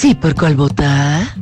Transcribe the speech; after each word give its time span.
Sí, 0.00 0.14
por 0.14 0.34
cuál 0.34 0.56
votar. 0.56 1.39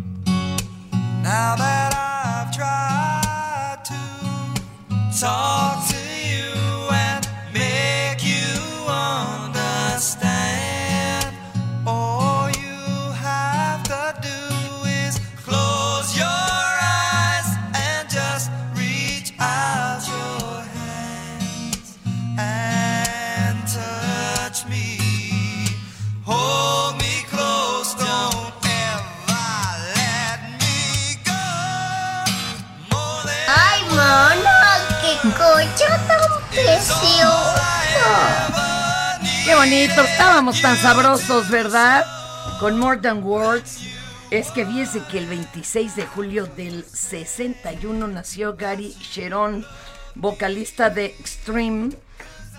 Estábamos 39.73 40.63
tan 40.63 40.77
sabrosos, 40.79 41.51
¿verdad? 41.51 42.07
Con 42.59 42.79
More 42.79 43.01
Than 43.01 43.23
Words. 43.23 43.81
es 44.31 44.51
que 44.51 44.65
fíjese 44.65 45.03
que 45.11 45.19
el 45.19 45.27
26 45.27 45.95
de 45.95 46.07
julio 46.07 46.47
del 46.47 46.85
61 46.85 48.09
nació 48.09 48.57
Gary 48.57 48.97
Sharon, 48.99 49.67
vocalista 50.15 50.89
de 50.89 51.07
Extreme, 51.07 51.91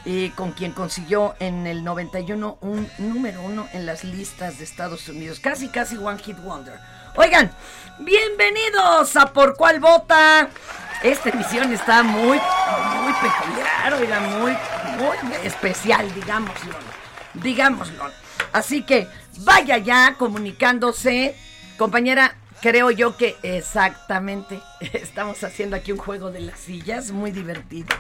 y 0.06 0.30
con 0.32 0.52
quien 0.52 0.72
consiguió 0.72 1.36
en 1.40 1.66
el 1.66 1.84
91 1.84 2.60
un 2.62 2.88
número 3.00 3.42
uno 3.42 3.68
en 3.74 3.88
las 3.88 4.04
listas 4.04 4.60
de 4.60 4.66
Estados 4.66 5.10
Unidos. 5.10 5.40
Casi, 5.40 5.70
casi 5.70 5.98
One 5.98 6.20
Hit 6.20 6.38
Wonder. 6.44 6.80
Oigan, 7.16 7.52
bienvenidos 7.98 9.16
a 9.16 9.34
Por 9.34 9.56
Cuál 9.56 9.80
Vota. 9.80 10.50
Esta 11.02 11.30
emisión 11.30 11.74
está 11.74 12.04
muy, 12.04 12.40
muy 13.02 13.14
peculiar, 13.14 13.94
oiga, 13.94 14.20
muy, 14.20 14.52
muy 14.52 15.36
especial, 15.44 16.14
digámoslo. 16.14 16.99
Digámoslo. 17.42 18.06
Así 18.52 18.84
que 18.84 19.08
vaya 19.40 19.78
ya 19.78 20.16
comunicándose. 20.18 21.36
Compañera, 21.78 22.36
creo 22.62 22.92
yo 22.92 23.16
que 23.18 23.38
exactamente 23.44 24.62
estamos 24.94 25.44
haciendo 25.44 25.76
aquí 25.76 25.92
un 25.92 25.98
juego 25.98 26.32
de 26.32 26.42
las 26.42 26.60
sillas, 26.60 27.12
muy 27.12 27.32
divertido. 27.32 27.96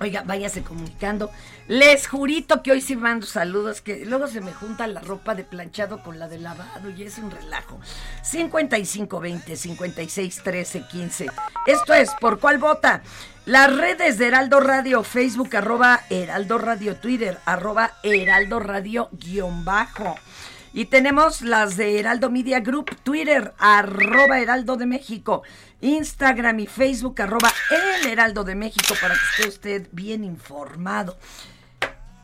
Oiga, 0.00 0.22
váyase 0.24 0.62
comunicando. 0.62 1.30
Les 1.66 2.06
jurito 2.06 2.62
que 2.62 2.70
hoy 2.70 2.80
sí 2.80 2.94
mando 2.94 3.26
saludos, 3.26 3.80
que 3.80 4.06
luego 4.06 4.28
se 4.28 4.40
me 4.40 4.52
junta 4.52 4.86
la 4.86 5.00
ropa 5.00 5.34
de 5.34 5.42
planchado 5.42 6.04
con 6.04 6.20
la 6.20 6.28
de 6.28 6.38
lavado 6.38 6.90
y 6.90 7.02
es 7.02 7.18
un 7.18 7.32
relajo. 7.32 7.80
5520 8.22 9.56
56 9.56 10.42
13 10.44 10.84
15. 10.86 11.26
Esto 11.66 11.94
es 11.94 12.10
¿Por 12.20 12.38
cuál 12.38 12.58
vota? 12.58 13.02
Las 13.48 13.74
redes 13.74 14.18
de 14.18 14.26
Heraldo 14.26 14.60
Radio, 14.60 15.02
Facebook, 15.02 15.56
arroba 15.56 16.02
Heraldo 16.10 16.58
Radio, 16.58 16.96
Twitter, 16.96 17.38
arroba 17.46 17.92
Heraldo 18.02 18.60
Radio 18.60 19.08
guion 19.12 19.64
bajo. 19.64 20.16
Y 20.74 20.84
tenemos 20.84 21.40
las 21.40 21.78
de 21.78 21.98
Heraldo 21.98 22.30
Media 22.30 22.60
Group, 22.60 22.94
Twitter, 23.02 23.54
arroba 23.58 24.38
Heraldo 24.38 24.76
de 24.76 24.84
México, 24.84 25.44
Instagram 25.80 26.60
y 26.60 26.66
Facebook, 26.66 27.22
arroba 27.22 27.50
El 27.70 28.10
Heraldo 28.10 28.44
de 28.44 28.54
México, 28.54 28.94
para 29.00 29.14
que 29.14 29.20
esté 29.30 29.48
usted 29.48 29.88
bien 29.92 30.24
informado. 30.24 31.16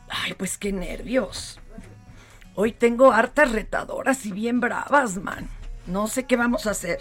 Ay, 0.07 0.35
pues 0.35 0.59
qué 0.59 0.71
nervios. 0.71 1.59
Hoy 2.53 2.71
tengo 2.71 3.11
hartas 3.11 3.51
retadoras 3.51 4.27
y 4.27 4.31
bien 4.31 4.59
bravas, 4.59 5.17
man. 5.17 5.49
No 5.87 6.05
sé 6.05 6.25
qué 6.27 6.35
vamos 6.35 6.67
a 6.67 6.71
hacer. 6.71 6.99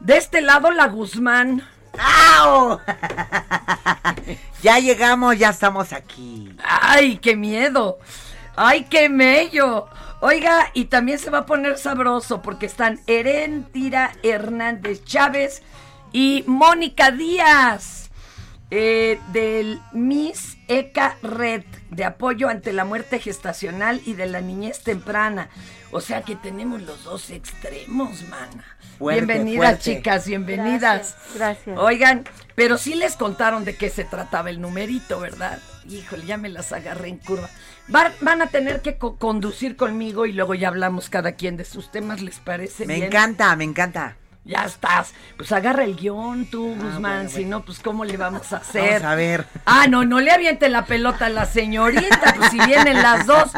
De 0.00 0.18
este 0.18 0.42
lado, 0.42 0.70
la 0.70 0.86
Guzmán. 0.88 1.62
¡Au! 1.98 2.80
ya 4.62 4.78
llegamos, 4.78 5.38
ya 5.38 5.50
estamos 5.50 5.92
aquí. 5.92 6.56
¡Ay, 6.62 7.18
qué 7.18 7.36
miedo! 7.36 7.98
¡Ay, 8.56 8.84
qué 8.84 9.08
mello! 9.08 9.88
Oiga, 10.20 10.70
y 10.72 10.86
también 10.86 11.18
se 11.18 11.30
va 11.30 11.38
a 11.38 11.46
poner 11.46 11.76
sabroso 11.76 12.40
porque 12.40 12.66
están 12.66 13.00
Herentira 13.06 14.12
Hernández 14.22 15.04
Chávez 15.04 15.62
y 16.12 16.44
Mónica 16.46 17.10
Díaz 17.10 18.10
eh, 18.70 19.20
del 19.32 19.80
Miss 19.92 20.56
ECA 20.68 21.18
Red 21.22 21.64
de 21.94 22.04
apoyo 22.04 22.48
ante 22.48 22.72
la 22.72 22.84
muerte 22.84 23.18
gestacional 23.18 24.00
y 24.04 24.14
de 24.14 24.26
la 24.26 24.40
niñez 24.40 24.80
temprana. 24.82 25.48
O 25.92 26.00
sea 26.00 26.22
que 26.22 26.34
tenemos 26.36 26.82
los 26.82 27.04
dos 27.04 27.30
extremos, 27.30 28.22
mana. 28.28 28.64
Fuerte, 28.98 29.24
bienvenidas, 29.24 29.56
fuerte. 29.70 29.82
chicas, 29.96 30.26
bienvenidas. 30.26 31.16
Gracias, 31.16 31.34
gracias. 31.34 31.78
Oigan, 31.78 32.24
pero 32.54 32.78
sí 32.78 32.94
les 32.94 33.16
contaron 33.16 33.64
de 33.64 33.76
qué 33.76 33.90
se 33.90 34.04
trataba 34.04 34.50
el 34.50 34.60
numerito, 34.60 35.18
¿verdad? 35.20 35.58
Híjole, 35.88 36.24
ya 36.26 36.36
me 36.36 36.48
las 36.48 36.72
agarré 36.72 37.08
en 37.08 37.18
curva. 37.18 37.48
Van, 37.88 38.12
van 38.20 38.40
a 38.40 38.46
tener 38.46 38.80
que 38.82 38.96
co- 38.96 39.16
conducir 39.16 39.76
conmigo 39.76 40.26
y 40.26 40.32
luego 40.32 40.54
ya 40.54 40.68
hablamos 40.68 41.10
cada 41.10 41.32
quien 41.32 41.56
de 41.56 41.64
sus 41.64 41.90
temas, 41.90 42.22
¿les 42.22 42.38
parece 42.38 42.86
Me 42.86 42.94
bien? 42.94 43.06
encanta, 43.08 43.54
me 43.56 43.64
encanta. 43.64 44.16
Ya 44.44 44.64
estás. 44.64 45.14
Pues 45.38 45.50
agarra 45.52 45.84
el 45.84 45.96
guion 45.96 46.44
tú, 46.50 46.74
Guzmán, 46.74 47.00
bueno, 47.00 47.28
si 47.30 47.36
bueno. 47.36 47.58
no, 47.58 47.64
pues 47.64 47.78
¿cómo 47.78 48.04
le 48.04 48.18
vamos 48.18 48.52
a 48.52 48.58
hacer? 48.58 49.00
Vamos 49.00 49.12
a 49.12 49.14
ver. 49.14 49.46
Ah, 49.64 49.86
no, 49.88 50.04
no 50.04 50.20
le 50.20 50.30
aviente 50.30 50.68
la 50.68 50.84
pelota 50.84 51.26
a 51.26 51.30
la 51.30 51.46
señorita, 51.46 52.34
pues 52.36 52.50
si 52.50 52.58
vienen 52.60 53.02
las 53.02 53.26
dos. 53.26 53.50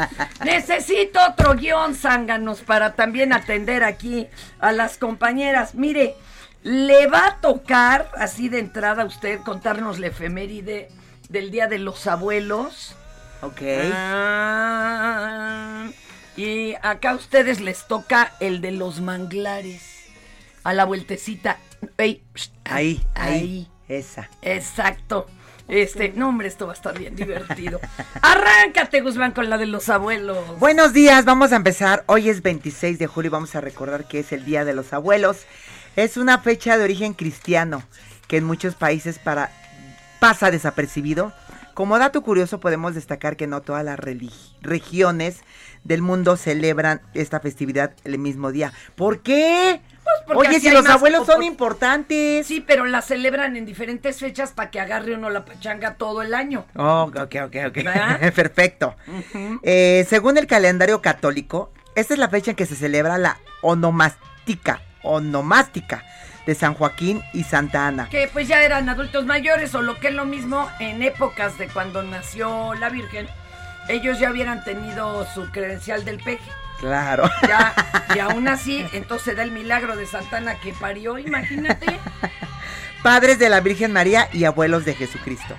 Necesito 0.44 1.18
otro 1.28 1.54
guion, 1.54 1.96
zánganos, 1.96 2.60
para 2.60 2.94
también 2.94 3.32
atender 3.32 3.82
aquí 3.82 4.28
a 4.60 4.70
las 4.70 4.96
compañeras. 4.96 5.74
Mire, 5.74 6.14
le 6.62 7.08
va 7.08 7.26
a 7.26 7.40
tocar, 7.40 8.10
así 8.16 8.48
de 8.48 8.60
entrada, 8.60 9.02
a 9.02 9.06
usted 9.06 9.40
contarnos 9.40 9.98
la 9.98 10.06
efeméride 10.06 10.88
del 11.28 11.50
Día 11.50 11.66
de 11.66 11.78
los 11.78 12.06
Abuelos. 12.06 12.94
Ok. 13.42 13.60
Ah, 13.92 15.86
y 16.36 16.74
acá 16.82 17.10
a 17.10 17.16
ustedes 17.16 17.60
les 17.60 17.88
toca 17.88 18.34
el 18.38 18.60
de 18.60 18.70
los 18.70 19.00
manglares. 19.00 19.95
A 20.66 20.72
la 20.72 20.84
vueltecita. 20.84 21.58
Ey, 21.96 22.24
ahí, 22.64 23.00
ahí, 23.14 23.32
ahí. 23.32 23.70
Esa. 23.86 24.28
Exacto. 24.42 25.28
Este, 25.68 26.12
no, 26.16 26.30
hombre, 26.30 26.48
esto 26.48 26.66
va 26.66 26.72
a 26.72 26.74
estar 26.74 26.98
bien 26.98 27.14
divertido. 27.14 27.78
Arráncate, 28.20 29.00
Guzmán, 29.00 29.30
con 29.30 29.48
la 29.48 29.58
de 29.58 29.66
los 29.66 29.88
abuelos. 29.88 30.58
Buenos 30.58 30.92
días, 30.92 31.24
vamos 31.24 31.52
a 31.52 31.56
empezar. 31.56 32.02
Hoy 32.06 32.28
es 32.28 32.42
26 32.42 32.98
de 32.98 33.06
julio 33.06 33.28
y 33.28 33.30
vamos 33.30 33.54
a 33.54 33.60
recordar 33.60 34.08
que 34.08 34.18
es 34.18 34.32
el 34.32 34.44
Día 34.44 34.64
de 34.64 34.74
los 34.74 34.92
Abuelos. 34.92 35.46
Es 35.94 36.16
una 36.16 36.38
fecha 36.38 36.76
de 36.76 36.82
origen 36.82 37.14
cristiano 37.14 37.84
que 38.26 38.38
en 38.38 38.44
muchos 38.44 38.74
países 38.74 39.20
para, 39.20 39.52
pasa 40.19 40.50
desapercibido. 40.50 41.32
Como 41.74 41.96
dato 41.96 42.22
curioso 42.22 42.58
podemos 42.58 42.96
destacar 42.96 43.36
que 43.36 43.46
no 43.46 43.62
todas 43.62 43.84
las 43.84 44.00
regiones 44.62 45.42
del 45.84 46.02
mundo 46.02 46.36
celebran 46.36 47.02
esta 47.14 47.38
festividad 47.38 47.94
el 48.02 48.19
mismo 48.19 48.50
día. 48.50 48.72
¿Por 48.96 49.20
qué? 49.20 49.80
Pues 50.26 50.38
Oye, 50.38 50.61
si 50.61 50.70
los 50.70 50.87
abuelos 50.87 51.26
son 51.26 51.43
importantes. 51.43 52.47
Sí, 52.47 52.61
pero 52.61 52.85
la 52.85 53.03
celebran 53.03 53.56
en 53.56 53.64
diferentes 53.64 54.19
fechas 54.19 54.53
para 54.53 54.70
que 54.70 54.81
agarre 54.81 55.14
uno 55.14 55.31
la 55.31 55.44
pachanga 55.44 55.94
todo 55.94 56.23
el 56.23 56.35
año. 56.35 56.67
Oh, 56.75 57.11
ok, 57.14 57.37
ok, 57.44 57.56
ok. 57.69 57.79
Perfecto. 58.35 58.97
Eh, 59.62 60.05
según 60.08 60.38
el 60.38 60.47
calendario 60.47 61.00
católico, 61.00 61.73
esta 61.94 62.14
es 62.14 62.20
la 62.20 62.29
fecha 62.29 62.50
en 62.50 62.56
que 62.56 62.67
se 62.67 62.76
celebra 62.76 63.19
la 63.19 63.38
onomástica, 63.62 64.81
onomástica 65.03 66.05
de 66.47 66.55
San 66.55 66.75
Joaquín 66.75 67.23
y 67.32 67.44
Santa 67.44 67.87
Ana. 67.87 68.08
Que 68.08 68.29
pues 68.32 68.49
ya 68.49 68.62
eran 68.62 68.88
adultos 68.88 69.26
mayores 69.26 69.75
o 69.75 69.82
lo 69.82 69.99
que 69.99 70.08
es 70.08 70.14
lo 70.14 70.25
mismo 70.25 70.69
en 70.81 71.03
épocas 71.03 71.58
de 71.58 71.69
cuando 71.69 72.03
nació 72.03 72.75
la 72.75 72.88
Virgen. 72.88 73.29
Ellos 73.88 74.19
ya 74.19 74.31
hubieran 74.31 74.64
tenido 74.64 75.26
su 75.32 75.50
credencial 75.50 76.05
del 76.05 76.19
peje. 76.19 76.50
Claro. 76.81 77.28
Ya, 77.49 77.75
y 78.14 78.19
aún 78.19 78.49
así, 78.49 78.87
entonces 78.93 79.37
da 79.37 79.43
el 79.43 79.50
milagro 79.52 79.96
de 79.96 80.06
Santana 80.06 80.56
que 80.61 80.73
parió, 80.73 81.19
imagínate. 81.19 81.99
Padres 83.02 83.38
de 83.38 83.48
la 83.48 83.60
Virgen 83.60 83.93
María 83.93 84.29
y 84.32 84.44
abuelos 84.44 84.84
de 84.84 84.94
Jesucristo. 84.94 85.55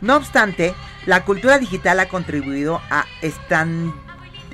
No 0.00 0.16
obstante, 0.16 0.74
la 1.06 1.24
cultura 1.24 1.58
digital 1.58 1.98
ha 2.00 2.08
contribuido 2.08 2.80
a 2.90 3.06
estan- 3.22 3.94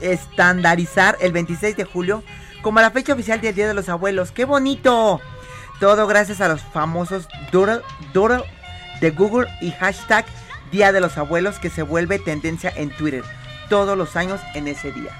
estandarizar 0.00 1.16
el 1.20 1.32
26 1.32 1.76
de 1.76 1.84
julio 1.84 2.22
como 2.62 2.80
la 2.80 2.90
fecha 2.90 3.12
oficial 3.12 3.40
del 3.40 3.54
Día 3.54 3.66
de 3.68 3.74
los 3.74 3.88
Abuelos. 3.88 4.30
¡Qué 4.32 4.44
bonito! 4.44 5.20
Todo 5.80 6.06
gracias 6.06 6.40
a 6.40 6.48
los 6.48 6.62
famosos 6.62 7.26
doodle, 7.50 7.80
doodle 8.12 8.44
de 9.00 9.10
Google 9.10 9.48
y 9.60 9.72
hashtag 9.72 10.24
Día 10.70 10.92
de 10.92 11.00
los 11.00 11.18
Abuelos 11.18 11.58
que 11.58 11.70
se 11.70 11.82
vuelve 11.82 12.18
tendencia 12.18 12.72
en 12.74 12.90
Twitter 12.90 13.24
todos 13.68 13.98
los 13.98 14.14
años 14.16 14.40
en 14.54 14.68
ese 14.68 14.92
día. 14.92 15.10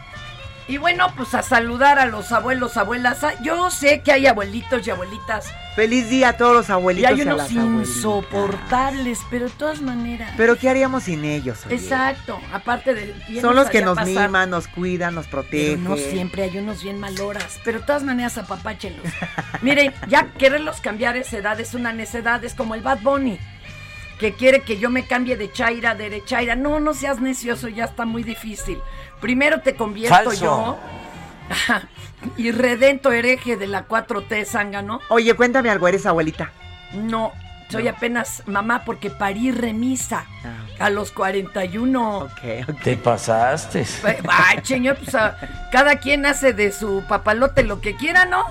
Y 0.69 0.79
bueno, 0.79 1.13
pues 1.17 1.35
a 1.35 1.43
saludar 1.43 1.99
a 1.99 2.07
los 2.07 2.31
abuelos, 2.33 2.77
abuelas. 2.77 3.25
Ah, 3.25 3.33
Yo 3.43 3.71
sé 3.71 4.01
que 4.03 4.13
hay 4.13 4.27
abuelitos 4.27 4.87
y 4.87 4.91
abuelitas. 4.91 5.47
Feliz 5.75 6.09
día 6.09 6.31
a 6.31 6.37
todos 6.37 6.55
los 6.55 6.69
Y 6.69 6.73
abuelitos 6.73 7.11
hay 7.11 7.19
y 7.19 7.21
a 7.21 7.25
unos 7.25 7.37
las 7.39 7.51
abuelitas. 7.51 7.89
insoportables, 7.97 9.19
pero 9.31 9.47
de 9.47 9.51
todas 9.53 9.81
maneras. 9.83 10.33
Pero 10.37 10.57
¿qué 10.57 10.69
haríamos 10.69 11.03
sin 11.05 11.25
ellos? 11.25 11.67
oye? 11.67 11.75
Exacto, 11.75 12.41
aparte 12.53 12.95
de... 12.95 13.15
bien 13.29 13.41
Son 13.43 13.57
los 13.57 13.69
que 13.71 13.83
nos 13.83 13.97
pasar. 13.97 14.29
miman, 14.29 14.51
nos 14.51 14.69
cuidan, 14.69 15.15
nos 15.15 15.27
Pero 15.27 15.43
protegen. 15.43 15.85
no 15.85 15.97
siempre 15.97 16.45
hay 16.45 16.57
unos 16.59 16.83
bien 16.83 17.01
maloras, 17.01 17.59
pero 17.65 17.81
de 17.81 17.87
todas 17.87 18.05
maneras 18.05 18.39
apapáchenlos. 18.39 19.05
Miren, 19.63 19.93
ya 20.09 20.27
quererlos 20.39 20.81
cambiar 20.81 21.17
esa 21.17 21.39
edad 21.39 21.59
es 21.59 21.75
una 21.75 21.93
necedad, 21.93 22.43
es 22.45 22.55
como 22.55 22.75
el 22.75 22.83
Bad 22.83 23.01
Bunny, 23.01 23.39
que 24.19 24.35
quiere 24.35 24.61
que 24.61 24.79
yo 24.79 24.91
me 24.91 25.07
cambie 25.07 25.37
de 25.37 25.51
chaira 25.51 25.91
a 25.91 25.95
derechaira. 25.97 26.55
No, 26.55 26.79
no 26.81 26.95
seas 26.95 27.21
necioso, 27.21 27.69
ya 27.69 27.87
está 27.87 28.05
muy 28.05 28.23
difícil. 28.23 28.79
Primero 29.23 29.61
te 29.63 29.75
convierto 29.75 30.15
Falso. 30.15 30.33
yo 30.45 30.79
y 32.37 32.51
redento 32.51 33.11
hereje 33.13 33.57
de 33.57 33.67
la 33.67 33.87
4T 33.89 34.45
zángano. 34.45 35.01
Oye, 35.09 35.33
cuéntame 35.35 35.71
algo, 35.71 35.89
¿eres 35.89 36.05
abuelita? 36.07 36.51
No, 36.93 37.33
soy 37.71 37.89
apenas 37.89 38.43
mamá 38.47 38.83
porque 38.85 39.09
parí 39.11 39.51
remisa 39.51 40.27
a 40.79 40.91
los 40.91 41.11
41. 41.13 42.29
Te 42.85 42.97
pasaste. 42.97 43.87
Ay, 44.29 44.59
señor, 44.63 44.97
pues 44.97 45.15
a- 45.15 45.37
cada 45.73 45.97
quien 45.97 46.27
hace 46.27 46.53
de 46.53 46.71
su 46.71 47.03
papalote 47.09 47.63
lo 47.63 47.81
que 47.81 47.97
quiera, 47.97 48.25
¿no? 48.27 48.45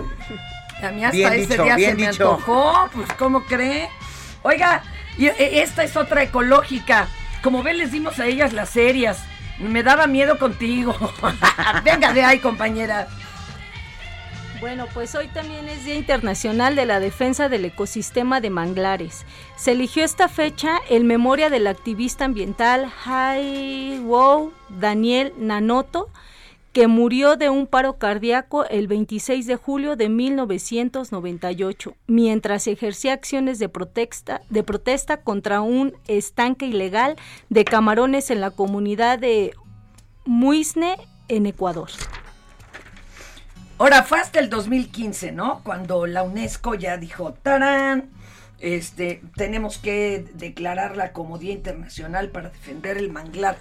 A 0.84 0.90
mí 0.90 1.04
hasta 1.06 1.12
Bien 1.16 1.34
ese 1.34 1.48
dicho, 1.48 1.64
día 1.64 1.76
se 1.76 1.94
me 1.96 2.08
antojó, 2.08 2.90
pues 2.94 3.14
¿cómo 3.14 3.44
cree? 3.44 3.88
Oiga, 4.42 4.82
y, 5.18 5.28
e, 5.28 5.62
esta 5.62 5.84
es 5.84 5.96
otra 5.96 6.24
ecológica. 6.24 7.08
Como 7.44 7.62
ven, 7.62 7.78
les 7.78 7.92
dimos 7.92 8.18
a 8.20 8.26
ellas 8.26 8.54
las 8.54 8.70
serias. 8.70 9.20
Me 9.60 9.84
daba 9.84 10.08
miedo 10.08 10.38
contigo. 10.38 10.96
Venga 11.84 12.14
de 12.14 12.24
ahí, 12.24 12.40
compañera. 12.40 13.08
Bueno, 14.62 14.86
pues 14.94 15.16
hoy 15.16 15.28
también 15.30 15.68
es 15.70 15.86
Día 15.86 15.96
Internacional 15.96 16.76
de 16.76 16.86
la 16.86 17.00
Defensa 17.00 17.50
del 17.50 17.66
Ecosistema 17.66 18.42
de 18.42 18.52
Manglares. 18.52 19.26
Se 19.56 19.72
eligió 19.72 20.04
esta 20.06 20.30
fecha 20.30 20.78
en 20.88 21.08
memoria 21.08 21.50
del 21.50 21.66
activista 21.66 22.26
ambiental 22.26 22.92
Wow 24.04 24.54
Daniel 24.70 25.34
Nanoto, 25.40 26.10
que 26.74 26.88
murió 26.88 27.36
de 27.36 27.50
un 27.50 27.68
paro 27.68 27.98
cardíaco 27.98 28.66
el 28.66 28.88
26 28.88 29.46
de 29.46 29.56
julio 29.58 29.96
de 29.96 30.10
1998, 30.10 31.96
mientras 32.08 32.68
ejercía 32.68 33.14
acciones 33.14 33.60
de 33.60 33.68
protesta, 33.68 34.42
de 34.50 34.64
protesta 34.64 35.22
contra 35.22 35.62
un 35.62 35.94
estanque 36.08 36.66
ilegal 36.66 37.18
de 37.50 37.66
camarones 37.66 38.32
en 38.32 38.40
la 38.40 38.52
comunidad 38.52 39.20
de 39.20 39.54
Muisne, 40.26 40.98
en 41.28 41.46
Ecuador. 41.46 41.90
Ahora 43.78 44.04
fue 44.04 44.20
hasta 44.20 44.40
el 44.40 44.50
2015, 44.50 45.32
¿no? 45.32 45.62
Cuando 45.64 46.06
la 46.06 46.24
UNESCO 46.24 46.76
ya 46.76 46.98
dijo, 46.98 47.34
¡tarán! 47.34 48.12
Este, 48.60 49.24
tenemos 49.36 49.80
que 49.80 50.24
declararla 50.36 51.14
como 51.14 51.40
Día 51.40 51.54
Internacional 51.54 52.30
para 52.30 52.50
defender 52.50 52.98
el 52.98 53.12
manglar. 53.12 53.58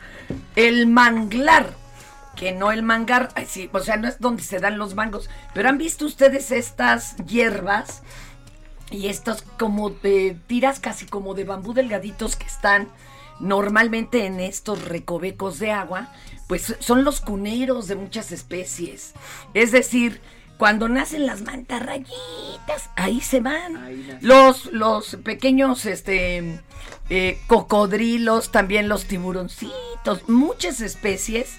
El 0.57 0.87
manglar, 0.87 1.71
que 2.37 2.52
no 2.52 2.72
el 2.72 2.82
mangar, 2.82 3.30
ay, 3.34 3.46
sí, 3.46 3.68
o 3.72 3.80
sea, 3.80 3.96
no 3.96 4.08
es 4.08 4.20
donde 4.20 4.42
se 4.42 4.60
dan 4.60 4.78
los 4.78 4.94
mangos, 4.94 5.28
pero 5.54 5.68
han 5.68 5.78
visto 5.78 6.06
ustedes 6.06 6.50
estas 6.50 7.16
hierbas 7.26 8.02
y 8.90 9.08
estos 9.08 9.42
como 9.58 9.90
de 9.90 10.37
tiras 10.46 10.80
casi 10.80 11.06
como 11.06 11.34
de 11.34 11.44
bambú 11.44 11.75
delgaditos 11.75 12.37
que 12.37 12.46
están 12.46 12.88
normalmente 13.40 14.26
en 14.26 14.40
estos 14.40 14.84
recovecos 14.84 15.58
de 15.58 15.70
agua, 15.70 16.12
pues 16.46 16.76
son 16.80 17.04
los 17.04 17.20
cuneros 17.20 17.88
de 17.88 17.96
muchas 17.96 18.32
especies. 18.32 19.12
Es 19.54 19.72
decir, 19.72 20.20
cuando 20.58 20.88
nacen 20.88 21.25
las 21.25 21.40
mantarrayitas, 21.42 22.90
ahí 22.96 23.20
se 23.20 23.40
van. 23.40 24.18
Los, 24.20 24.66
los 24.66 25.16
pequeños 25.25 25.87
este, 25.87 26.60
eh, 27.08 27.40
cocodrilos, 27.46 28.52
también 28.52 28.88
los 28.88 29.06
tiburoncitos, 29.06 30.28
muchas 30.28 30.82
especies 30.82 31.56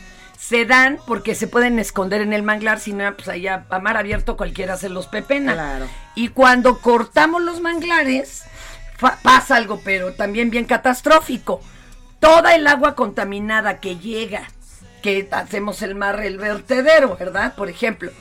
se 0.52 0.66
dan 0.66 1.00
porque 1.08 1.34
se 1.34 1.48
pueden 1.48 1.80
esconder 1.80 2.20
en 2.20 2.34
el 2.34 2.44
manglar, 2.44 2.78
si 2.78 2.92
no, 2.92 3.16
pues 3.16 3.30
allá 3.30 3.66
a 3.70 3.80
mar 3.80 3.96
abierto 3.96 4.36
cualquiera 4.36 4.76
se 4.76 4.90
los 4.90 5.08
pepena. 5.08 5.54
Claro. 5.54 5.88
Y 6.14 6.28
cuando 6.28 6.80
cortamos 6.80 7.42
los 7.42 7.62
manglares, 7.62 8.44
pasa 9.24 9.56
algo, 9.56 9.80
pero 9.82 10.12
también 10.12 10.50
bien 10.50 10.66
catastrófico. 10.66 11.62
Toda 12.20 12.54
el 12.54 12.68
agua 12.68 12.96
contaminada 12.96 13.80
que 13.80 13.96
llega, 13.96 14.52
que 15.02 15.26
hacemos 15.32 15.82
el 15.84 15.96
mar, 15.96 16.20
el 16.20 16.38
vertedero, 16.38 17.16
¿verdad? 17.16 17.56
Por 17.56 17.70
ejemplo, 17.70 18.12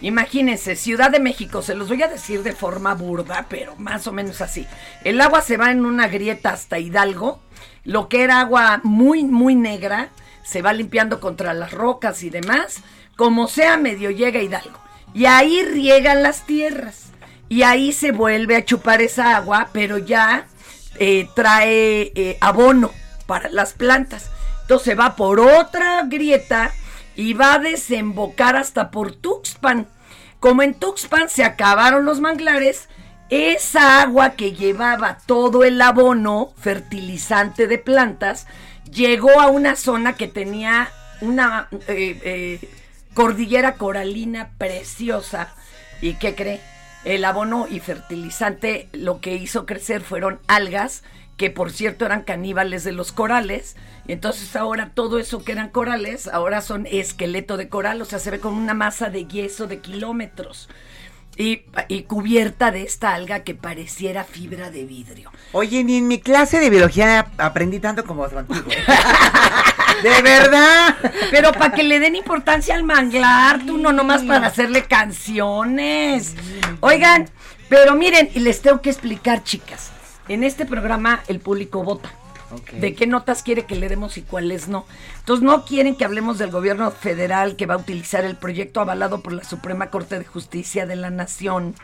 imagínense, 0.00 0.74
Ciudad 0.74 1.12
de 1.12 1.20
México, 1.20 1.62
se 1.62 1.76
los 1.76 1.86
voy 1.86 2.02
a 2.02 2.08
decir 2.08 2.42
de 2.42 2.52
forma 2.52 2.94
burda, 2.94 3.46
pero 3.48 3.76
más 3.76 4.08
o 4.08 4.12
menos 4.12 4.40
así. 4.40 4.66
El 5.04 5.20
agua 5.20 5.40
se 5.40 5.56
va 5.56 5.70
en 5.70 5.86
una 5.86 6.08
grieta 6.08 6.50
hasta 6.50 6.80
Hidalgo, 6.80 7.40
lo 7.84 8.08
que 8.08 8.24
era 8.24 8.40
agua 8.40 8.80
muy, 8.82 9.22
muy 9.22 9.54
negra, 9.54 10.10
se 10.46 10.62
va 10.62 10.72
limpiando 10.72 11.20
contra 11.20 11.52
las 11.54 11.72
rocas 11.72 12.22
y 12.22 12.30
demás, 12.30 12.82
como 13.16 13.48
sea 13.48 13.76
medio 13.76 14.10
llega 14.10 14.40
Hidalgo. 14.40 14.78
Y 15.12 15.26
ahí 15.26 15.62
riegan 15.64 16.22
las 16.22 16.46
tierras. 16.46 17.06
Y 17.48 17.62
ahí 17.62 17.92
se 17.92 18.12
vuelve 18.12 18.56
a 18.56 18.64
chupar 18.64 19.02
esa 19.02 19.36
agua, 19.36 19.70
pero 19.72 19.98
ya 19.98 20.46
eh, 20.98 21.28
trae 21.34 22.12
eh, 22.14 22.38
abono 22.40 22.90
para 23.26 23.48
las 23.50 23.72
plantas. 23.72 24.30
Entonces 24.62 24.98
va 24.98 25.16
por 25.16 25.40
otra 25.40 26.02
grieta 26.06 26.72
y 27.14 27.32
va 27.32 27.54
a 27.54 27.58
desembocar 27.58 28.56
hasta 28.56 28.90
por 28.90 29.12
Tuxpan. 29.12 29.88
Como 30.38 30.62
en 30.62 30.74
Tuxpan 30.74 31.28
se 31.28 31.44
acabaron 31.44 32.04
los 32.04 32.20
manglares, 32.20 32.88
esa 33.30 34.02
agua 34.02 34.30
que 34.30 34.52
llevaba 34.52 35.18
todo 35.26 35.64
el 35.64 35.80
abono 35.82 36.52
fertilizante 36.56 37.66
de 37.66 37.78
plantas 37.78 38.46
llegó 38.90 39.40
a 39.40 39.48
una 39.48 39.76
zona 39.76 40.14
que 40.14 40.28
tenía 40.28 40.90
una 41.20 41.68
eh, 41.88 42.20
eh, 42.24 42.68
cordillera 43.14 43.74
coralina 43.74 44.50
preciosa. 44.58 45.54
¿Y 46.00 46.14
qué 46.14 46.34
cree? 46.34 46.60
El 47.04 47.24
abono 47.24 47.66
y 47.70 47.80
fertilizante 47.80 48.88
lo 48.92 49.20
que 49.20 49.36
hizo 49.36 49.64
crecer 49.64 50.02
fueron 50.02 50.40
algas, 50.48 51.04
que 51.36 51.50
por 51.50 51.70
cierto 51.70 52.04
eran 52.04 52.22
caníbales 52.22 52.84
de 52.84 52.92
los 52.92 53.12
corales. 53.12 53.76
Entonces 54.08 54.56
ahora 54.56 54.90
todo 54.94 55.18
eso 55.18 55.44
que 55.44 55.52
eran 55.52 55.70
corales, 55.70 56.28
ahora 56.28 56.60
son 56.60 56.86
esqueleto 56.86 57.56
de 57.56 57.68
coral, 57.68 58.02
o 58.02 58.04
sea, 58.04 58.18
se 58.18 58.30
ve 58.30 58.40
con 58.40 58.54
una 58.54 58.74
masa 58.74 59.10
de 59.10 59.26
yeso 59.26 59.66
de 59.66 59.80
kilómetros. 59.80 60.68
Y, 61.38 61.64
y 61.88 62.04
cubierta 62.04 62.70
de 62.70 62.82
esta 62.82 63.14
alga 63.14 63.40
que 63.40 63.54
pareciera 63.54 64.24
fibra 64.24 64.70
de 64.70 64.84
vidrio. 64.84 65.30
Oye, 65.52 65.84
ni 65.84 65.98
en 65.98 66.08
mi 66.08 66.18
clase 66.18 66.60
de 66.60 66.70
biología 66.70 67.26
aprendí 67.36 67.78
tanto 67.78 68.04
como 68.04 68.26
contigo. 68.26 68.64
de 70.02 70.22
verdad. 70.22 70.96
Pero 71.30 71.52
para 71.52 71.74
que 71.74 71.82
le 71.82 72.00
den 72.00 72.16
importancia 72.16 72.74
al 72.74 72.84
manglar, 72.84 73.64
tú 73.66 73.76
no 73.76 73.92
nomás 73.92 74.22
para 74.22 74.46
hacerle 74.46 74.84
canciones. 74.84 76.34
Oigan, 76.80 77.28
pero 77.68 77.94
miren, 77.94 78.30
y 78.34 78.40
les 78.40 78.62
tengo 78.62 78.80
que 78.80 78.90
explicar, 78.90 79.42
chicas. 79.42 79.90
En 80.28 80.42
este 80.42 80.66
programa 80.66 81.22
el 81.28 81.40
público 81.40 81.82
vota. 81.82 82.10
De 82.72 82.94
qué 82.94 83.06
notas 83.06 83.42
quiere 83.42 83.66
que 83.66 83.76
le 83.76 83.88
demos 83.88 84.16
y 84.18 84.22
cuáles 84.22 84.68
no. 84.68 84.86
Entonces 85.18 85.44
no 85.44 85.64
quieren 85.64 85.96
que 85.96 86.04
hablemos 86.04 86.38
del 86.38 86.50
gobierno 86.50 86.90
federal 86.90 87.56
que 87.56 87.66
va 87.66 87.74
a 87.74 87.78
utilizar 87.78 88.24
el 88.24 88.36
proyecto 88.36 88.80
avalado 88.80 89.20
por 89.22 89.32
la 89.32 89.44
Suprema 89.44 89.90
Corte 89.90 90.18
de 90.18 90.24
Justicia 90.24 90.86
de 90.86 90.96
la 90.96 91.10
Nación 91.10 91.74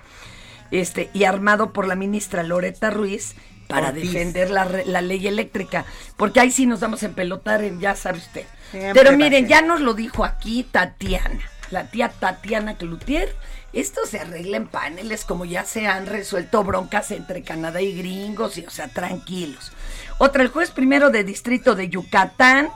este, 0.70 1.10
y 1.12 1.24
armado 1.24 1.72
por 1.72 1.86
la 1.86 1.94
ministra 1.96 2.42
Loreta 2.42 2.90
Ruiz 2.90 3.34
para 3.68 3.88
Ortiz. 3.88 4.12
defender 4.12 4.50
la, 4.50 4.64
la 4.86 5.00
ley 5.00 5.26
eléctrica. 5.26 5.84
Porque 6.16 6.40
ahí 6.40 6.50
sí 6.50 6.66
nos 6.66 6.80
vamos 6.80 7.02
a 7.02 7.06
empelotar, 7.06 7.62
en, 7.64 7.80
ya 7.80 7.94
sabe 7.96 8.18
usted. 8.18 8.46
Siempre 8.70 8.92
Pero 8.92 9.16
miren, 9.16 9.46
ya 9.48 9.62
nos 9.62 9.80
lo 9.80 9.94
dijo 9.94 10.24
aquí 10.24 10.64
Tatiana, 10.64 11.40
la 11.72 11.86
tía 11.86 12.10
Tatiana 12.10 12.76
Cloutier. 12.76 13.34
Esto 13.72 14.06
se 14.06 14.20
arregla 14.20 14.58
en 14.58 14.68
paneles, 14.68 15.24
como 15.24 15.44
ya 15.44 15.64
se 15.64 15.86
han 15.86 16.06
resuelto 16.06 16.62
broncas 16.62 17.10
entre 17.10 17.42
Canadá 17.42 17.80
y 17.80 17.96
gringos, 17.96 18.58
y 18.58 18.66
o 18.66 18.70
sea, 18.70 18.88
tranquilos. 18.88 19.72
Otra, 20.18 20.42
el 20.42 20.50
juez 20.50 20.70
primero 20.70 21.10
de 21.10 21.24
distrito 21.24 21.74
de 21.74 21.88
Yucatán, 21.88 22.68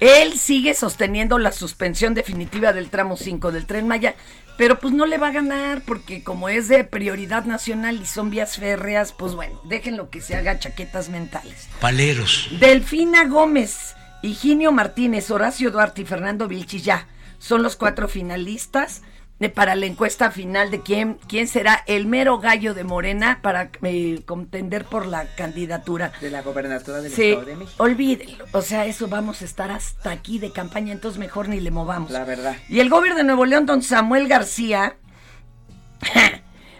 él 0.00 0.38
sigue 0.38 0.74
sosteniendo 0.74 1.38
la 1.38 1.50
suspensión 1.50 2.14
definitiva 2.14 2.72
del 2.72 2.88
tramo 2.88 3.16
5 3.16 3.50
del 3.50 3.66
tren 3.66 3.88
Maya, 3.88 4.14
pero 4.56 4.78
pues 4.78 4.94
no 4.94 5.06
le 5.06 5.18
va 5.18 5.28
a 5.28 5.32
ganar 5.32 5.82
porque 5.84 6.22
como 6.22 6.48
es 6.48 6.68
de 6.68 6.84
prioridad 6.84 7.44
nacional 7.44 8.00
y 8.00 8.06
son 8.06 8.30
vías 8.30 8.56
férreas, 8.56 9.12
pues 9.12 9.34
bueno, 9.34 9.60
déjenlo 9.64 10.08
que 10.08 10.20
se 10.20 10.36
haga 10.36 10.60
chaquetas 10.60 11.08
mentales. 11.08 11.68
Paleros. 11.80 12.48
Delfina 12.60 13.24
Gómez, 13.26 13.96
Higinio 14.22 14.70
Martínez, 14.70 15.30
Horacio 15.32 15.72
Duarte 15.72 16.02
y 16.02 16.04
Fernando 16.04 16.46
Vilchis 16.46 16.84
ya 16.84 17.08
son 17.38 17.62
los 17.62 17.76
cuatro 17.76 18.08
finalistas 18.08 19.02
de- 19.38 19.48
para 19.48 19.76
la 19.76 19.86
encuesta 19.86 20.30
final 20.32 20.70
de 20.72 20.80
quién, 20.82 21.18
quién 21.28 21.46
será 21.46 21.84
el 21.86 22.06
mero 22.06 22.38
gallo 22.40 22.74
de 22.74 22.82
Morena 22.82 23.38
para 23.40 23.70
eh, 23.82 24.22
contender 24.26 24.84
por 24.84 25.06
la 25.06 25.26
candidatura. 25.36 26.10
De 26.20 26.30
la 26.30 26.42
gobernatura 26.42 27.00
del 27.00 27.12
Sí, 27.12 27.30
Estado 27.30 27.46
de 27.46 27.56
México. 27.56 27.82
olvídenlo. 27.84 28.44
O 28.52 28.62
sea, 28.62 28.86
eso 28.86 29.06
vamos 29.06 29.42
a 29.42 29.44
estar 29.44 29.70
hasta 29.70 30.10
aquí 30.10 30.38
de 30.40 30.50
campaña, 30.52 30.92
entonces 30.92 31.20
mejor 31.20 31.48
ni 31.48 31.60
le 31.60 31.70
movamos. 31.70 32.10
La 32.10 32.24
verdad. 32.24 32.56
Y 32.68 32.80
el 32.80 32.90
gobierno 32.90 33.18
de 33.18 33.24
Nuevo 33.24 33.44
León, 33.46 33.64
don 33.66 33.82
Samuel 33.82 34.26
García, 34.26 34.96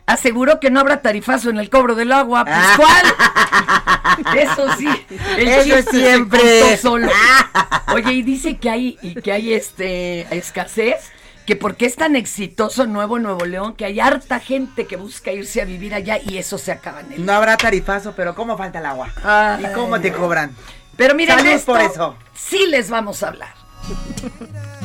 aseguró 0.08 0.58
que 0.58 0.70
no 0.70 0.80
habrá 0.80 1.00
tarifazo 1.02 1.50
en 1.50 1.58
el 1.58 1.70
cobro 1.70 1.94
del 1.94 2.10
agua. 2.12 2.44
Pues, 2.44 2.56
¿cuál? 2.76 4.36
Eso 4.38 4.66
sí, 4.76 4.88
el 5.36 5.48
Eso 5.48 5.90
se 5.90 6.00
siempre. 6.00 6.40
contó 6.60 6.76
solo. 6.82 7.08
Oye, 7.94 8.12
y 8.14 8.22
dice 8.22 8.56
que 8.56 8.70
hay, 8.70 8.98
y 9.02 9.14
que 9.14 9.32
hay 9.32 9.52
este 9.54 10.22
escasez, 10.36 11.10
que 11.46 11.56
porque 11.56 11.86
es 11.86 11.96
tan 11.96 12.16
exitoso 12.16 12.86
Nuevo 12.86 13.18
Nuevo 13.18 13.44
León, 13.44 13.74
que 13.74 13.84
hay 13.84 14.00
harta 14.00 14.40
gente 14.40 14.86
que 14.86 14.96
busca 14.96 15.30
irse 15.32 15.62
a 15.62 15.64
vivir 15.64 15.94
allá 15.94 16.18
y 16.22 16.38
eso 16.38 16.58
se 16.58 16.72
acaba 16.72 17.00
en 17.00 17.12
el 17.12 17.24
No 17.26 17.32
habrá 17.32 17.56
tarifazo, 17.56 18.12
pero 18.16 18.34
¿cómo 18.34 18.56
falta 18.58 18.80
el 18.80 18.86
agua? 18.86 19.08
Ay. 19.24 19.66
¿Y 19.70 19.72
cómo 19.74 20.00
te 20.00 20.12
cobran? 20.12 20.54
Pero 20.96 21.14
miren, 21.14 21.36
Salud 21.38 21.50
esto 21.52 21.72
por 21.72 21.80
eso. 21.80 22.16
sí 22.34 22.66
les 22.66 22.90
vamos 22.90 23.22
a 23.22 23.28
hablar. 23.28 23.54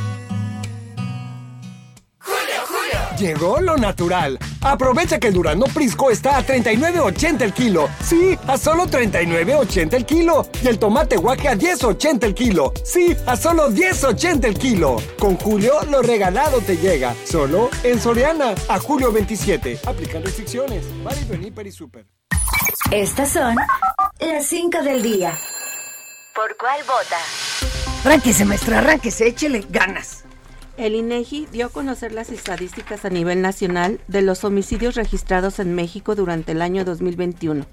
Llegó 3.24 3.62
lo 3.62 3.78
natural. 3.78 4.38
Aprovecha 4.60 5.18
que 5.18 5.30
el 5.30 5.34
Durano 5.34 5.64
Prisco 5.74 6.12
está 6.12 6.36
a 6.36 6.46
39.80 6.46 7.42
el 7.44 7.54
kilo. 7.54 7.90
Sí, 8.04 8.38
a 8.48 8.58
solo 8.58 8.86
39.80 8.86 9.94
el 9.94 10.06
kilo. 10.06 10.46
Y 10.62 10.68
el 10.68 10.78
tomate 10.78 11.16
guaje 11.16 11.48
a 11.48 11.56
10.80 11.56 12.26
el 12.26 12.34
kilo. 12.36 12.74
Sí, 12.84 13.16
a 13.26 13.38
solo 13.38 13.70
10.80 13.70 14.44
el 14.44 14.60
kilo. 14.60 14.98
Con 15.18 15.38
Julio, 15.38 15.76
lo 15.90 16.02
regalado 16.02 16.60
te 16.60 16.76
llega. 16.76 17.16
Solo 17.24 17.70
en 17.84 17.98
Soriana. 17.98 18.56
A 18.68 18.78
julio 18.78 19.14
27. 19.14 19.80
Aplican 19.86 20.22
restricciones. 20.22 20.84
Válido 21.02 21.34
en 21.36 21.46
Hiper 21.46 21.68
y 21.68 21.72
Super. 21.72 22.06
Estas 22.92 23.30
son 23.30 23.56
las 24.20 24.46
5 24.46 24.82
del 24.82 25.02
día. 25.02 25.40
¿Por 26.36 26.58
cuál 26.58 26.82
vota? 26.82 27.20
Arránquese, 28.04 28.44
maestra, 28.44 28.80
arránquese, 28.80 29.28
échele 29.28 29.66
ganas. 29.70 30.23
El 30.76 30.96
INEGI 30.96 31.48
dio 31.52 31.68
a 31.68 31.70
conocer 31.70 32.14
las 32.14 32.32
estadísticas 32.32 33.06
a 33.06 33.12
nivel 33.12 33.44
nacional 33.44 34.00
de 34.08 34.24
los 34.24 34.44
homicidios 34.44 34.96
registrados 34.96 35.60
en 35.60 35.76
México 35.76 36.16
durante 36.16 36.54
el 36.54 36.64
año 36.64 36.84
2021. 36.84 37.68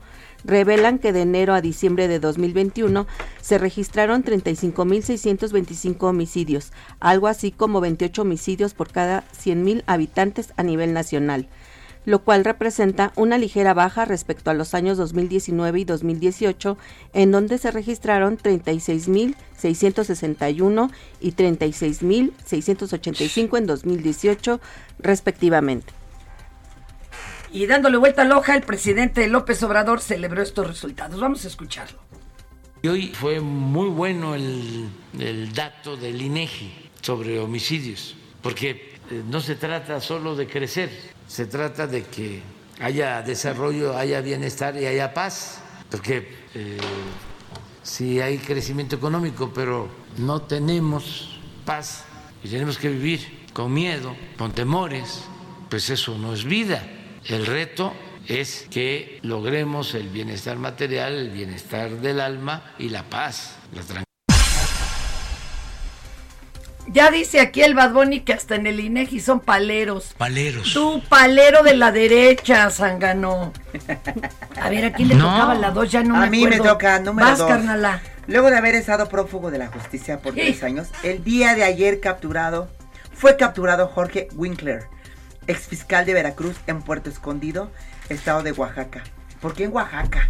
Revelan 0.44 0.98
que 0.98 1.14
de 1.14 1.22
enero 1.22 1.54
a 1.54 1.62
diciembre 1.62 2.08
de 2.08 2.20
2021 2.20 3.06
se 3.40 3.56
registraron 3.56 4.22
35.625 4.22 6.02
homicidios, 6.02 6.72
algo 7.00 7.26
así 7.26 7.52
como 7.52 7.80
28 7.80 8.20
homicidios 8.20 8.74
por 8.74 8.92
cada 8.92 9.24
100.000 9.32 9.82
habitantes 9.86 10.52
a 10.58 10.62
nivel 10.62 10.92
nacional 10.92 11.48
lo 12.04 12.20
cual 12.20 12.44
representa 12.44 13.12
una 13.16 13.38
ligera 13.38 13.74
baja 13.74 14.04
respecto 14.04 14.50
a 14.50 14.54
los 14.54 14.74
años 14.74 14.98
2019 14.98 15.80
y 15.80 15.84
2018, 15.84 16.78
en 17.12 17.32
donde 17.32 17.58
se 17.58 17.70
registraron 17.70 18.38
36.661 18.38 20.90
y 21.20 21.32
36.685 21.32 23.58
en 23.58 23.66
2018, 23.66 24.60
respectivamente. 24.98 25.92
Y 27.52 27.66
dándole 27.66 27.96
vuelta 27.96 28.22
a 28.22 28.24
la 28.24 28.38
hoja, 28.38 28.54
el 28.54 28.62
presidente 28.62 29.26
López 29.28 29.60
Obrador 29.62 30.00
celebró 30.00 30.40
estos 30.40 30.66
resultados. 30.66 31.20
Vamos 31.20 31.44
a 31.44 31.48
escucharlo. 31.48 31.98
Y 32.82 32.88
hoy 32.88 33.08
fue 33.08 33.40
muy 33.40 33.88
bueno 33.88 34.34
el, 34.34 34.88
el 35.18 35.52
dato 35.52 35.96
del 35.96 36.22
INEGI 36.22 36.72
sobre 37.02 37.38
homicidios, 37.38 38.16
porque 38.40 38.94
no 39.10 39.40
se 39.40 39.56
trata 39.56 40.00
solo 40.00 40.36
de 40.36 40.46
crecer, 40.46 40.90
se 41.26 41.46
trata 41.46 41.86
de 41.86 42.04
que 42.04 42.42
haya 42.80 43.22
desarrollo, 43.22 43.96
haya 43.96 44.20
bienestar 44.20 44.76
y 44.76 44.86
haya 44.86 45.12
paz, 45.12 45.60
porque 45.90 46.36
eh, 46.54 46.78
si 47.82 48.20
hay 48.20 48.38
crecimiento 48.38 48.96
económico, 48.96 49.52
pero 49.54 49.88
no 50.18 50.42
tenemos 50.42 51.38
paz 51.64 52.04
y 52.42 52.48
tenemos 52.48 52.78
que 52.78 52.88
vivir 52.88 53.46
con 53.52 53.72
miedo, 53.72 54.16
con 54.38 54.52
temores, 54.52 55.24
pues 55.68 55.90
eso 55.90 56.16
no 56.16 56.32
es 56.32 56.44
vida. 56.44 56.86
El 57.26 57.46
reto 57.46 57.92
es 58.26 58.66
que 58.70 59.18
logremos 59.22 59.94
el 59.94 60.08
bienestar 60.08 60.56
material, 60.58 61.14
el 61.14 61.30
bienestar 61.30 61.90
del 62.00 62.20
alma 62.20 62.74
y 62.78 62.88
la 62.88 63.02
paz, 63.08 63.56
la 63.74 63.82
tranquilidad. 63.82 64.09
Ya 66.92 67.10
dice 67.10 67.40
aquí 67.40 67.62
el 67.62 67.74
Bad 67.74 67.92
Bunny 67.92 68.20
que 68.20 68.32
hasta 68.32 68.56
en 68.56 68.66
el 68.66 68.80
INEGI 68.80 69.20
son 69.20 69.40
paleros. 69.40 70.14
Paleros. 70.18 70.72
Tú, 70.74 71.00
palero 71.08 71.62
de 71.62 71.76
la 71.76 71.92
derecha, 71.92 72.68
Zangano. 72.70 73.52
A 74.60 74.68
ver, 74.70 74.86
¿a 74.86 74.92
quién 74.92 75.08
le 75.08 75.14
No. 75.14 75.24
tocaba 75.30 75.54
la 75.54 75.70
dos? 75.70 75.90
Ya 75.90 76.02
no 76.02 76.16
me 76.16 76.26
a 76.26 76.30
mí 76.30 76.40
me 76.44 76.56
acuerdo. 76.56 76.72
toca 76.72 76.98
número 76.98 77.28
Vas, 77.28 77.38
dos. 77.38 77.48
carnala. 77.48 78.02
Luego 78.26 78.50
de 78.50 78.56
haber 78.58 78.74
estado 78.74 79.08
prófugo 79.08 79.50
de 79.52 79.58
la 79.58 79.68
justicia 79.68 80.20
por 80.20 80.34
tres 80.34 80.62
años, 80.64 80.88
el 81.04 81.22
día 81.22 81.54
de 81.54 81.62
ayer 81.64 82.00
capturado, 82.00 82.68
fue 83.14 83.36
capturado 83.36 83.86
Jorge 83.88 84.28
Winkler, 84.34 84.84
exfiscal 85.46 86.04
de 86.06 86.14
Veracruz 86.14 86.56
en 86.66 86.82
Puerto 86.82 87.08
Escondido, 87.10 87.70
estado 88.08 88.42
de 88.42 88.52
Oaxaca. 88.52 89.02
¿Por 89.40 89.54
qué 89.54 89.64
en 89.64 89.72
Oaxaca? 89.72 90.28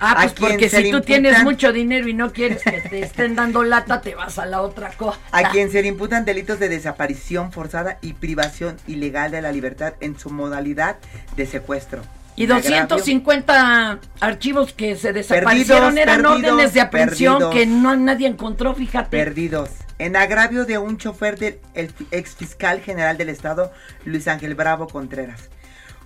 Ah, 0.00 0.14
pues 0.22 0.32
porque 0.34 0.68
si 0.68 0.90
tú 0.90 1.00
tienes 1.00 1.42
mucho 1.42 1.72
dinero 1.72 2.08
y 2.08 2.14
no 2.14 2.32
quieres 2.32 2.62
que 2.62 2.80
te 2.80 3.00
estén 3.02 3.34
dando 3.34 3.62
lata, 3.64 4.00
te 4.00 4.14
vas 4.14 4.38
a 4.38 4.46
la 4.46 4.62
otra 4.62 4.90
cosa. 4.90 5.18
A 5.32 5.50
quien 5.50 5.70
se 5.70 5.82
le 5.82 5.88
imputan 5.88 6.24
delitos 6.24 6.58
de 6.58 6.68
desaparición 6.68 7.52
forzada 7.52 7.98
y 8.00 8.12
privación 8.14 8.76
ilegal 8.86 9.30
de 9.30 9.42
la 9.42 9.52
libertad 9.52 9.94
en 10.00 10.18
su 10.18 10.30
modalidad 10.30 10.96
de 11.36 11.46
secuestro. 11.46 12.02
Y 12.36 12.44
En 12.44 12.52
agravio- 12.52 12.86
250 12.86 13.98
archivos 14.20 14.72
que 14.72 14.94
se 14.94 15.12
desaparecieron 15.12 15.94
Perdidos, 15.94 15.96
eran 15.96 16.22
perdidos, 16.22 16.52
órdenes 16.52 16.72
de 16.74 16.80
aprehensión 16.80 17.38
perdidos. 17.38 17.54
que 17.54 17.66
no 17.66 17.96
nadie 17.96 18.28
encontró, 18.28 18.74
fíjate. 18.74 19.10
Perdidos. 19.10 19.70
En 19.98 20.14
agravio 20.14 20.64
de 20.64 20.78
un 20.78 20.98
chofer 20.98 21.36
del 21.36 21.58
el 21.74 21.92
ex 22.12 22.36
fiscal 22.36 22.80
general 22.80 23.18
del 23.18 23.28
estado, 23.30 23.72
Luis 24.04 24.28
Ángel 24.28 24.54
Bravo 24.54 24.86
Contreras. 24.86 25.50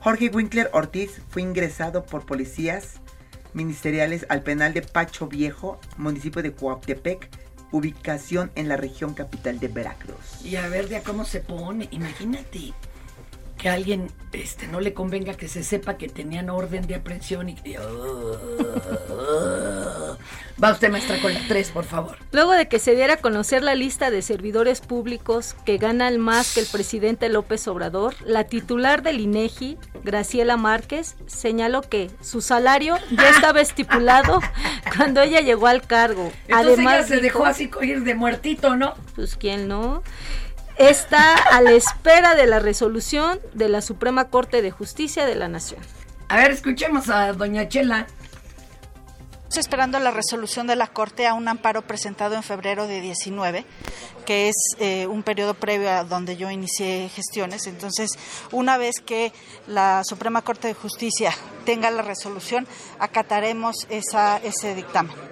Jorge 0.01 0.31
Winkler 0.33 0.71
Ortiz 0.73 1.21
fue 1.29 1.43
ingresado 1.43 2.05
por 2.07 2.25
policías 2.25 3.02
ministeriales 3.55 4.27
al 4.29 4.43
penal 4.43 4.75
de 4.75 4.83
Pacho 4.83 5.27
Viejo, 5.27 5.81
municipio 5.97 6.43
de 6.43 6.53
Coautepec, 6.53 7.29
ubicación 7.73 8.53
en 8.55 8.69
la 8.69 8.77
región 8.77 9.15
capital 9.15 9.59
de 9.59 9.69
Veracruz. 9.69 10.45
Y 10.45 10.57
a 10.57 10.69
ver 10.69 10.89
de 10.89 11.03
cómo 11.03 11.25
se 11.25 11.41
pone. 11.41 11.89
Imagínate 11.91 12.75
que 13.63 13.69
a 13.69 13.75
alguien 13.75 14.09
este, 14.33 14.67
no 14.67 14.81
le 14.81 14.93
convenga 14.93 15.35
que 15.35 15.47
se 15.47 15.63
sepa 15.63 15.97
que 15.97 16.09
tenían 16.09 16.51
orden 16.51 16.85
de 16.89 16.97
aprehensión 16.97 17.49
y 17.49 17.55
que... 17.55 17.79
Va 20.63 20.71
usted, 20.73 20.91
maestra, 20.91 21.21
con 21.21 21.33
la 21.33 21.41
3, 21.49 21.71
por 21.71 21.85
favor. 21.85 22.19
Luego 22.31 22.53
de 22.53 22.69
que 22.69 22.79
se 22.79 22.95
diera 22.95 23.15
a 23.15 23.17
conocer 23.17 23.63
la 23.63 23.75
lista 23.75 24.11
de 24.11 24.23
servidores 24.23 24.81
públicos 24.81 25.57
que 25.65 25.79
ganan 25.79 26.19
más 26.19 26.55
que 26.55 26.61
el 26.61 26.67
presidente 26.67 27.29
López 27.29 27.67
Obrador, 27.69 28.15
la 28.25 28.45
titular 28.45 29.03
del 29.03 29.21
INEGI, 29.21 29.79
Graciela 30.05 30.57
Márquez, 30.57 31.17
señaló 31.27 31.83
que 31.83 32.11
su 32.21 32.41
salario 32.43 32.97
ya 33.11 33.31
estaba 33.31 33.61
estipulado 33.61 34.41
cuando 34.97 35.21
ella 35.23 35.41
llegó 35.41 35.67
al 35.69 35.83
cargo. 35.83 36.31
Entonces 36.47 36.75
Además 36.75 36.95
ella 36.95 37.07
se 37.07 37.15
dijo- 37.17 37.39
dejó 37.39 37.47
así 37.47 37.71
ir 37.83 38.03
de 38.03 38.15
muertito, 38.15 38.77
¿no? 38.77 38.95
Pues 39.17 39.37
quién 39.37 39.67
no. 39.69 40.03
Está 40.79 41.35
a 41.35 41.61
la 41.61 41.73
espera 41.73 42.35
de 42.35 42.47
la 42.47 42.59
resolución 42.59 43.41
de 43.53 43.69
la 43.69 43.83
Suprema 43.83 44.29
Corte 44.29 44.63
de 44.63 44.71
Justicia 44.71 45.27
de 45.27 45.35
la 45.35 45.49
Nación. 45.49 45.81
A 46.29 46.37
ver, 46.37 46.51
escuchemos 46.51 47.11
a 47.11 47.33
doña 47.35 47.69
Chela. 47.69 48.07
Estamos 49.53 49.67
esperando 49.67 49.99
la 49.99 50.11
resolución 50.11 50.67
de 50.67 50.77
la 50.77 50.87
Corte 50.87 51.27
a 51.27 51.35
un 51.35 51.47
amparo 51.47 51.83
presentado 51.83 52.37
en 52.37 52.43
febrero 52.43 52.87
de 52.87 53.03
19, 53.03 53.67
que 54.25 54.49
es 54.49 54.57
eh, 54.79 55.07
un 55.07 55.23
periodo 55.23 55.53
previo 55.53 55.91
a 55.91 56.05
donde 56.05 56.39
yo 56.39 56.51
inicié 56.51 57.11
gestiones. 57.15 57.67
Entonces, 57.67 58.13
una 58.51 58.79
vez 58.79 58.95
que 59.05 59.31
la 59.67 60.05
Suprema 60.05 60.41
Corte 60.41 60.69
de 60.69 60.75
Justicia 60.75 61.35
tenga 61.67 61.91
la 61.91 62.01
resolución, 62.01 62.67
acataremos 62.99 63.87
esa, 63.91 64.39
ese 64.39 64.75
dictamen. 64.75 65.32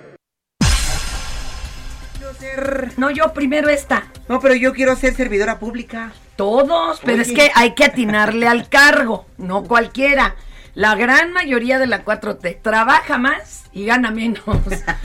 No, 2.96 3.10
yo 3.10 3.32
primero 3.32 3.68
esta. 3.68 4.04
No, 4.28 4.40
pero 4.40 4.54
yo 4.54 4.72
quiero 4.72 4.96
ser 4.96 5.14
servidora 5.14 5.58
pública. 5.58 6.12
Todos, 6.36 7.00
pero 7.04 7.20
es 7.20 7.32
que 7.32 7.50
hay 7.54 7.74
que 7.74 7.84
atinarle 7.84 8.48
al 8.48 8.68
cargo, 8.68 9.26
no 9.36 9.64
cualquiera. 9.64 10.36
La 10.74 10.94
gran 10.94 11.32
mayoría 11.32 11.78
de 11.78 11.86
la 11.86 12.04
4T 12.04 12.62
trabaja 12.62 13.18
más 13.18 13.64
y 13.72 13.84
gana 13.84 14.10
menos. 14.10 14.42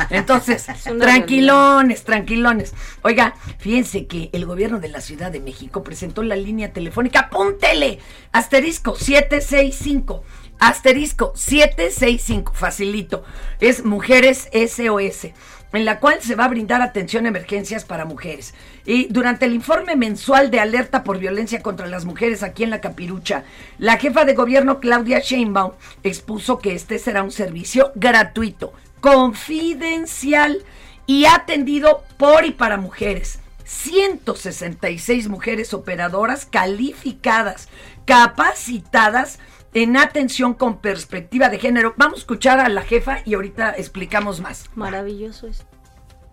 Entonces, 0.10 0.67
tranquilones, 1.00 2.04
tranquilones. 2.04 2.74
Oiga, 3.02 3.34
fíjense 3.58 4.06
que 4.06 4.30
el 4.32 4.45
gobierno 4.45 4.80
de 4.80 4.89
la 4.89 5.02
Ciudad 5.02 5.32
de 5.32 5.39
México 5.39 5.84
presentó 5.84 6.24
la 6.24 6.36
línea 6.36 6.71
telefónica, 6.71 7.21
apúntele, 7.21 8.00
asterisco 8.32 8.95
765. 8.95 10.24
Asterisco 10.58 11.34
765, 11.36 12.54
facilito. 12.54 13.24
Es 13.60 13.84
Mujeres 13.84 14.48
SOS 14.54 15.34
en 15.75 15.85
la 15.85 15.99
cual 15.99 16.21
se 16.21 16.35
va 16.35 16.45
a 16.45 16.49
brindar 16.49 16.81
atención 16.81 17.25
a 17.25 17.29
emergencias 17.29 17.85
para 17.85 18.05
mujeres. 18.05 18.53
Y 18.85 19.07
durante 19.07 19.45
el 19.45 19.53
informe 19.53 19.95
mensual 19.95 20.51
de 20.51 20.59
alerta 20.59 21.03
por 21.03 21.19
violencia 21.19 21.61
contra 21.61 21.88
las 21.88 22.05
mujeres 22.05 22.43
aquí 22.43 22.63
en 22.63 22.69
la 22.69 22.81
Capirucha, 22.81 23.43
la 23.77 23.97
jefa 23.97 24.25
de 24.25 24.33
gobierno 24.33 24.79
Claudia 24.79 25.19
Sheinbaum 25.19 25.73
expuso 26.03 26.59
que 26.59 26.73
este 26.73 26.99
será 26.99 27.23
un 27.23 27.31
servicio 27.31 27.91
gratuito, 27.95 28.73
confidencial 29.01 30.63
y 31.05 31.25
atendido 31.25 32.03
por 32.17 32.45
y 32.45 32.51
para 32.51 32.77
mujeres. 32.77 33.39
166 33.65 35.27
mujeres 35.27 35.73
operadoras 35.73 36.45
calificadas, 36.45 37.67
capacitadas 38.05 39.39
en 39.75 39.97
atención 39.97 40.53
con 40.53 40.79
perspectiva 40.79 41.49
de 41.49 41.59
género. 41.59 41.93
Vamos 41.97 42.19
a 42.19 42.21
escuchar 42.21 42.59
a 42.61 42.69
la 42.69 42.81
jefa 42.81 43.19
y 43.25 43.35
ahorita 43.35 43.75
explicamos 43.77 44.39
más. 44.39 44.69
Maravilloso 44.73 45.47
es. 45.47 45.65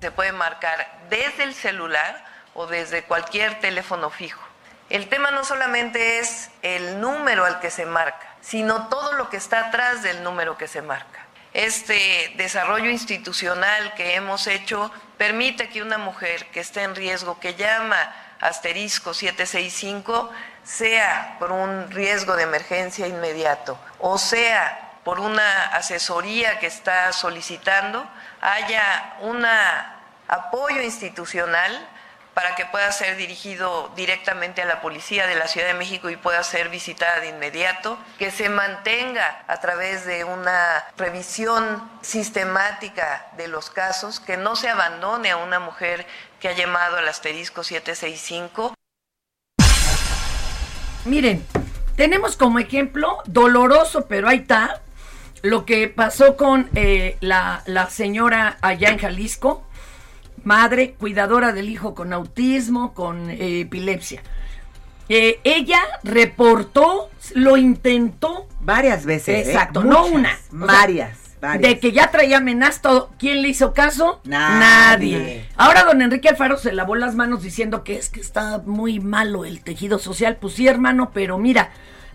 Se 0.01 0.13
puede 0.13 0.31
marcar 0.31 1.01
desde 1.11 1.43
el 1.43 1.53
celular 1.53 2.25
o 2.55 2.69
desde 2.69 3.03
cualquier 3.03 3.59
teléfono 3.59 4.11
fijo. 4.11 4.41
El 4.91 5.09
tema 5.09 5.33
no 5.33 5.45
solamente 5.45 6.21
es 6.21 6.51
el 6.63 7.01
número 7.01 7.45
al 7.45 7.59
que 7.59 7.71
se 7.71 7.85
marca, 7.85 8.37
sino 8.41 8.87
todo 8.89 9.15
lo 9.15 9.29
que 9.29 9.39
está 9.39 9.67
atrás 9.67 10.05
del 10.05 10.23
número 10.23 10.57
que 10.57 10.69
se 10.69 10.81
marca. 10.81 11.27
Este 11.53 12.33
desarrollo 12.37 12.91
institucional 12.91 13.93
que 13.95 14.15
hemos 14.15 14.47
hecho 14.47 14.93
permite 15.19 15.69
que 15.69 15.83
una 15.83 15.99
mujer 15.99 16.47
que 16.53 16.61
esté 16.61 16.85
en 16.85 16.95
riesgo, 16.95 17.41
que 17.41 17.55
llama 17.55 17.99
asterisco 18.43 19.15
765, 19.15 20.31
sea 20.65 21.37
por 21.39 21.53
un 21.53 21.91
riesgo 21.91 22.37
de 22.37 22.43
emergencia 22.43 23.07
inmediato 23.07 23.79
o 23.99 24.19
sea 24.19 24.91
por 25.05 25.21
una 25.21 25.67
asesoría 25.67 26.59
que 26.59 26.67
está 26.67 27.13
solicitando, 27.13 28.07
haya 28.41 29.17
un 29.21 29.45
apoyo 30.29 30.81
institucional 30.83 31.89
para 32.35 32.55
que 32.55 32.65
pueda 32.67 32.91
ser 32.93 33.17
dirigido 33.17 33.91
directamente 33.95 34.63
a 34.63 34.65
la 34.65 34.81
policía 34.81 35.27
de 35.27 35.35
la 35.35 35.49
Ciudad 35.49 35.67
de 35.67 35.75
México 35.75 36.09
y 36.09 36.17
pueda 36.17 36.43
ser 36.43 36.69
visitada 36.69 37.21
de 37.21 37.29
inmediato, 37.29 37.99
que 38.19 38.31
se 38.31 38.49
mantenga 38.49 39.43
a 39.49 39.61
través 39.61 40.07
de 40.07 40.25
una 40.25 40.85
revisión 40.97 41.91
sistemática 42.01 43.27
de 43.37 43.49
los 43.49 43.71
casos, 43.71 44.19
que 44.19 44.37
no 44.37 44.57
se 44.57 44.69
abandone 44.71 45.31
a 45.31 45.37
una 45.37 45.59
mujer 45.59 46.07
que 46.43 46.49
ha 46.49 46.57
llamado 46.57 46.97
al 46.97 47.07
asterisco 47.07 47.63
765. 47.63 48.75
Miren, 51.05 51.47
tenemos 51.95 52.37
como 52.37 52.59
ejemplo, 52.59 53.19
doloroso, 53.27 54.07
pero 54.09 54.29
ahí 54.29 54.39
está, 54.39 54.83
lo 55.43 55.65
que 55.65 55.87
pasó 55.87 56.37
con 56.37 56.69
eh, 56.75 57.17
la, 57.21 57.63
la 57.67 57.89
señora 57.91 58.59
allá 58.61 58.89
en 58.89 58.99
Jalisco, 58.99 59.63
madre, 60.43 60.95
cuidadora 60.95 61.53
del 61.53 61.69
hijo 61.69 61.95
con 61.95 62.13
autismo, 62.13 62.93
con 62.93 63.31
eh, 63.31 63.61
epilepsia. 63.61 64.21
Eh, 65.09 65.39
ella 65.45 65.81
reportó, 66.03 67.11
lo 67.35 67.57
intentó. 67.57 68.49
Varias 68.61 69.05
veces. 69.05 69.47
¿eh? 69.47 69.51
Exacto, 69.51 69.85
no 69.85 70.07
una. 70.07 70.41
o 70.53 70.67
sea, 70.67 71.13
Varias. 71.43 71.73
De 71.73 71.79
que 71.81 71.91
ya 71.93 72.11
traía 72.11 72.39
amenazas 72.39 72.81
todo. 72.83 73.11
¿Quién 73.19 73.43
le 73.43 73.49
hizo 73.49 73.75
caso? 73.75 74.21
Nadie. 74.61 75.49
Ahora 75.57 75.83
don 75.85 76.01
Enrique 76.01 76.29
Alfaro 76.29 76.57
se 76.57 76.73
lavó 76.73 76.95
las 76.95 77.15
manos 77.17 77.43
diciendo 77.43 77.83
que 77.85 77.97
es 77.97 78.09
que 78.09 78.21
está 78.21 78.63
muy 78.65 79.01
malo 79.01 79.45
el 79.45 79.61
tejido 79.63 79.99
social. 79.99 80.37
Pues 80.41 80.55
sí, 80.55 80.69
hermano, 80.69 81.11
pero 81.13 81.39
mira, 81.39 81.71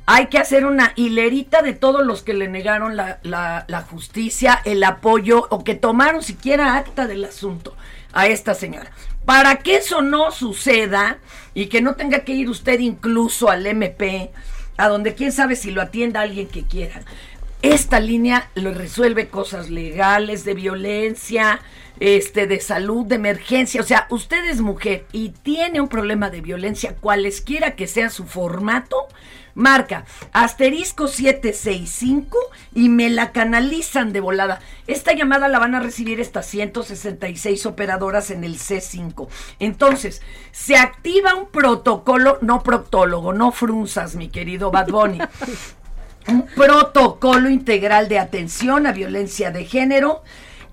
hay 0.05 0.27
que 0.27 0.37
hacer 0.39 0.65
una 0.65 0.93
hilerita 0.95 1.61
de 1.61 1.73
todos 1.73 2.05
los 2.05 2.23
que 2.23 2.33
le 2.33 2.47
negaron 2.47 2.95
la, 2.95 3.19
la- 3.21 3.65
la 3.67 3.81
justicia, 3.81 4.61
el 4.63 4.81
apoyo 4.83 5.45
o 5.49 5.63
que 5.65 5.75
tomaron 5.75 6.23
siquiera 6.23 6.75
acta 6.77 7.05
del 7.05 7.25
asunto 7.25 7.75
a 8.13 8.27
esta 8.27 8.53
señora. 8.55 8.89
Para 9.25 9.57
que 9.57 9.75
eso 9.75 10.01
no 10.01 10.31
suceda 10.31 11.17
y 11.53 11.65
que 11.65 11.81
no 11.81 11.95
tenga 11.95 12.19
que 12.19 12.31
ir 12.31 12.49
usted 12.49 12.79
incluso 12.79 13.49
al 13.49 13.65
MP, 13.67 14.31
a 14.77 14.87
donde 14.87 15.15
quién 15.15 15.33
sabe 15.33 15.57
si 15.57 15.71
lo 15.71 15.81
atienda 15.81 16.21
alguien 16.21 16.47
que 16.47 16.63
quiera. 16.63 17.01
Esta 17.61 17.99
línea 17.99 18.49
lo 18.53 18.73
resuelve 18.73 19.29
cosas 19.29 19.69
legales, 19.69 20.45
de 20.45 20.53
violencia, 20.53 21.59
este, 21.99 22.45
de 22.45 22.59
salud, 22.59 23.05
de 23.05 23.15
emergencia. 23.15 23.81
O 23.81 23.83
sea, 23.83 24.07
usted 24.11 24.45
es 24.45 24.61
mujer 24.61 25.05
y 25.11 25.29
tiene 25.29 25.81
un 25.81 25.87
problema 25.87 26.29
de 26.29 26.41
violencia, 26.41 26.95
cualesquiera 26.95 27.75
que 27.75 27.87
sea 27.87 28.11
su 28.11 28.25
formato, 28.25 29.07
marca 29.55 30.05
asterisco 30.33 31.07
765 31.07 32.37
y 32.75 32.89
me 32.89 33.09
la 33.09 33.31
canalizan 33.31 34.13
de 34.13 34.19
volada. 34.19 34.59
Esta 34.85 35.13
llamada 35.13 35.47
la 35.47 35.57
van 35.57 35.73
a 35.73 35.79
recibir 35.79 36.19
estas 36.19 36.45
166 36.45 37.65
operadoras 37.65 38.29
en 38.29 38.43
el 38.43 38.59
C5. 38.59 39.27
Entonces, 39.57 40.21
se 40.51 40.77
activa 40.77 41.33
un 41.33 41.47
protocolo, 41.47 42.37
no 42.41 42.61
proctólogo, 42.61 43.33
no 43.33 43.51
frunzas, 43.51 44.15
mi 44.15 44.29
querido 44.29 44.69
Bad 44.69 44.89
Bunny 44.89 45.19
un 45.19 45.27
protocolo 46.55 47.49
integral 47.49 48.09
de 48.09 48.19
atención 48.19 48.87
a 48.87 48.91
violencia 48.91 49.51
de 49.51 49.65
género 49.65 50.23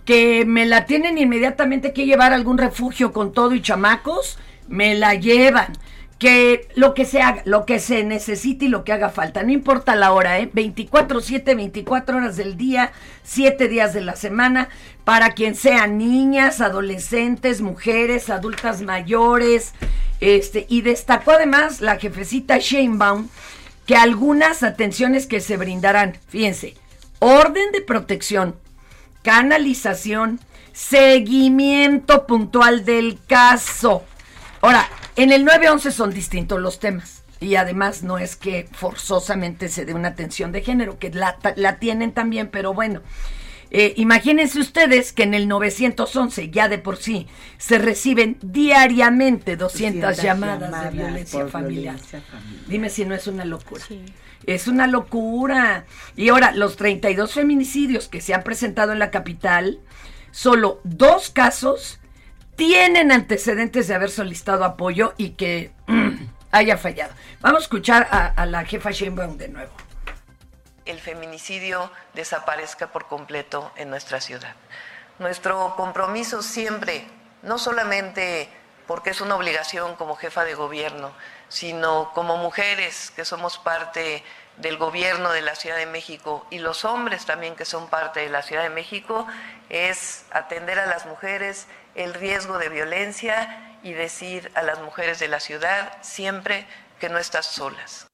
que 0.05 0.45
me 0.45 0.67
la 0.67 0.87
tienen 0.87 1.19
inmediatamente 1.19 1.93
que 1.93 2.07
llevar 2.07 2.33
a 2.33 2.37
algún 2.37 2.59
refugio 2.59 3.13
con 3.13 3.33
todo 3.33 3.55
y 3.55 3.63
chamacos, 3.63 4.39
me 4.69 4.95
la 4.95 5.15
llevan. 5.15 5.73
Que 6.19 6.69
lo 6.75 6.95
que 6.95 7.05
se 7.05 7.21
haga, 7.21 7.43
lo 7.45 7.67
que 7.67 7.81
se 7.81 8.05
necesite 8.05 8.67
y 8.67 8.69
lo 8.69 8.85
que 8.85 8.93
haga 8.93 9.11
falta, 9.11 9.43
no 9.43 9.51
importa 9.51 9.97
la 9.97 10.13
hora, 10.13 10.39
¿eh? 10.39 10.51
24-7, 10.51 11.57
24 11.57 12.17
horas 12.17 12.37
del 12.37 12.57
día, 12.57 12.93
7 13.25 13.69
días 13.69 13.93
de 13.93 14.01
la 14.01 14.15
semana, 14.15 14.69
para 15.05 15.33
quien 15.33 15.55
sean 15.55 15.99
niñas, 15.99 16.61
adolescentes, 16.61 17.61
mujeres, 17.61 18.31
adultas 18.31 18.81
mayores, 18.81 19.75
este, 20.21 20.67
y 20.69 20.83
destacó 20.83 21.33
además 21.33 21.81
la 21.81 21.97
jefecita 21.97 22.59
Sheinbaum, 22.59 23.29
que 23.87 23.97
algunas 23.97 24.63
atenciones 24.63 25.27
que 25.27 25.41
se 25.41 25.57
brindarán, 25.57 26.17
fíjense, 26.29 26.75
orden 27.19 27.73
de 27.73 27.81
protección, 27.81 28.57
canalización, 29.23 30.41
seguimiento 30.73 32.27
puntual 32.27 32.85
del 32.85 33.19
caso. 33.27 34.05
Ahora, 34.61 34.89
en 35.17 35.33
el 35.33 35.45
911 35.45 35.91
son 35.93 36.13
distintos 36.13 36.61
los 36.61 36.81
temas. 36.81 37.23
Y 37.41 37.57
además 37.57 38.03
no 38.03 38.17
es 38.17 38.37
que 38.37 38.69
forzosamente 38.73 39.69
se 39.69 39.85
dé 39.85 39.93
una 39.93 40.09
atención 40.09 40.51
de 40.51 40.63
género, 40.63 40.99
que 40.99 41.11
la, 41.11 41.37
la 41.57 41.79
tienen 41.79 42.13
también, 42.13 42.49
pero 42.49 42.73
bueno. 42.73 43.03
Eh, 43.77 43.93
imagínense 43.97 44.61
ustedes 44.61 45.13
que 45.13 45.25
en 45.25 45.35
el 45.35 45.49
911 45.49 46.49
ya 46.51 46.69
de 46.69 46.79
por 46.79 46.97
sí 46.97 47.27
se 47.59 47.79
reciben 47.79 48.39
diariamente 48.41 49.57
200, 49.57 50.01
200 50.01 50.23
llamadas, 50.23 50.61
llamadas 50.71 50.93
de 50.93 50.99
violencia 50.99 51.49
familiar. 51.49 51.95
violencia 51.97 52.21
familiar. 52.21 52.67
Dime 52.69 52.89
si 52.89 53.05
no 53.05 53.17
es 53.17 53.27
una 53.27 53.45
locura. 53.45 53.83
Es 54.47 54.69
una 54.69 54.87
locura. 54.87 55.87
Y 56.15 56.29
ahora, 56.29 56.53
los 56.53 56.77
32 56.77 57.33
feminicidios 57.35 58.07
que 58.07 58.21
se 58.21 58.33
han 58.33 58.45
presentado 58.45 58.93
en 58.93 59.01
la 59.01 59.11
capital, 59.11 59.81
solo 60.31 60.81
dos 60.85 61.31
casos 61.31 61.99
tienen 62.55 63.11
antecedentes 63.11 63.89
de 63.89 63.95
haber 63.97 64.11
solicitado 64.11 64.65
apoyo 64.65 65.15
y 65.17 65.31
que 65.31 65.73
mm, 65.89 66.11
haya 66.53 66.79
fallado. 66.79 67.13
Vamos 67.41 67.63
a 67.63 67.65
escuchar 67.65 68.07
a, 68.09 68.27
a 68.27 68.47
la 68.47 68.65
jefa 68.65 68.93
Sheinbaum 68.93 69.37
de 69.37 69.49
nuevo. 69.49 69.73
El 70.87 71.01
feminicidio 71.01 71.91
desaparezca 72.15 72.89
por 72.89 73.07
completo 73.07 73.73
en 73.77 73.91
nuestra 73.91 74.21
ciudad. 74.21 74.55
Nuestro 75.19 75.75
compromiso 75.77 76.43
siempre, 76.43 77.07
no 77.43 77.59
solamente 77.59 78.49
porque 78.87 79.11
es 79.11 79.21
una 79.21 79.37
obligación 79.37 79.97
como 79.97 80.17
jefa 80.17 80.45
de 80.45 80.55
gobierno, 80.55 81.13
sino 81.49 82.13
como 82.15 82.37
mujeres 82.37 83.13
que 83.15 83.25
somos 83.25 83.59
parte 83.59 84.23
del 84.57 84.77
gobierno 84.77 85.31
de 85.33 85.43
la 85.43 85.55
Ciudad 85.55 85.77
de 85.77 85.87
México 85.87 86.47
y 86.51 86.59
los 86.59 86.85
hombres 86.85 87.25
también 87.25 87.57
que 87.57 87.65
son 87.65 87.89
parte 87.89 88.21
de 88.21 88.29
la 88.29 88.43
Ciudad 88.43 88.63
de 88.63 88.71
México, 88.71 89.27
es 89.69 90.27
atender 90.31 90.79
a 90.79 90.87
las 90.87 91.07
mujeres 91.07 91.67
el 91.95 92.15
riesgo 92.15 92.59
de 92.59 92.69
violencia 92.69 93.79
y 93.83 93.93
decir 93.93 94.51
a 94.55 94.63
las 94.63 94.81
mujeres 94.81 95.19
de 95.19 95.29
la 95.29 95.41
ciudad 95.41 95.97
siempre 96.03 96.67
que 97.01 97.09
no 97.09 97.19
estás 97.19 97.47
solas. 97.47 98.07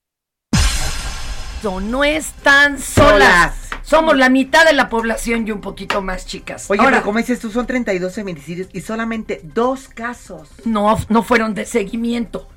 No, 1.62 1.80
no 1.80 2.04
están 2.04 2.78
solas. 2.80 3.54
Somos 3.82 4.16
la 4.16 4.28
mitad 4.28 4.64
de 4.64 4.72
la 4.72 4.88
población 4.88 5.46
y 5.46 5.50
un 5.50 5.60
poquito 5.60 6.00
más 6.00 6.24
chicas. 6.26 6.70
Oye, 6.70 6.80
Ahora, 6.80 6.98
pero 6.98 7.04
como 7.06 7.18
dices 7.18 7.40
tú, 7.40 7.50
son 7.50 7.66
32 7.66 8.14
feminicidios 8.14 8.68
y 8.72 8.80
solamente 8.82 9.40
dos 9.42 9.88
casos. 9.88 10.48
no, 10.64 10.96
no 11.08 11.22
fueron 11.22 11.54
de 11.54 11.66
seguimiento. 11.66 12.48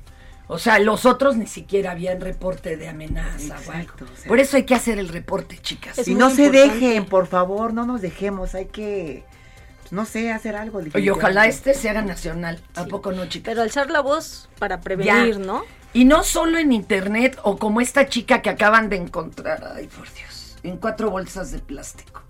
O 0.46 0.58
sea, 0.58 0.78
los 0.78 1.06
otros 1.06 1.36
ni 1.36 1.46
siquiera 1.46 1.92
habían 1.92 2.20
reporte 2.20 2.76
de 2.76 2.88
amenaza 2.88 3.56
o 3.66 3.72
algo. 3.72 3.94
Por 4.28 4.38
eso 4.40 4.56
hay 4.58 4.64
que 4.64 4.74
hacer 4.74 4.98
el 4.98 5.08
reporte, 5.08 5.58
chicas. 5.58 6.06
y 6.06 6.14
no 6.14 6.30
se 6.30 6.50
dejen, 6.50 7.06
por 7.06 7.26
favor, 7.26 7.72
no 7.72 7.86
nos 7.86 8.02
dejemos, 8.02 8.54
hay 8.54 8.66
que, 8.66 9.24
pues, 9.80 9.92
no 9.92 10.04
sé, 10.04 10.30
hacer 10.30 10.54
algo. 10.54 10.80
Y 10.98 11.08
ojalá 11.08 11.46
este 11.46 11.72
se 11.72 11.88
haga 11.88 12.02
nacional. 12.02 12.60
¿A 12.74 12.84
poco 12.84 13.10
no, 13.12 13.26
chicas? 13.26 13.46
Pero 13.52 13.62
alzar 13.62 13.90
la 13.90 14.00
voz 14.00 14.48
para 14.58 14.80
prevenir, 14.82 15.32
Ya. 15.32 15.38
¿no? 15.38 15.64
Y 15.94 16.04
no 16.04 16.24
solo 16.24 16.58
en 16.58 16.72
internet 16.72 17.38
o 17.44 17.56
como 17.56 17.80
esta 17.80 18.08
chica 18.08 18.42
que 18.42 18.50
acaban 18.50 18.88
de 18.88 18.96
encontrar, 18.96 19.72
ay 19.76 19.86
por 19.86 20.12
Dios, 20.12 20.56
en 20.64 20.76
cuatro 20.76 21.08
bolsas 21.08 21.52
de 21.52 21.60
plástico, 21.60 22.20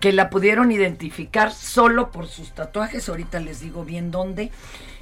que 0.00 0.12
la 0.12 0.28
pudieron 0.28 0.70
identificar 0.70 1.50
solo 1.50 2.10
por 2.10 2.28
sus 2.28 2.54
tatuajes, 2.54 3.08
ahorita 3.08 3.40
les 3.40 3.60
digo 3.60 3.86
bien 3.86 4.10
dónde. 4.10 4.50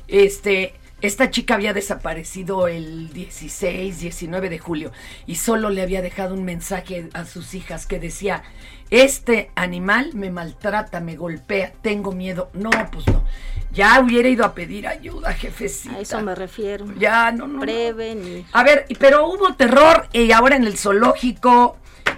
Este, 0.07 0.75
esta 1.01 1.31
chica 1.31 1.55
había 1.55 1.73
desaparecido 1.73 2.69
el 2.69 3.13
16, 3.13 3.99
19 3.99 4.49
de 4.49 4.59
julio 4.61 4.93
y 5.27 5.35
solo 5.35 5.69
le 5.69 5.83
había 5.83 6.01
dejado 6.01 6.35
un 6.35 6.45
mensaje 6.45 7.09
a 7.15 7.25
sus 7.25 7.53
hijas 7.55 7.85
que 7.87 7.99
decía, 7.99 8.45
este 8.91 9.51
animal 9.55 10.11
me 10.15 10.31
maltrata, 10.31 11.01
me 11.01 11.17
golpea, 11.17 11.73
tengo 11.83 12.13
miedo. 12.13 12.51
No, 12.53 12.71
pues 12.91 13.07
no. 13.09 13.25
Ya 13.73 14.01
hubiera 14.01 14.29
ido 14.29 14.45
a 14.45 14.55
pedir 14.55 14.87
ayuda, 14.89 15.33
jefecita. 15.33 15.97
A 15.97 16.01
eso 16.01 16.21
me 16.23 16.35
refiero. 16.35 16.87
Ya, 16.99 17.31
no, 17.33 17.47
no. 17.47 17.61
Prevenir. 17.61 18.45
A 18.53 18.63
ver, 18.65 18.87
pero 18.99 19.29
hubo 19.29 19.55
terror 19.55 20.09
y 20.13 20.33
ahora 20.33 20.57
en 20.57 20.65
el 20.65 20.79
zoológico. 20.79 21.77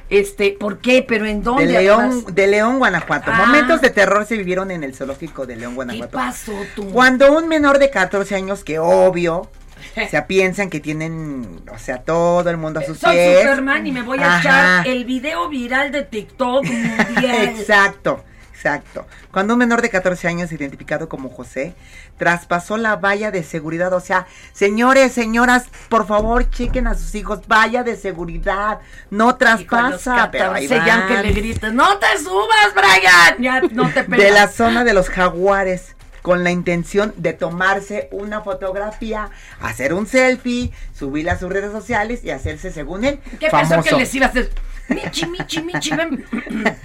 Este, 0.09 0.57
¿por 0.59 0.81
qué? 0.81 1.05
¿Pero 1.07 1.25
en 1.27 1.43
dónde? 1.43 1.67
De 1.67 1.73
León, 1.73 2.01
además? 2.01 2.35
de 2.35 2.47
León, 2.49 2.79
Guanajuato. 2.79 3.31
Ah. 3.33 3.45
Momentos 3.47 3.81
de 3.81 3.91
terror 3.91 4.25
se 4.27 4.37
vivieron 4.37 4.71
en 4.73 4.83
el 4.83 4.95
zoológico 4.95 5.47
de 5.47 5.55
León, 5.57 5.73
¿Qué 5.73 5.77
Guanajuato. 5.77 6.11
pasó 6.19 6.53
tú? 6.75 6.91
Cuando 6.91 7.33
un 7.37 7.47
menor 7.49 7.79
de 7.79 7.91
14 7.91 8.35
años, 8.35 8.65
que 8.65 8.81
obvio, 8.81 9.37
o 9.97 10.09
sea, 10.09 10.27
piensan 10.27 10.69
que 10.69 10.81
tienen, 10.81 11.63
o 11.73 11.79
sea, 11.79 11.99
todo 12.03 12.49
el 12.51 12.57
mundo 12.57 12.81
a 12.81 12.83
sus 12.85 12.99
Soy 12.99 13.15
pies. 13.15 13.41
Superman 13.43 13.87
y 13.87 13.93
me 13.93 14.03
voy 14.03 14.19
a 14.19 14.37
Ajá. 14.37 14.41
echar 14.41 14.89
el 14.89 15.05
video 15.05 15.49
viral 15.49 15.93
de 15.93 16.03
TikTok 16.03 16.65
mundial. 16.65 17.49
Exacto, 17.57 18.25
exacto. 18.61 19.07
Cuando 19.33 19.55
un 19.55 19.59
menor 19.59 19.81
de 19.81 19.88
14 19.88 20.29
años, 20.29 20.53
identificado 20.53 21.09
como 21.09 21.31
José, 21.31 21.75
traspasó 22.18 22.77
la 22.77 22.96
valla 22.96 23.31
de 23.31 23.42
seguridad. 23.42 23.92
O 23.94 24.01
sea, 24.01 24.27
señores, 24.53 25.12
señoras, 25.12 25.68
por 25.88 26.07
favor, 26.07 26.49
chequen 26.51 26.87
a 26.87 26.94
sus 26.94 27.14
hijos. 27.14 27.40
Valla 27.49 27.83
de 27.83 27.96
seguridad. 27.96 28.81
No 29.11 29.37
traspasa. 29.37 30.31
Pero 30.31 30.53
ahí 30.53 30.68
14 30.68 30.87
ya 30.87 31.07
que 31.07 31.14
van. 31.14 31.23
le 31.23 31.33
gritas, 31.33 31.73
no 31.73 31.99
te 31.99 32.07
subas, 32.18 32.75
Brian. 32.75 33.42
Ya 33.42 33.61
no 33.73 33.90
te 33.90 34.05
pegas. 34.05 34.18
de 34.25 34.31
la 34.31 34.49
zona 34.49 34.85
de 34.85 34.92
los 34.92 35.09
jaguares 35.09 35.96
con 36.20 36.44
la 36.44 36.51
intención 36.51 37.14
de 37.16 37.33
tomarse 37.33 38.09
una 38.12 38.42
fotografía, 38.42 39.31
hacer 39.62 39.94
un 39.94 40.07
selfie, 40.07 40.70
subirla 40.94 41.33
a 41.33 41.38
sus 41.38 41.51
redes 41.51 41.73
sociales 41.73 42.23
y 42.25 42.31
hacerse 42.31 42.70
según 42.70 43.07
él 43.07 43.20
¿Qué 43.38 43.49
famoso. 43.49 43.77
pensó 43.77 43.88
que 43.88 43.96
les 43.96 44.14
iba 44.14 44.27
a 44.27 44.29
hacer? 44.29 44.51
Michi, 44.90 45.27
michi, 45.27 45.62
michi, 45.62 45.96
ven. 45.96 46.27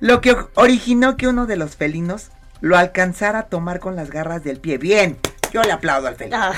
Lo 0.00 0.20
que 0.20 0.36
originó 0.54 1.16
que 1.16 1.28
uno 1.28 1.46
de 1.46 1.56
los 1.56 1.76
felinos 1.76 2.30
lo 2.60 2.76
alcanzara 2.76 3.40
a 3.40 3.46
tomar 3.46 3.80
con 3.80 3.96
las 3.96 4.10
garras 4.10 4.42
del 4.44 4.58
pie. 4.58 4.78
Bien, 4.78 5.18
yo 5.52 5.62
le 5.62 5.72
aplaudo 5.72 6.08
al 6.08 6.16
felino. 6.16 6.36
Ah. 6.38 6.54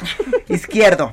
Izquierdo. 0.48 1.12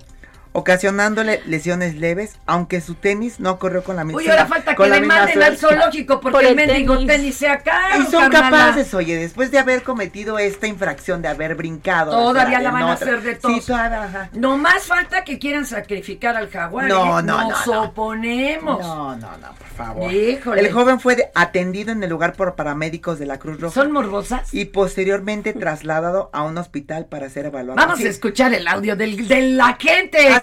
Ocasionándole 0.54 1.42
lesiones 1.46 1.96
leves, 1.96 2.38
aunque 2.46 2.80
su 2.82 2.96
tenis 2.96 3.40
no 3.40 3.60
corrió 3.60 3.84
con 3.84 3.96
la 3.96 4.04
misma 4.04 4.22
Uy, 4.22 4.30
ahora 4.30 4.46
falta 4.46 4.76
que 4.76 4.88
le 4.88 5.02
manden 5.02 5.44
al 5.44 5.58
zoológico 5.58 6.20
porque 6.20 6.38
Por 6.38 6.46
el 6.46 6.56
mendigo 6.56 6.94
tenis. 6.96 7.08
tenis 7.08 7.36
sea 7.38 7.58
caro, 7.60 8.02
Y 8.02 8.06
son 8.06 8.30
carnala. 8.30 8.50
capaces, 8.68 8.94
oye, 8.94 9.18
después 9.18 9.52
de 9.52 9.60
haber 9.60 9.84
cometido 9.84 10.40
esta 10.40 10.68
infracción 10.68 11.22
de 11.22 11.28
haber 11.28 11.56
brincado. 11.56 12.12
Todavía 12.12 12.60
la 12.60 12.72
van 12.72 12.84
a 12.84 12.94
hacer 12.94 13.22
de 13.22 13.34
Sí, 13.44 13.72
ajá. 13.72 14.30
No 14.34 14.58
más 14.58 14.84
falta 14.86 15.24
que 15.24 15.38
quieran 15.40 15.66
sacrificar 15.66 16.36
al 16.38 16.50
jaguar. 16.50 16.88
No, 16.88 17.20
¿eh? 17.20 17.24
no, 17.24 17.38
no, 17.38 17.50
Nos 17.50 17.68
no. 17.68 17.84
oponemos. 17.84 18.80
No, 18.80 19.16
no, 19.16 19.38
no, 19.38 19.54
por 19.58 19.68
favor. 19.76 20.14
Híjole. 20.14 20.62
El 20.62 20.72
joven 20.72 21.00
fue 21.00 21.32
atendido 21.36 21.92
en 21.92 22.04
el 22.04 22.10
lugar 22.10 22.34
por 22.34 22.56
paramédicos 22.56 23.20
de 23.20 23.26
la 23.26 23.40
Cruz 23.40 23.60
Roja. 23.60 23.74
¿Son 23.74 23.92
morbosas? 23.92 24.54
Y 24.54 24.66
posteriormente 24.66 25.54
trasladado 25.54 26.30
a 26.32 26.44
un 26.44 26.58
hospital 26.58 27.06
para 27.06 27.30
ser 27.30 27.48
evaluado. 27.48 27.76
Vamos 27.76 28.00
Sí. 28.00 28.06
a 28.06 28.10
escuchar 28.10 28.54
el 28.54 28.68
audio 28.68 28.96
del, 28.96 29.28
de 29.28 29.42
la 29.42 29.78
gente. 29.80 30.43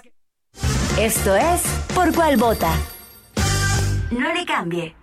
Esto 0.99 1.35
es 1.35 1.61
Por 1.95 2.11
Cuál 2.13 2.37
Vota. 2.37 2.73
No 4.11 4.33
le 4.33 4.45
cambie. 4.45 4.95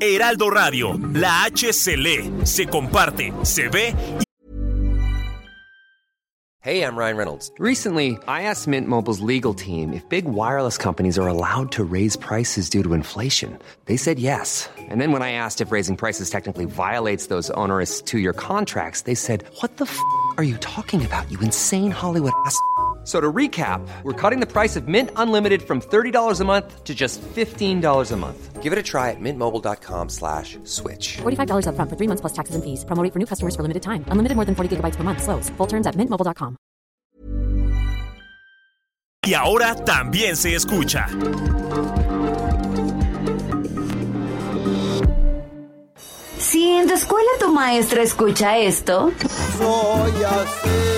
Heraldo 0.00 0.48
Radio, 0.48 0.94
la 1.12 1.44
H 1.44 1.72
se 1.72 1.96
lee, 1.96 2.32
se 2.44 2.66
comparte, 2.66 3.32
se 3.42 3.68
ve 3.68 3.94
Hey, 6.60 6.82
I'm 6.82 6.96
Ryan 6.96 7.16
Reynolds. 7.16 7.50
Recently, 7.58 8.18
I 8.26 8.42
asked 8.42 8.66
Mint 8.66 8.88
Mobile's 8.88 9.20
legal 9.20 9.54
team 9.54 9.92
if 9.92 10.06
big 10.08 10.24
wireless 10.26 10.76
companies 10.76 11.16
are 11.18 11.26
allowed 11.28 11.70
to 11.72 11.84
raise 11.84 12.16
prices 12.16 12.68
due 12.68 12.82
to 12.82 12.94
inflation. 12.94 13.58
They 13.86 13.96
said 13.96 14.18
yes. 14.18 14.68
And 14.76 15.00
then 15.00 15.12
when 15.12 15.22
I 15.22 15.32
asked 15.32 15.60
if 15.60 15.70
raising 15.72 15.96
prices 15.96 16.30
technically 16.30 16.66
violates 16.66 17.28
those 17.28 17.48
onerous 17.50 18.02
two 18.02 18.18
year 18.18 18.32
contracts, 18.32 19.02
they 19.02 19.14
said, 19.14 19.44
What 19.60 19.76
the 19.78 19.84
f 19.86 19.98
are 20.36 20.44
you 20.44 20.56
talking 20.58 21.04
about, 21.06 21.30
you 21.30 21.38
insane 21.40 21.90
Hollywood 21.92 22.32
ass? 22.44 22.58
F- 23.08 23.14
So 23.14 23.22
to 23.22 23.32
recap, 23.32 23.80
we're 24.04 24.12
cutting 24.12 24.38
the 24.38 24.46
price 24.46 24.76
of 24.76 24.86
Mint 24.86 25.10
Unlimited 25.16 25.62
from 25.62 25.80
$30 25.80 26.40
a 26.40 26.44
month 26.44 26.84
to 26.84 26.94
just 26.94 27.22
$15 27.22 28.12
a 28.12 28.16
month. 28.16 28.62
Give 28.62 28.70
it 28.70 28.78
a 28.78 28.82
try 28.82 29.10
at 29.12 29.16
mintmobile.com 29.18 30.10
slash 30.10 30.58
switch. 30.64 31.16
$45 31.22 31.64
upfront 31.72 31.88
for 31.88 31.96
three 31.96 32.06
months 32.06 32.20
plus 32.20 32.34
taxes 32.34 32.54
and 32.54 32.62
fees. 32.62 32.84
Promo 32.84 33.02
rate 33.02 33.12
for 33.14 33.18
new 33.18 33.24
customers 33.24 33.56
for 33.56 33.62
limited 33.62 33.82
time. 33.82 34.04
Unlimited 34.12 34.36
more 34.36 34.44
than 34.44 34.54
40 34.54 34.76
gigabytes 34.76 34.96
per 34.96 35.04
month. 35.04 35.22
Slows. 35.22 35.48
Full 35.56 35.66
terms 35.68 35.86
at 35.86 35.94
mintmobile.com. 35.96 36.56
y 39.26 39.34
ahora 39.34 39.74
también 39.86 40.36
se 40.36 40.54
escucha. 40.54 41.06
Si 46.38 46.70
en 46.70 46.86
tu 46.86 46.94
escuela 46.94 47.28
tu 47.40 47.52
maestra 47.52 48.02
escucha 48.02 48.58
esto, 48.58 49.10
Soy 49.58 50.12
así, 50.24 50.97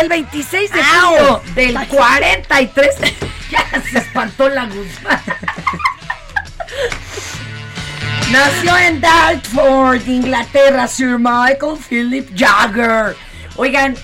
El 0.00 0.08
26 0.08 0.70
de 0.70 0.82
julio 0.82 1.42
del 1.54 1.86
43. 1.88 2.96
ya 3.50 3.82
se 3.90 3.98
espantó 3.98 4.48
la 4.48 4.66
Guzmán. 4.66 5.20
Nació 8.30 8.76
en 8.76 9.00
Dartford, 9.00 10.06
Inglaterra, 10.06 10.86
Sir 10.86 11.18
Michael 11.18 11.78
Philip 11.88 12.28
Jagger. 12.36 13.16
Oigan, 13.56 13.96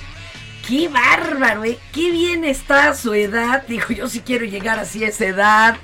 qué 0.66 0.88
bárbaro, 0.88 1.64
¿eh? 1.64 1.78
Qué 1.92 2.10
bien 2.10 2.44
está 2.44 2.88
a 2.88 2.94
su 2.94 3.12
edad. 3.12 3.64
Dijo, 3.68 3.92
yo 3.92 4.08
sí 4.08 4.20
quiero 4.20 4.46
llegar 4.46 4.78
así 4.78 5.04
a 5.04 5.08
esa 5.08 5.26
edad. 5.26 5.76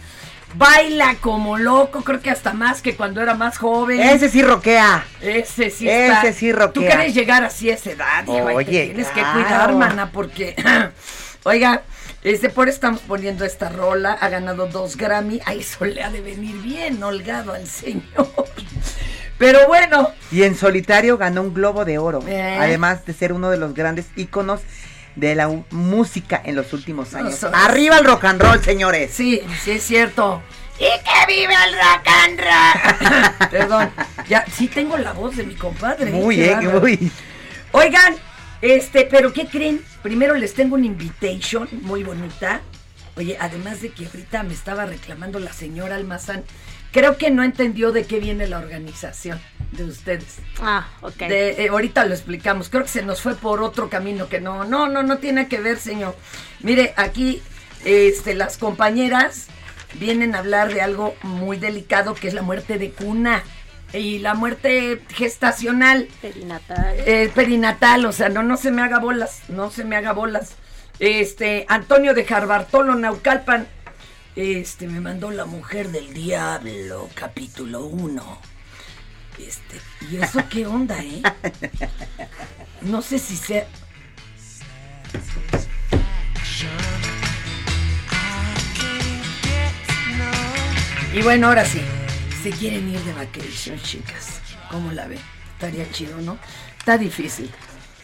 Baila 0.54 1.16
como 1.20 1.58
loco, 1.58 2.02
creo 2.02 2.20
que 2.20 2.30
hasta 2.30 2.52
más 2.52 2.82
que 2.82 2.96
cuando 2.96 3.20
era 3.22 3.34
más 3.34 3.56
joven. 3.58 4.00
Ese 4.00 4.28
sí 4.28 4.42
roquea. 4.42 5.04
Ese 5.20 5.70
sí 5.70 5.88
Ese 5.88 6.06
está. 6.12 6.32
sí 6.32 6.52
roquea. 6.52 6.72
Tú 6.72 6.80
quieres 6.80 7.14
llegar 7.14 7.44
así 7.44 7.70
a 7.70 7.74
esa 7.74 7.90
edad, 7.90 8.24
te 8.24 8.32
Oye, 8.42 8.86
tienes 8.86 9.08
que 9.08 9.22
cuidar, 9.22 9.74
mana, 9.74 10.10
porque. 10.12 10.56
Oiga, 11.44 11.82
este, 12.22 12.50
por 12.50 12.68
estamos 12.68 13.00
poniendo 13.00 13.44
esta 13.44 13.68
rola. 13.70 14.12
Ha 14.20 14.28
ganado 14.28 14.66
dos 14.66 14.96
Grammy. 14.96 15.40
A 15.46 15.54
eso 15.54 15.84
le 15.84 16.02
ha 16.02 16.10
de 16.10 16.20
venir 16.20 16.56
bien, 16.56 17.02
holgado 17.02 17.52
al 17.54 17.66
señor. 17.66 18.28
Pero 19.38 19.66
bueno, 19.68 20.10
Y 20.30 20.42
en 20.42 20.54
solitario 20.54 21.16
ganó 21.16 21.40
un 21.40 21.54
Globo 21.54 21.86
de 21.86 21.96
Oro, 21.96 22.20
Eh. 22.28 22.58
además 22.60 23.06
de 23.06 23.14
ser 23.14 23.32
uno 23.32 23.48
de 23.48 23.56
los 23.56 23.72
grandes 23.72 24.04
íconos 24.14 24.60
de 25.16 25.34
la 25.34 25.48
música 25.70 26.40
en 26.44 26.56
los 26.56 26.72
últimos 26.72 27.14
años. 27.14 27.44
Arriba 27.52 27.98
el 27.98 28.04
rock 28.04 28.24
and 28.24 28.42
roll, 28.42 28.62
señores. 28.62 29.10
Sí, 29.12 29.40
sí 29.62 29.72
es 29.72 29.82
cierto. 29.82 30.42
¡Y 30.78 30.84
que 30.84 31.26
vive 31.32 31.52
el 31.52 31.74
rock 31.74 32.08
and 32.24 32.40
roll! 32.40 33.48
Perdón, 33.50 33.90
ya 34.28 34.44
sí 34.50 34.66
tengo 34.68 34.96
la 34.96 35.12
voz 35.12 35.36
de 35.36 35.44
mi 35.44 35.54
compadre. 35.54 36.10
Muy, 36.10 36.40
eh, 36.40 36.56
muy. 36.56 37.12
Oigan, 37.72 38.14
este, 38.62 39.04
pero 39.04 39.32
¿qué 39.32 39.46
creen? 39.46 39.82
Primero 40.02 40.34
les 40.34 40.54
tengo 40.54 40.76
una 40.76 40.86
invitation 40.86 41.68
muy 41.82 42.02
bonita. 42.02 42.62
Oye, 43.16 43.36
además 43.38 43.82
de 43.82 43.90
que 43.90 44.06
ahorita 44.06 44.42
me 44.42 44.54
estaba 44.54 44.86
reclamando 44.86 45.38
la 45.38 45.52
señora 45.52 45.96
Almazán, 45.96 46.44
creo 46.92 47.16
que 47.16 47.30
no 47.30 47.42
entendió 47.42 47.92
de 47.92 48.04
qué 48.04 48.20
viene 48.20 48.46
la 48.46 48.58
organización 48.58 49.40
de 49.72 49.84
ustedes. 49.84 50.38
Ah, 50.60 50.88
ok. 51.00 51.16
De, 51.16 51.64
eh, 51.64 51.68
ahorita 51.68 52.04
lo 52.04 52.14
explicamos. 52.14 52.68
Creo 52.68 52.82
que 52.82 52.88
se 52.88 53.02
nos 53.02 53.20
fue 53.20 53.34
por 53.34 53.62
otro 53.62 53.88
camino 53.88 54.28
que 54.28 54.40
no, 54.40 54.64
no, 54.64 54.88
no, 54.88 55.02
no 55.02 55.18
tiene 55.18 55.48
que 55.48 55.60
ver, 55.60 55.78
señor. 55.78 56.16
Mire, 56.60 56.92
aquí, 56.96 57.42
este, 57.84 58.34
las 58.34 58.58
compañeras 58.58 59.46
vienen 59.94 60.34
a 60.34 60.38
hablar 60.38 60.72
de 60.72 60.82
algo 60.82 61.14
muy 61.22 61.56
delicado 61.56 62.14
que 62.14 62.28
es 62.28 62.34
la 62.34 62.42
muerte 62.42 62.78
de 62.78 62.90
cuna 62.90 63.42
y 63.92 64.18
la 64.18 64.34
muerte 64.34 65.02
gestacional. 65.08 66.08
Perinatal. 66.20 66.94
Eh, 67.06 67.30
perinatal, 67.34 68.04
o 68.06 68.12
sea, 68.12 68.28
no, 68.28 68.42
no 68.42 68.56
se 68.56 68.70
me 68.70 68.82
haga 68.82 68.98
bolas, 68.98 69.42
no 69.48 69.70
se 69.70 69.84
me 69.84 69.96
haga 69.96 70.12
bolas. 70.12 70.56
Este, 70.98 71.64
Antonio 71.68 72.14
de 72.14 72.24
Jarbartolo, 72.24 72.94
Naucalpan, 72.94 73.66
este, 74.36 74.86
me 74.86 75.00
mandó 75.00 75.30
La 75.32 75.44
Mujer 75.44 75.90
del 75.90 76.14
Diablo, 76.14 77.08
capítulo 77.14 77.84
1. 77.86 78.38
Este, 79.38 79.80
¿y 80.10 80.16
eso 80.18 80.40
qué 80.50 80.66
onda, 80.66 81.02
eh? 81.02 81.22
No 82.82 83.02
sé 83.02 83.18
si 83.18 83.36
sea. 83.36 83.66
Y 91.12 91.22
bueno, 91.22 91.48
ahora 91.48 91.64
sí. 91.64 91.80
Se 92.42 92.50
quieren 92.50 92.88
ir 92.88 93.00
de 93.00 93.12
vacation, 93.12 93.78
chicas. 93.82 94.40
¿Cómo 94.70 94.92
la 94.92 95.08
ven? 95.08 95.18
Estaría 95.54 95.90
chido, 95.90 96.18
¿no? 96.18 96.38
Está 96.78 96.96
difícil. 96.96 97.50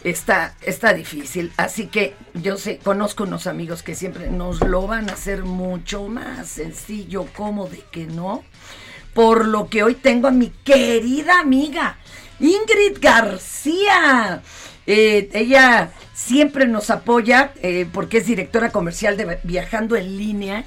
Está, 0.07 0.55
está 0.63 0.95
difícil. 0.95 1.53
Así 1.57 1.89
que 1.89 2.15
yo 2.35 2.59
sé, 2.59 2.79
conozco 2.79 3.25
unos 3.25 3.49
amigos 3.49 3.83
que 3.83 3.97
siempre 3.97 4.31
nos 4.31 4.61
lo 4.65 4.87
van 4.87 5.11
a 5.11 5.15
hacer 5.15 5.43
mucho 5.43 6.07
más 6.07 6.47
sencillo, 6.47 7.27
como 7.35 7.67
de 7.67 7.83
que 7.91 8.07
no. 8.07 8.45
Por 9.15 9.47
lo 9.47 9.69
que 9.69 9.83
hoy 9.83 9.97
tengo 9.97 10.29
a 10.29 10.31
mi 10.31 10.51
querida 10.51 11.41
amiga, 11.41 11.99
Ingrid 12.39 12.99
García. 13.01 14.43
Eh, 14.87 15.29
ella 15.33 15.91
siempre 16.15 16.69
nos 16.69 16.91
apoya 16.91 17.53
eh, 17.61 17.85
porque 17.93 18.19
es 18.19 18.27
directora 18.27 18.71
comercial 18.71 19.17
de 19.17 19.41
Viajando 19.43 19.97
en 19.97 20.17
Línea 20.17 20.65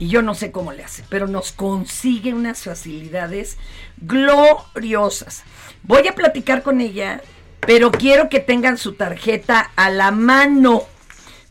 y 0.00 0.08
yo 0.08 0.20
no 0.20 0.34
sé 0.34 0.50
cómo 0.50 0.72
le 0.72 0.82
hace, 0.82 1.04
pero 1.08 1.28
nos 1.28 1.52
consigue 1.52 2.34
unas 2.34 2.64
facilidades 2.64 3.56
gloriosas. 3.98 5.44
Voy 5.84 6.08
a 6.08 6.16
platicar 6.16 6.64
con 6.64 6.80
ella, 6.80 7.22
pero 7.66 7.90
quiero 7.90 8.28
que 8.28 8.40
tengan 8.40 8.76
su 8.76 8.94
tarjeta 8.94 9.70
a 9.76 9.90
la 9.90 10.10
mano 10.10 10.82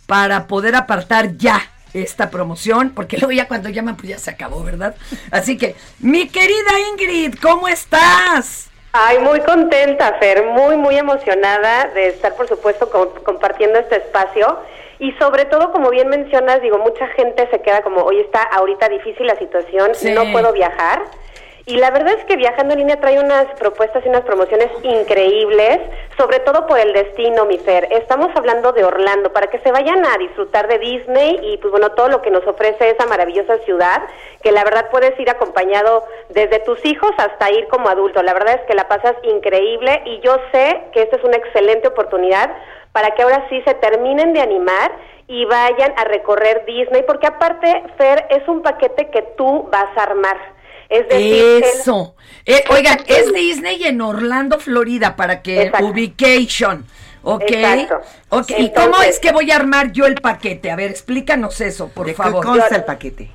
para 0.07 0.47
poder 0.47 0.75
apartar 0.75 1.37
ya 1.37 1.61
esta 1.93 2.29
promoción, 2.29 2.91
porque 2.95 3.17
luego 3.17 3.31
ya 3.31 3.47
cuando 3.47 3.69
llaman 3.69 3.95
pues 3.95 4.09
ya 4.09 4.17
se 4.17 4.29
acabó, 4.31 4.63
¿verdad? 4.63 4.95
Así 5.31 5.57
que, 5.57 5.75
mi 5.99 6.27
querida 6.27 6.79
Ingrid, 6.91 7.35
¿cómo 7.41 7.67
estás? 7.67 8.69
Ay, 8.91 9.19
muy 9.19 9.39
contenta, 9.41 10.15
Fer, 10.19 10.45
muy, 10.45 10.75
muy 10.77 10.97
emocionada 10.97 11.87
de 11.93 12.07
estar, 12.09 12.35
por 12.35 12.47
supuesto, 12.47 12.89
com- 12.89 13.13
compartiendo 13.23 13.77
este 13.79 13.97
espacio. 13.97 14.59
Y 14.99 15.11
sobre 15.13 15.45
todo, 15.45 15.71
como 15.71 15.89
bien 15.91 16.09
mencionas, 16.09 16.61
digo, 16.61 16.77
mucha 16.79 17.07
gente 17.09 17.47
se 17.51 17.61
queda 17.61 17.81
como, 17.83 18.01
hoy 18.01 18.19
está 18.19 18.41
ahorita 18.43 18.89
difícil 18.89 19.27
la 19.27 19.37
situación, 19.37 19.91
Sí. 19.95 20.11
no 20.11 20.31
puedo 20.31 20.51
viajar. 20.53 21.03
Y 21.65 21.77
la 21.77 21.91
verdad 21.91 22.15
es 22.17 22.25
que 22.25 22.35
Viajando 22.35 22.73
en 22.73 22.79
Línea 22.79 22.99
trae 22.99 23.19
unas 23.19 23.45
propuestas 23.59 24.03
y 24.05 24.09
unas 24.09 24.21
promociones 24.21 24.69
increíbles, 24.81 25.79
sobre 26.17 26.39
todo 26.39 26.65
por 26.65 26.79
el 26.79 26.93
destino, 26.93 27.45
mi 27.45 27.57
Fer. 27.57 27.87
Estamos 27.91 28.29
hablando 28.35 28.71
de 28.71 28.83
Orlando, 28.83 29.31
para 29.33 29.47
que 29.47 29.59
se 29.59 29.71
vayan 29.71 30.05
a 30.05 30.17
disfrutar 30.17 30.67
de 30.67 30.79
Disney 30.79 31.39
y 31.43 31.57
pues 31.57 31.71
bueno, 31.71 31.91
todo 31.91 32.09
lo 32.09 32.21
que 32.21 32.31
nos 32.31 32.45
ofrece 32.47 32.89
esa 32.89 33.05
maravillosa 33.05 33.57
ciudad, 33.59 34.01
que 34.41 34.51
la 34.51 34.63
verdad 34.63 34.89
puedes 34.89 35.19
ir 35.19 35.29
acompañado 35.29 36.05
desde 36.29 36.59
tus 36.59 36.83
hijos 36.85 37.11
hasta 37.17 37.51
ir 37.51 37.67
como 37.67 37.89
adulto. 37.89 38.23
La 38.23 38.33
verdad 38.33 38.55
es 38.55 38.65
que 38.65 38.73
la 38.73 38.87
pasas 38.87 39.15
increíble 39.23 40.01
y 40.05 40.19
yo 40.21 40.37
sé 40.51 40.81
que 40.93 41.03
esta 41.03 41.17
es 41.17 41.23
una 41.23 41.37
excelente 41.37 41.87
oportunidad 41.87 42.51
para 42.91 43.11
que 43.11 43.21
ahora 43.21 43.45
sí 43.49 43.61
se 43.65 43.73
terminen 43.75 44.33
de 44.33 44.41
animar 44.41 44.91
y 45.27 45.45
vayan 45.45 45.93
a 45.95 46.05
recorrer 46.05 46.65
Disney, 46.65 47.03
porque 47.03 47.27
aparte, 47.27 47.83
Fer, 47.97 48.25
es 48.29 48.47
un 48.47 48.63
paquete 48.63 49.09
que 49.11 49.21
tú 49.37 49.69
vas 49.71 49.95
a 49.95 50.03
armar. 50.03 50.37
Es 50.89 51.07
decir, 51.07 51.35
el- 51.57 51.63
Eso. 51.63 52.15
Eh, 52.45 52.63
oigan, 52.71 52.97
es 53.07 53.31
Disney 53.33 53.83
en 53.85 54.01
Orlando, 54.01 54.59
Florida, 54.59 55.15
para 55.15 55.41
que 55.43 55.63
Exacto. 55.63 55.85
ubication. 55.87 56.85
Ok. 57.21 57.43
Exacto. 57.47 57.99
Ok. 58.29 58.51
¿Y 58.57 58.73
cómo 58.73 59.01
es 59.03 59.19
que 59.19 59.31
voy 59.31 59.51
a 59.51 59.57
armar 59.57 59.91
yo 59.91 60.05
el 60.05 60.15
paquete? 60.15 60.71
A 60.71 60.75
ver, 60.75 60.89
explícanos 60.89 61.59
eso, 61.61 61.89
por 61.89 62.05
¿De 62.07 62.13
qué 62.13 62.17
favor. 62.23 62.43
consta 62.45 62.75
el 62.75 62.85
paquete? 62.85 63.29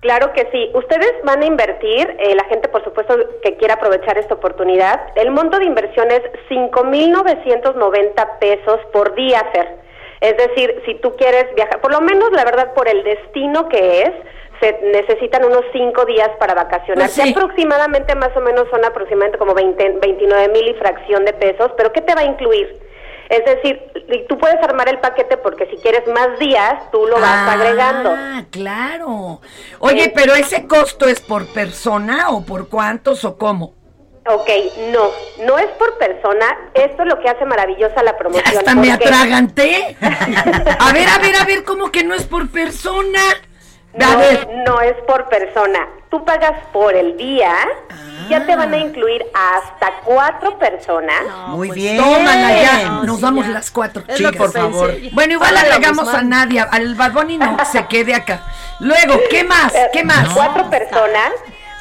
Claro 0.00 0.32
que 0.32 0.48
sí. 0.50 0.70
Ustedes 0.74 1.12
van 1.24 1.42
a 1.42 1.46
invertir, 1.46 2.16
eh, 2.18 2.34
la 2.34 2.44
gente 2.44 2.68
por 2.68 2.82
supuesto 2.82 3.14
que 3.42 3.56
quiera 3.56 3.74
aprovechar 3.74 4.16
esta 4.18 4.34
oportunidad. 4.34 4.98
El 5.14 5.30
monto 5.30 5.58
de 5.58 5.66
inversión 5.66 6.10
es 6.10 6.22
5.990 6.48 8.38
pesos 8.40 8.80
por 8.92 9.14
día, 9.14 9.44
Fer. 9.52 9.78
Es 10.20 10.36
decir, 10.36 10.82
si 10.86 10.94
tú 10.96 11.14
quieres 11.16 11.46
viajar, 11.54 11.80
por 11.80 11.92
lo 11.92 12.00
menos 12.00 12.30
la 12.32 12.44
verdad 12.44 12.74
por 12.74 12.88
el 12.88 13.02
destino 13.04 13.68
que 13.68 14.02
es, 14.02 14.10
se 14.60 14.78
necesitan 14.92 15.44
unos 15.44 15.64
cinco 15.72 16.04
días 16.04 16.30
para 16.38 16.54
vacacionar. 16.54 17.06
Pues 17.06 17.12
sí. 17.12 17.30
Aproximadamente, 17.30 18.14
más 18.14 18.36
o 18.36 18.40
menos, 18.40 18.66
son 18.70 18.84
aproximadamente 18.84 19.38
como 19.38 19.54
20, 19.54 19.98
29 20.00 20.48
mil 20.52 20.68
y 20.68 20.74
fracción 20.74 21.24
de 21.24 21.32
pesos. 21.32 21.72
Pero 21.76 21.92
¿qué 21.92 22.02
te 22.02 22.14
va 22.14 22.20
a 22.20 22.24
incluir? 22.24 22.78
Es 23.30 23.44
decir, 23.44 23.80
tú 24.28 24.36
puedes 24.38 24.60
armar 24.62 24.88
el 24.88 24.98
paquete 24.98 25.36
porque 25.36 25.66
si 25.66 25.76
quieres 25.76 26.06
más 26.08 26.36
días, 26.40 26.90
tú 26.90 27.06
lo 27.06 27.20
vas 27.20 27.48
agregando. 27.48 28.12
Ah, 28.16 28.42
claro. 28.50 29.40
Oye, 29.78 30.12
pero 30.14 30.34
ese 30.34 30.66
costo 30.66 31.06
es 31.06 31.20
por 31.20 31.46
persona 31.52 32.30
o 32.30 32.44
por 32.44 32.68
cuántos 32.68 33.24
o 33.24 33.38
cómo? 33.38 33.74
Ok, 34.26 34.50
no, 34.92 35.10
no 35.46 35.58
es 35.58 35.68
por 35.78 35.96
persona. 35.96 36.46
Esto 36.74 37.02
es 37.02 37.08
lo 37.08 37.20
que 37.20 37.28
hace 37.28 37.44
maravillosa 37.46 38.02
la 38.02 38.18
promoción. 38.18 38.58
Hasta 38.58 38.74
me 38.74 38.92
atraganté. 38.92 39.96
A 40.00 40.92
ver, 40.92 41.08
a 41.08 41.18
ver, 41.18 41.36
a 41.40 41.44
ver, 41.44 41.64
¿cómo 41.64 41.90
que 41.92 42.02
no 42.02 42.14
es 42.14 42.24
por 42.24 42.50
persona? 42.50 43.20
No, 43.94 44.06
no 44.66 44.80
es 44.80 44.94
por 45.06 45.28
persona. 45.28 45.88
Tú 46.10 46.24
pagas 46.24 46.54
por 46.72 46.94
el 46.94 47.16
día 47.16 47.54
ya 48.30 48.46
te 48.46 48.54
van 48.56 48.72
a 48.72 48.78
incluir 48.78 49.26
hasta 49.34 50.00
cuatro 50.04 50.56
personas. 50.58 51.22
Muy 51.48 51.70
bien. 51.72 51.96
Tómala 51.96 52.62
ya, 52.62 52.88
nos 53.04 53.20
vamos 53.20 53.46
las 53.48 53.70
cuatro. 53.70 54.04
Es 54.06 54.16
chicas. 54.16 54.32
lo 54.32 54.38
por 54.38 54.52
favor. 54.52 54.94
Bueno, 55.12 55.34
igual 55.34 55.56
agregamos 55.56 56.08
a. 56.08 56.22
Nadia, 56.22 56.68
al 56.70 56.94
Bad 56.94 57.12
Bunny 57.12 57.38
no, 57.38 57.56
se 57.64 57.86
quede 57.86 58.14
acá. 58.14 58.44
Luego, 58.78 59.18
¿qué 59.30 59.42
más? 59.42 59.74
Eh, 59.74 59.88
¿Qué 59.92 60.04
más? 60.04 60.28
Cuatro 60.32 60.70
personas. 60.70 61.32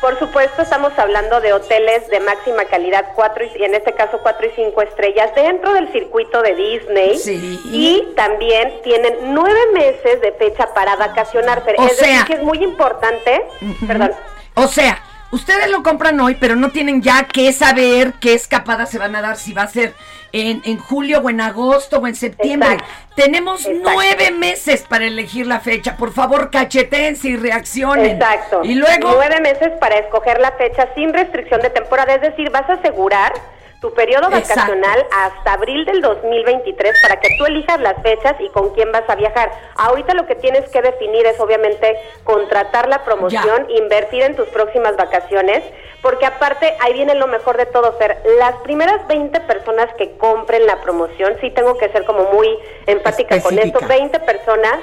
Por 0.01 0.17
supuesto, 0.17 0.61
estamos 0.61 0.93
hablando 0.97 1.41
de 1.41 1.51
hoteles 1.51 2.07
de 2.07 2.21
máxima 2.21 2.63
calidad, 2.65 3.11
cuatro 3.15 3.43
y, 3.43 3.63
en 3.63 3.75
este 3.75 3.91
caso 3.93 4.19
cuatro 4.23 4.47
y 4.47 4.51
cinco 4.55 4.81
estrellas, 4.81 5.35
dentro 5.35 5.73
del 5.73 5.91
circuito 5.91 6.41
de 6.41 6.55
Disney. 6.55 7.17
Sí. 7.17 7.59
Y 7.65 8.07
también 8.15 8.81
tienen 8.81 9.33
nueve 9.33 9.59
meses 9.73 10.21
de 10.21 10.31
fecha 10.31 10.73
para 10.73 10.95
vacacionar. 10.95 11.63
Pero 11.65 11.83
O 11.83 11.85
es 11.85 11.97
decir, 11.97 12.15
sea- 12.15 12.25
que 12.25 12.33
es 12.35 12.43
muy 12.43 12.63
importante. 12.63 13.43
Perdón. 13.85 14.11
O 14.55 14.67
sea, 14.67 15.03
ustedes 15.31 15.69
lo 15.69 15.83
compran 15.83 16.19
hoy, 16.19 16.35
pero 16.39 16.55
no 16.55 16.71
tienen 16.71 17.01
ya 17.01 17.25
que 17.25 17.51
saber 17.53 18.13
qué 18.19 18.33
escapada 18.33 18.85
se 18.85 18.97
van 18.97 19.15
a 19.15 19.21
dar, 19.21 19.37
si 19.37 19.53
va 19.53 19.63
a 19.63 19.67
ser 19.67 19.93
en, 20.31 20.61
en 20.65 20.77
julio 20.77 21.19
o 21.19 21.29
en 21.29 21.41
agosto 21.41 21.97
o 21.99 22.07
en 22.07 22.15
septiembre. 22.15 22.77
Tenemos 23.15 23.67
nueve 23.83 24.31
meses 24.31 24.85
para 24.87 25.05
elegir 25.05 25.47
la 25.47 25.59
fecha. 25.59 25.97
Por 25.97 26.13
favor, 26.13 26.51
cachetense 26.51 27.29
y 27.29 27.35
reaccionen. 27.35 28.11
Exacto. 28.11 28.61
Y 28.63 28.75
luego... 28.75 29.11
Nueve 29.13 29.41
meses 29.41 29.71
para 29.79 29.97
escoger 29.97 30.39
la 30.39 30.51
fecha 30.53 30.87
sin 30.95 31.13
restricción 31.13 31.61
de 31.61 31.69
temporada. 31.69 32.15
Es 32.15 32.21
decir, 32.21 32.49
vas 32.51 32.69
a 32.69 32.73
asegurar 32.73 33.33
tu 33.81 33.93
periodo 33.93 34.27
Exacto. 34.27 34.55
vacacional 34.55 35.05
hasta 35.11 35.53
abril 35.53 35.85
del 35.85 36.01
2023 36.01 37.01
para 37.01 37.19
que 37.19 37.29
tú 37.37 37.45
elijas 37.45 37.79
las 37.79 38.01
fechas 38.01 38.35
y 38.39 38.49
con 38.49 38.73
quién 38.73 38.91
vas 38.91 39.09
a 39.09 39.15
viajar. 39.15 39.51
Ahorita 39.75 40.13
lo 40.13 40.27
que 40.27 40.35
tienes 40.35 40.69
que 40.69 40.81
definir 40.81 41.25
es 41.25 41.39
obviamente 41.39 41.97
contratar 42.23 42.89
la 42.89 43.05
promoción, 43.05 43.67
invertir 43.69 44.23
en 44.23 44.35
tus 44.35 44.47
próximas 44.49 44.97
vacaciones, 44.97 45.63
porque 46.01 46.25
aparte 46.25 46.75
ahí 46.81 46.93
viene 46.93 47.15
lo 47.15 47.27
mejor 47.27 47.57
de 47.57 47.65
todo, 47.67 47.93
Fer. 47.93 48.17
Las 48.37 48.55
primeras 48.57 49.07
20 49.07 49.39
personas 49.41 49.93
que 49.97 50.17
compren 50.17 50.65
la 50.65 50.81
promoción, 50.81 51.37
sí 51.39 51.49
tengo 51.51 51.77
que 51.77 51.89
ser 51.89 52.03
como 52.05 52.31
muy 52.33 52.49
empática 52.85 53.41
con 53.41 53.57
esto, 53.57 53.79
Específica. 53.79 53.87
20 53.87 54.19
personas 54.21 54.79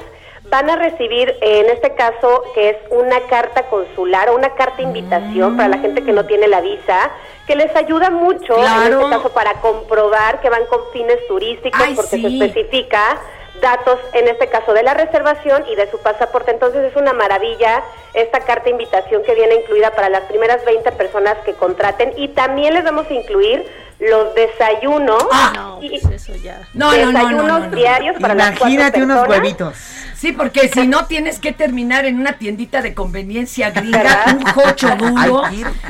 van 0.48 0.70
a 0.70 0.76
recibir, 0.76 1.36
en 1.40 1.66
este 1.70 1.94
caso, 1.94 2.44
que 2.54 2.70
es 2.70 2.76
una 2.90 3.20
carta 3.28 3.64
consular 3.64 4.28
o 4.30 4.36
una 4.36 4.54
carta 4.54 4.80
invitación 4.80 5.56
para 5.56 5.68
la 5.68 5.78
gente 5.78 6.04
que 6.04 6.12
no 6.12 6.24
tiene 6.26 6.46
la 6.48 6.60
visa, 6.60 7.10
que 7.46 7.56
les 7.56 7.74
ayuda 7.76 8.10
mucho, 8.10 8.56
en 8.56 8.92
este 8.92 9.08
caso, 9.10 9.30
para 9.32 9.54
comprobar 9.60 10.40
que 10.40 10.50
van 10.50 10.66
con 10.66 10.80
fines 10.92 11.18
turísticos, 11.28 11.80
Ay, 11.82 11.94
porque 11.94 12.16
sí. 12.16 12.22
se 12.22 12.44
especifica 12.44 13.20
datos, 13.60 13.98
en 14.12 14.28
este 14.28 14.48
caso, 14.48 14.72
de 14.72 14.82
la 14.82 14.94
reservación 14.94 15.64
y 15.68 15.76
de 15.76 15.90
su 15.90 15.98
pasaporte. 15.98 16.50
Entonces 16.50 16.90
es 16.90 16.96
una 16.96 17.12
maravilla 17.12 17.82
esta 18.14 18.40
carta 18.40 18.68
invitación 18.68 19.22
que 19.22 19.34
viene 19.34 19.54
incluida 19.56 19.92
para 19.92 20.08
las 20.08 20.22
primeras 20.22 20.64
20 20.64 20.92
personas 20.92 21.36
que 21.44 21.54
contraten 21.54 22.12
y 22.16 22.28
también 22.28 22.74
les 22.74 22.84
vamos 22.84 23.06
a 23.08 23.14
incluir 23.14 23.64
los 23.98 24.34
desayunos 24.34 25.24
y 25.80 25.94
eso 25.96 26.34
ya. 26.36 26.60
Ah. 26.62 26.68
No, 26.74 26.92
no, 26.92 26.96
no, 26.96 27.12
no, 27.12 27.18
desayunos 27.18 27.46
no, 27.46 27.58
no. 27.70 27.76
diarios 27.76 28.16
para 28.20 28.34
las 28.34 28.50
cuatro 28.50 28.66
Imagínate 28.68 29.02
unos 29.02 29.28
huevitos. 29.28 29.74
Sí, 30.14 30.32
porque 30.32 30.68
si 30.68 30.86
no 30.86 31.06
tienes 31.06 31.38
que 31.38 31.52
terminar 31.52 32.04
en 32.06 32.18
una 32.18 32.34
tiendita 32.38 32.80
de 32.82 32.94
conveniencia 32.94 33.70
gringa, 33.70 34.24
un 34.38 34.44
jocho 34.46 34.88
duro. 34.98 35.42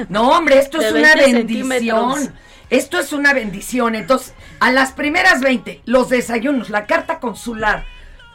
No, 0.09 0.31
hombre, 0.31 0.59
esto 0.59 0.79
De 0.79 0.87
es 0.89 0.93
una 0.93 1.15
20 1.15 1.33
bendición. 1.33 2.35
Esto 2.69 2.99
es 2.99 3.13
una 3.13 3.33
bendición. 3.33 3.95
Entonces, 3.95 4.35
a 4.59 4.73
las 4.73 4.93
primeras 4.93 5.41
20, 5.41 5.83
los 5.85 6.09
desayunos, 6.09 6.71
la 6.71 6.87
carta 6.87 7.21
consular. 7.21 7.85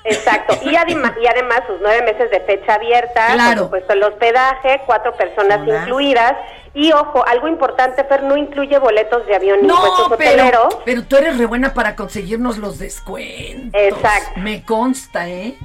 Exacto, 0.03 0.57
y, 0.63 0.73
adima- 0.75 1.13
y 1.21 1.27
además 1.27 1.59
sus 1.67 1.77
nueve 1.79 2.01
meses 2.03 2.31
de 2.31 2.39
fecha 2.41 2.73
abierta, 2.73 3.33
Claro. 3.33 3.69
por 3.69 3.79
supuesto 3.79 3.93
el 3.93 4.03
hospedaje, 4.03 4.81
cuatro 4.87 5.15
personas 5.15 5.59
Hola. 5.61 5.81
incluidas, 5.81 6.33
y 6.73 6.91
ojo, 6.93 7.25
algo 7.27 7.47
importante, 7.47 8.03
Fer, 8.05 8.23
no 8.23 8.37
incluye 8.37 8.77
boletos 8.79 9.25
de 9.25 9.35
avión 9.35 9.59
ni 9.61 9.67
impuestos 9.67 10.09
No, 10.09 10.17
pero, 10.17 10.31
hoteleros. 10.31 10.77
pero 10.85 11.03
tú 11.03 11.17
eres 11.17 11.37
re 11.37 11.45
buena 11.45 11.73
para 11.73 11.95
conseguirnos 11.95 12.57
los 12.57 12.79
descuentos. 12.79 13.79
Exacto. 13.79 14.39
Me 14.39 14.63
consta, 14.63 15.27
¿eh? 15.27 15.55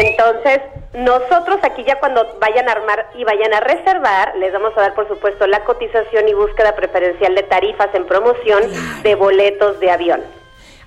Entonces, 0.00 0.60
nosotros 0.94 1.58
aquí 1.62 1.84
ya 1.84 1.98
cuando 1.98 2.26
vayan 2.40 2.68
a 2.68 2.72
armar 2.72 3.10
y 3.14 3.24
vayan 3.24 3.52
a 3.52 3.60
reservar, 3.60 4.34
les 4.36 4.52
vamos 4.52 4.72
a 4.76 4.80
dar, 4.80 4.94
por 4.94 5.06
supuesto, 5.08 5.46
la 5.46 5.64
cotización 5.64 6.28
y 6.28 6.34
búsqueda 6.34 6.74
preferencial 6.74 7.34
de 7.34 7.42
tarifas 7.42 7.94
en 7.94 8.06
promoción 8.06 8.62
de 9.02 9.14
boletos 9.14 9.78
de 9.80 9.90
avión. 9.90 10.22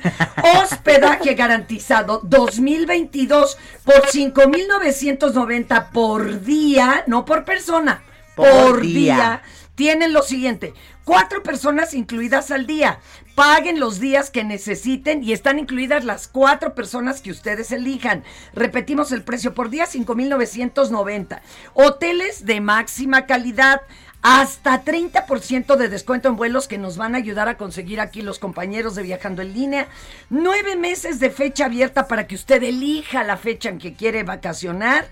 hospedaje 0.64 1.34
garantizado 1.36 2.22
2022 2.24 3.58
por 3.84 4.08
5.990 4.08 5.90
por 5.92 6.42
día, 6.42 7.04
no 7.08 7.26
por 7.26 7.44
persona, 7.44 8.02
Por 8.36 8.48
por, 8.50 8.82
día. 8.82 9.16
día 9.16 9.42
tienen 9.76 10.14
lo 10.14 10.22
siguiente, 10.22 10.74
cuatro 11.04 11.44
personas 11.44 11.94
incluidas 11.94 12.52
al 12.52 12.66
día. 12.66 13.00
Paguen 13.36 13.80
los 13.80 14.00
días 14.00 14.30
que 14.30 14.44
necesiten 14.44 15.24
y 15.24 15.32
están 15.32 15.58
incluidas 15.58 16.04
las 16.04 16.28
cuatro 16.28 16.76
personas 16.76 17.22
que 17.22 17.32
ustedes 17.32 17.72
elijan. 17.72 18.24
Repetimos 18.54 19.12
el 19.12 19.24
precio 19.24 19.54
por 19.54 19.70
día, 19.70 19.86
5,990. 19.86 21.42
Hoteles 21.74 22.46
de 22.46 22.62
máxima 22.62 23.26
calidad. 23.26 23.82
Hasta 24.24 24.86
30% 24.86 25.78
de 25.78 25.90
descuento 25.90 26.30
en 26.30 26.36
vuelos 26.36 26.68
que 26.68 26.78
nos 26.78 26.96
van 26.96 27.16
a 27.16 27.18
ayudar 27.18 27.50
a 27.50 27.58
conseguir 27.58 28.00
aquí 28.00 28.22
los 28.22 28.38
compañeros 28.38 28.94
de 28.94 29.02
Viajando 29.02 29.42
en 29.42 29.52
Línea. 29.52 29.88
Nueve 30.30 30.76
meses 30.76 31.20
de 31.20 31.32
fecha 31.32 31.66
abierta 31.66 32.08
para 32.08 32.28
que 32.28 32.36
usted 32.36 32.62
elija 32.62 33.24
la 33.24 33.38
fecha 33.38 33.70
en 33.70 33.80
que 33.80 33.96
quiere 33.96 34.22
vacacionar. 34.22 35.08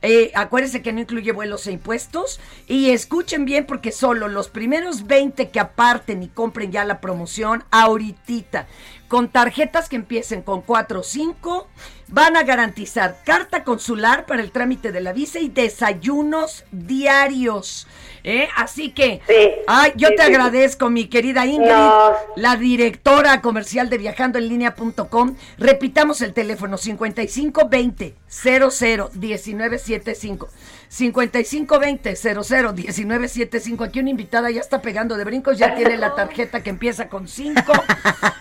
Eh, 0.00 0.32
acuérdense 0.34 0.80
que 0.80 0.94
no 0.94 1.00
incluye 1.00 1.32
vuelos 1.32 1.66
e 1.66 1.72
impuestos. 1.72 2.40
Y 2.66 2.88
escuchen 2.88 3.44
bien 3.44 3.66
porque 3.66 3.92
solo 3.92 4.28
los 4.28 4.48
primeros 4.48 5.06
20 5.06 5.50
que 5.50 5.60
aparten 5.60 6.22
y 6.22 6.28
compren 6.28 6.72
ya 6.72 6.86
la 6.86 7.02
promoción 7.02 7.64
ahorita 7.70 8.66
con 9.08 9.28
tarjetas 9.28 9.88
que 9.88 9.96
empiecen 9.96 10.42
con 10.42 10.62
4 10.62 11.00
o 11.00 11.02
5 11.02 11.68
van 12.08 12.36
a 12.36 12.42
garantizar 12.42 13.18
carta 13.24 13.64
consular 13.64 14.26
para 14.26 14.42
el 14.42 14.50
trámite 14.50 14.92
de 14.92 15.00
la 15.00 15.12
visa 15.12 15.38
y 15.38 15.48
desayunos 15.48 16.64
diarios. 16.70 17.86
¿eh? 18.22 18.48
Así 18.56 18.90
que, 18.90 19.22
ay, 19.66 19.92
yo 19.96 20.08
sí, 20.08 20.16
te 20.16 20.22
sí. 20.22 20.28
agradezco, 20.28 20.90
mi 20.90 21.06
querida 21.06 21.46
Ingrid, 21.46 21.70
No. 21.70 22.12
la 22.36 22.56
directora 22.56 23.40
comercial 23.40 23.90
de 23.90 23.98
viajandoenlinea.com. 23.98 25.36
Repitamos 25.58 26.20
el 26.20 26.32
teléfono 26.32 26.78
5520 26.78 28.14
001975. 28.28 30.48
5520 30.88 32.16
001975. 32.16 33.84
Aquí 33.84 34.00
una 34.00 34.10
invitada 34.10 34.50
ya 34.50 34.60
está 34.60 34.80
pegando 34.80 35.16
de 35.16 35.24
brincos, 35.24 35.58
ya 35.58 35.74
tiene 35.74 35.96
la 35.96 36.14
tarjeta 36.14 36.62
que 36.62 36.70
empieza 36.70 37.08
con 37.08 37.26
5 37.26 37.72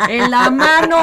en 0.10 0.30
la 0.30 0.50
mano. 0.52 0.98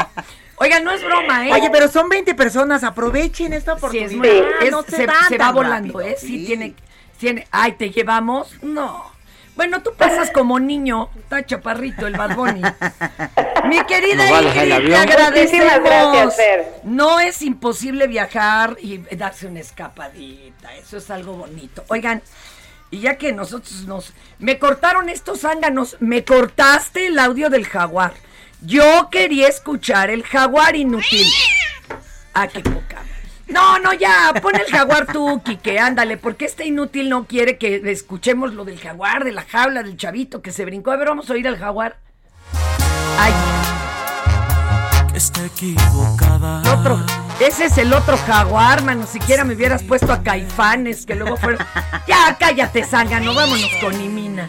Oiga, 0.62 0.78
no 0.80 0.90
es 0.92 1.02
broma, 1.02 1.48
¿eh? 1.48 1.52
Oye, 1.54 1.70
pero 1.70 1.88
son 1.88 2.10
20 2.10 2.34
personas, 2.34 2.84
aprovechen 2.84 3.54
esta 3.54 3.72
Sí, 3.72 3.98
es 3.98 4.12
oportunidad. 4.12 4.62
es- 4.62 4.70
no 4.70 4.82
se, 4.82 4.90
se, 4.96 5.06
da 5.06 5.14
se 5.28 5.38
va 5.38 5.46
tan 5.46 5.54
volando, 5.54 5.98
rápido, 5.98 6.00
¿eh? 6.14 6.16
Sí, 6.20 6.44
tiene, 6.44 6.74
tiene. 7.18 7.46
Ay, 7.50 7.72
¿te 7.72 7.88
llevamos? 7.90 8.52
No. 8.62 9.10
Bueno, 9.56 9.82
tú 9.82 9.92
pasas 9.96 10.30
como 10.30 10.60
niño, 10.60 11.08
está 11.18 11.44
chaparrito 11.44 12.06
el 12.06 12.14
Bad 12.16 12.36
Bunny. 12.36 12.60
Mi 13.68 13.82
querida 13.84 14.24
¿Nos 14.24 14.32
va 14.32 14.38
a 14.38 14.42
dejar 14.42 14.64
el 14.64 14.72
Ingrid, 14.72 14.88
te 14.90 14.96
agradecemos. 14.96 15.80
Gracias, 15.84 16.36
Fer. 16.36 16.72
No 16.84 17.20
es 17.20 17.42
imposible 17.42 18.06
viajar 18.06 18.76
y 18.80 18.98
darse 19.16 19.46
una 19.46 19.60
escapadita, 19.60 20.74
eso 20.76 20.98
es 20.98 21.10
algo 21.10 21.34
bonito. 21.34 21.84
Oigan, 21.88 22.22
y 22.90 23.00
ya 23.00 23.16
que 23.18 23.32
nosotros 23.32 23.86
nos... 23.86 24.12
Me 24.38 24.58
cortaron 24.58 25.08
estos 25.08 25.40
zánganos, 25.40 25.96
me 26.00 26.24
cortaste 26.24 27.06
el 27.08 27.18
audio 27.18 27.50
del 27.50 27.66
jaguar. 27.66 28.12
Yo 28.62 29.08
quería 29.10 29.48
escuchar 29.48 30.10
el 30.10 30.22
jaguar 30.22 30.76
inútil. 30.76 31.26
Ah, 32.34 32.46
qué 32.46 32.60
poca. 32.60 33.02
No, 33.48 33.78
no, 33.80 33.92
ya, 33.92 34.32
pon 34.40 34.54
el 34.54 34.66
jaguar 34.66 35.06
tú, 35.12 35.42
Quique, 35.42 35.78
ándale, 35.80 36.16
porque 36.16 36.44
este 36.44 36.66
inútil 36.66 37.08
no 37.08 37.24
quiere 37.26 37.58
que 37.58 37.82
escuchemos 37.90 38.54
lo 38.54 38.64
del 38.64 38.78
jaguar, 38.78 39.24
de 39.24 39.32
la 39.32 39.42
jaula, 39.42 39.82
del 39.82 39.96
chavito 39.96 40.40
que 40.40 40.52
se 40.52 40.64
brincó. 40.64 40.92
A 40.92 40.96
ver, 40.96 41.08
vamos 41.08 41.28
a 41.28 41.32
oír 41.32 41.48
al 41.48 41.58
jaguar. 41.58 41.98
Ay, 43.18 43.32
Está 45.14 45.44
equivocada. 45.44 46.62
otro. 46.78 46.98
Ese 47.40 47.64
es 47.64 47.78
el 47.78 47.92
otro 47.92 48.16
jaguar, 48.18 48.82
mano. 48.84 49.06
Siquiera 49.06 49.44
me 49.44 49.54
hubieras 49.54 49.82
puesto 49.82 50.12
a 50.12 50.22
caifanes, 50.22 51.04
que 51.04 51.14
luego 51.16 51.36
fueron. 51.36 51.66
Ya, 52.06 52.36
cállate, 52.38 52.84
zángano, 52.84 53.34
vámonos 53.34 53.70
con 53.80 54.00
Imina. 54.00 54.48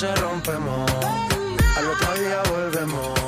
noche 0.00 0.14
rompemos. 0.20 0.90
Al 1.76 1.88
otro 1.88 2.14
día 2.14 2.42
volvemos. 2.50 3.18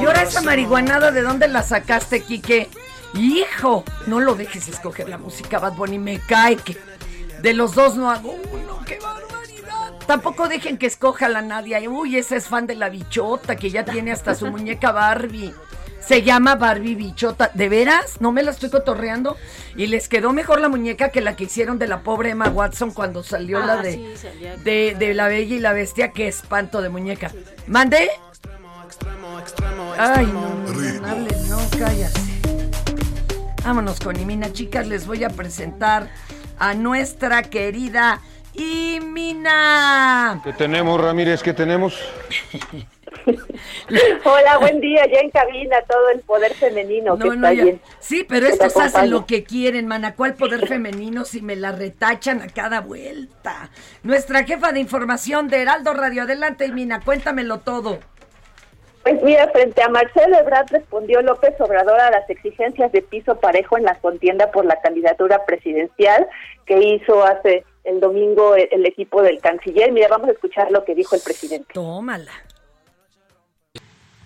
¿Y 0.00 0.04
ahora 0.04 0.22
esa 0.22 0.42
marihuanada 0.42 1.10
de 1.12 1.22
dónde 1.22 1.48
la 1.48 1.62
sacaste, 1.62 2.22
Quique? 2.22 2.68
Hijo, 3.14 3.84
no 4.06 4.20
lo 4.20 4.34
dejes 4.34 4.68
escoger 4.68 5.08
la 5.08 5.18
música 5.18 5.58
Bad 5.58 5.74
Bunny, 5.74 5.98
me 5.98 6.20
cae 6.20 6.56
que 6.56 6.76
de 7.42 7.54
los 7.54 7.74
dos 7.74 7.96
no 7.96 8.10
hago 8.10 8.36
uno, 8.52 8.80
qué 8.86 8.98
barbaridad. 8.98 9.98
Tampoco 10.06 10.48
dejen 10.48 10.76
que 10.76 10.86
escoja 10.86 11.28
la 11.28 11.42
Nadia. 11.42 11.80
Uy, 11.88 12.16
esa 12.16 12.36
es 12.36 12.46
fan 12.46 12.66
de 12.66 12.76
la 12.76 12.88
bichota, 12.88 13.56
que 13.56 13.70
ya 13.70 13.84
tiene 13.84 14.12
hasta 14.12 14.34
su 14.34 14.46
muñeca 14.46 14.92
Barbie. 14.92 15.54
Se 16.00 16.22
llama 16.22 16.56
Barbie 16.56 16.94
Bichota. 16.94 17.50
¿De 17.54 17.68
veras? 17.68 18.20
¿No 18.20 18.32
me 18.32 18.42
la 18.42 18.50
estoy 18.50 18.70
cotorreando? 18.70 19.36
Y 19.76 19.86
les 19.86 20.08
quedó 20.08 20.32
mejor 20.32 20.60
la 20.60 20.68
muñeca 20.68 21.10
que 21.10 21.20
la 21.20 21.36
que 21.36 21.44
hicieron 21.44 21.78
de 21.78 21.86
la 21.86 22.00
pobre 22.02 22.30
Emma 22.30 22.48
Watson 22.48 22.90
cuando 22.92 23.22
salió 23.22 23.58
Ah, 23.62 23.66
la 23.66 23.76
de, 23.82 23.92
sí, 23.92 24.12
salía. 24.16 24.56
de, 24.56 24.96
de 24.98 25.14
La 25.14 25.28
Bella 25.28 25.54
y 25.56 25.60
la 25.60 25.72
Bestia. 25.72 26.12
Qué 26.12 26.26
espanto 26.28 26.82
de 26.82 26.88
muñeca. 26.88 27.30
¿Mandé? 27.66 28.10
Ay, 29.98 30.26
no, 30.26 30.32
no, 30.32 30.72
no, 30.72 31.00
no 31.00 31.06
hables, 31.06 31.48
no, 31.48 31.58
cállate. 31.78 32.20
Vámonos 33.64 34.00
con 34.00 34.18
Imina, 34.18 34.52
chicas, 34.52 34.86
les 34.88 35.06
voy 35.06 35.22
a 35.24 35.30
presentar 35.30 36.08
a 36.58 36.74
nuestra 36.74 37.42
querida 37.42 38.20
Imina. 38.54 40.40
¿Qué 40.42 40.52
tenemos, 40.54 41.00
Ramírez? 41.00 41.42
¿Qué 41.42 41.52
tenemos? 41.52 41.94
Hola, 44.24 44.58
buen 44.58 44.80
día, 44.80 45.06
ya 45.12 45.20
en 45.20 45.30
cabina, 45.30 45.76
todo 45.88 46.10
el 46.10 46.20
poder 46.20 46.54
femenino 46.54 47.16
que 47.18 47.24
No, 47.24 47.32
está 47.34 47.48
no, 47.48 47.52
ya- 47.52 47.64
bien. 47.64 47.80
Sí, 47.98 48.24
pero 48.28 48.46
Que 48.46 48.52
estos 48.52 48.76
hacen 48.76 49.10
lo 49.10 49.26
que 49.26 49.44
quieren, 49.44 49.86
mana. 49.86 50.14
¿Cuál 50.14 50.34
poder 50.34 50.66
femenino 50.66 51.24
si 51.24 51.42
me 51.42 51.56
la 51.56 51.72
retachan 51.72 52.42
a 52.42 52.48
cada 52.48 52.80
vuelta? 52.80 53.70
Nuestra 54.02 54.44
jefa 54.44 54.72
de 54.72 54.80
información 54.80 55.48
de 55.48 55.62
Heraldo 55.62 55.92
Radio. 55.94 56.22
Adelante, 56.22 56.66
Imina, 56.66 57.00
cuéntamelo 57.00 57.60
todo. 57.60 57.98
Pues 59.02 59.22
mira, 59.22 59.48
frente 59.48 59.82
a 59.82 59.88
Marcelo 59.88 60.38
Ebrard 60.38 60.66
respondió 60.70 61.22
López 61.22 61.54
Obrador 61.58 61.98
a 61.98 62.10
las 62.10 62.28
exigencias 62.28 62.92
de 62.92 63.00
piso 63.00 63.40
parejo 63.40 63.78
en 63.78 63.84
la 63.84 63.94
contienda 63.94 64.50
por 64.50 64.66
la 64.66 64.78
candidatura 64.82 65.46
presidencial 65.46 66.28
que 66.66 66.78
hizo 66.78 67.24
hace 67.24 67.64
el 67.84 67.98
domingo 68.00 68.54
el, 68.56 68.68
el 68.70 68.84
equipo 68.84 69.22
del 69.22 69.40
canciller. 69.40 69.90
Mira, 69.90 70.08
vamos 70.08 70.28
a 70.28 70.32
escuchar 70.32 70.70
lo 70.70 70.84
que 70.84 70.94
dijo 70.94 71.16
el 71.16 71.22
presidente. 71.22 71.72
Tómala. 71.72 72.30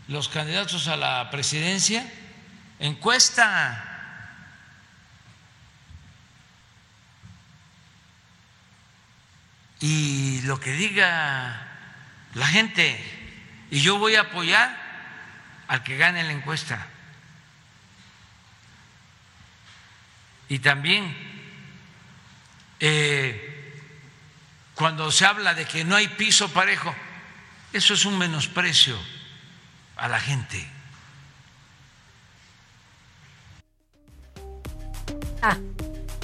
Los 0.06 0.28
candidatos 0.28 0.88
a 0.88 0.96
la 0.96 1.30
presidencia, 1.30 2.06
encuesta. 2.78 3.90
Y 9.80 10.42
lo 10.42 10.60
que 10.60 10.72
diga 10.72 11.68
la 12.34 12.46
gente, 12.46 13.02
y 13.70 13.80
yo 13.80 13.98
voy 13.98 14.16
a 14.16 14.22
apoyar 14.22 14.76
al 15.68 15.82
que 15.82 15.96
gane 15.96 16.22
la 16.22 16.32
encuesta. 16.32 16.86
Y 20.50 20.58
también 20.58 21.16
eh, 22.78 23.80
cuando 24.74 25.10
se 25.10 25.24
habla 25.24 25.54
de 25.54 25.64
que 25.64 25.84
no 25.84 25.96
hay 25.96 26.08
piso 26.08 26.52
parejo, 26.52 26.94
eso 27.72 27.94
es 27.94 28.04
un 28.04 28.18
menosprecio 28.18 28.98
a 29.96 30.08
la 30.08 30.18
gente. 30.18 30.66
Ah, 35.42 35.58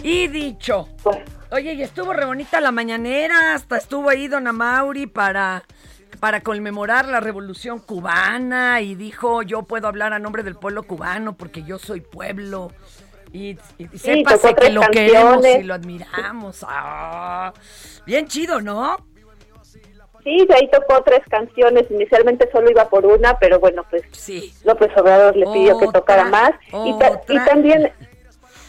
y 0.03 0.29
dicho. 0.29 0.89
Oye, 1.51 1.75
y 1.75 1.83
estuvo 1.83 2.13
re 2.13 2.25
bonita 2.25 2.61
la 2.61 2.73
mañanera, 2.73 3.55
hasta 3.55 3.77
estuvo 3.77 4.09
ahí 4.09 4.29
Don 4.29 4.47
Amauri 4.47 5.07
para, 5.07 5.65
para 6.21 6.43
conmemorar 6.43 7.09
la 7.09 7.21
revolución 7.21 7.81
cubana 7.81 8.81
y 8.81 8.95
dijo, 8.95 9.43
yo 9.43 9.65
puedo 9.65 9.89
hablar 9.89 10.13
a 10.13 10.19
nombre 10.19 10.43
del 10.43 10.55
pueblo 10.55 10.85
cubano 10.85 11.37
porque 11.37 11.65
yo 11.65 11.79
soy 11.79 12.01
pueblo. 12.01 12.73
Y, 13.33 13.51
y, 13.51 13.59
y 13.79 13.89
Sí, 13.93 13.99
sépase 13.99 14.49
tocó 14.49 14.61
que 14.61 14.71
lo 14.71 14.81
queremos 14.91 15.45
y 15.47 15.63
lo 15.63 15.75
admiramos. 15.75 16.65
Ah, 16.67 17.53
bien 18.07 18.27
chido, 18.27 18.61
¿no? 18.61 18.97
Sí, 20.25 20.45
de 20.47 20.55
ahí 20.55 20.69
tocó 20.71 21.03
tres 21.03 21.21
canciones. 21.29 21.91
Inicialmente 21.91 22.49
solo 22.53 22.71
iba 22.71 22.89
por 22.89 23.07
una, 23.07 23.39
pero 23.39 23.59
bueno, 23.59 23.85
pues 23.91 24.03
sí. 24.13 24.53
López 24.65 24.91
Obrador 24.97 25.37
le 25.37 25.47
pidió 25.47 25.79
que 25.79 25.87
tocara 25.89 26.25
más. 26.25 26.51
Y, 26.87 26.99
ta- 26.99 27.21
y 27.29 27.39
también 27.45 27.93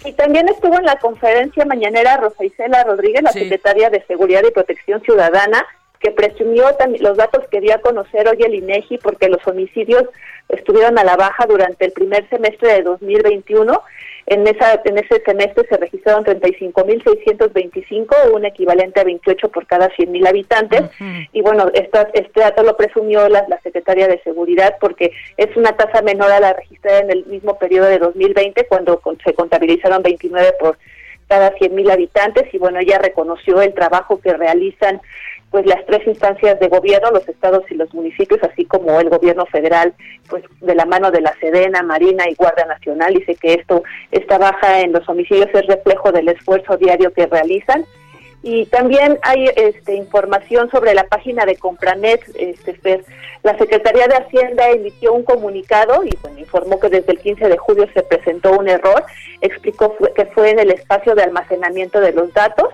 y 0.03 0.13
también 0.13 0.49
estuvo 0.49 0.75
en 0.79 0.85
la 0.85 0.95
conferencia 0.95 1.63
mañanera 1.65 2.17
Rosa 2.17 2.43
Isela 2.43 2.83
Rodríguez, 2.83 3.21
la 3.21 3.31
secretaria 3.43 3.89
de 3.91 4.03
Seguridad 4.07 4.41
y 4.47 4.51
Protección 4.51 5.01
Ciudadana, 5.01 5.63
que 6.01 6.11
presumió 6.11 6.73
también 6.75 7.03
los 7.03 7.17
datos 7.17 7.43
que 7.51 7.61
dio 7.61 7.75
a 7.75 7.81
conocer 7.81 8.27
hoy 8.27 8.41
el 8.43 8.55
INEGI 8.55 8.97
porque 8.97 9.29
los 9.29 9.45
homicidios 9.47 10.03
estuvieron 10.49 10.97
a 10.97 11.03
la 11.03 11.15
baja 11.15 11.45
durante 11.47 11.85
el 11.85 11.91
primer 11.91 12.27
semestre 12.29 12.73
de 12.73 12.81
2021. 12.83 13.81
En, 14.27 14.47
esa, 14.47 14.79
en 14.85 14.97
ese 14.97 15.21
semestre 15.25 15.65
se 15.67 15.77
registraron 15.77 16.23
35.625, 16.23 18.31
un 18.33 18.45
equivalente 18.45 18.99
a 18.99 19.03
28 19.03 19.49
por 19.49 19.65
cada 19.67 19.89
100.000 19.89 20.27
habitantes. 20.27 20.83
Y 21.31 21.41
bueno, 21.41 21.69
esta- 21.73 22.09
este 22.13 22.39
dato 22.39 22.63
lo 22.63 22.77
presumió 22.77 23.27
la, 23.29 23.45
la 23.47 23.59
secretaria 23.61 24.07
de 24.07 24.19
Seguridad 24.23 24.75
porque 24.79 25.11
es 25.37 25.55
una 25.57 25.75
tasa 25.75 26.01
menor 26.01 26.31
a 26.31 26.39
la 26.39 26.53
registrada 26.53 26.99
en 26.99 27.11
el 27.11 27.25
mismo 27.25 27.57
periodo 27.57 27.87
de 27.87 27.99
2020, 27.99 28.65
cuando 28.67 28.99
con- 28.99 29.17
se 29.25 29.33
contabilizaron 29.33 30.03
29 30.03 30.53
por 30.59 30.77
cada 31.27 31.53
100.000 31.55 31.91
habitantes. 31.91 32.53
Y 32.53 32.57
bueno, 32.57 32.79
ella 32.79 32.99
reconoció 32.99 33.61
el 33.61 33.73
trabajo 33.73 34.19
que 34.21 34.33
realizan 34.33 35.01
pues 35.51 35.65
las 35.65 35.85
tres 35.85 36.07
instancias 36.07 36.59
de 36.59 36.69
gobierno, 36.69 37.11
los 37.11 37.27
estados 37.27 37.63
y 37.69 37.75
los 37.75 37.93
municipios, 37.93 38.39
así 38.41 38.63
como 38.63 38.99
el 39.01 39.09
gobierno 39.09 39.45
federal, 39.45 39.93
pues 40.29 40.43
de 40.61 40.75
la 40.75 40.85
mano 40.85 41.11
de 41.11 41.19
la 41.19 41.35
Sedena, 41.41 41.83
Marina 41.83 42.27
y 42.29 42.35
Guardia 42.35 42.65
Nacional, 42.65 43.13
dice 43.13 43.35
que 43.35 43.55
esto, 43.55 43.83
esta 44.11 44.37
baja 44.37 44.79
en 44.79 44.93
los 44.93 45.07
homicidios 45.09 45.49
es 45.53 45.67
reflejo 45.67 46.13
del 46.13 46.29
esfuerzo 46.29 46.77
diario 46.77 47.11
que 47.11 47.27
realizan. 47.27 47.85
Y 48.43 48.65
también 48.67 49.19
hay 49.21 49.49
este, 49.55 49.93
información 49.93 50.71
sobre 50.71 50.95
la 50.95 51.03
página 51.03 51.45
de 51.45 51.57
Compranet. 51.57 52.21
Este, 52.39 52.73
Fer. 52.73 53.03
la 53.43 53.55
Secretaría 53.57 54.07
de 54.07 54.15
Hacienda 54.15 54.69
emitió 54.69 55.13
un 55.13 55.23
comunicado 55.23 56.03
y 56.03 56.09
bueno, 56.23 56.39
informó 56.39 56.79
que 56.79 56.89
desde 56.89 57.11
el 57.11 57.19
15 57.19 57.49
de 57.49 57.57
julio 57.57 57.87
se 57.93 58.01
presentó 58.01 58.53
un 58.53 58.67
error. 58.67 59.03
Explicó 59.41 59.95
que 60.15 60.25
fue 60.25 60.51
en 60.51 60.59
el 60.59 60.71
espacio 60.71 61.13
de 61.13 61.23
almacenamiento 61.23 61.99
de 61.99 62.13
los 62.13 62.33
datos 62.33 62.69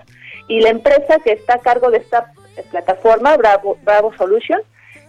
y 0.47 0.61
la 0.61 0.69
empresa 0.69 1.19
que 1.25 1.33
está 1.33 1.55
a 1.55 1.59
cargo 1.59 1.91
de 1.91 1.97
esta 1.97 2.31
plataforma, 2.63 3.35
Bravo, 3.37 3.77
Bravo 3.83 4.13
Solution, 4.17 4.61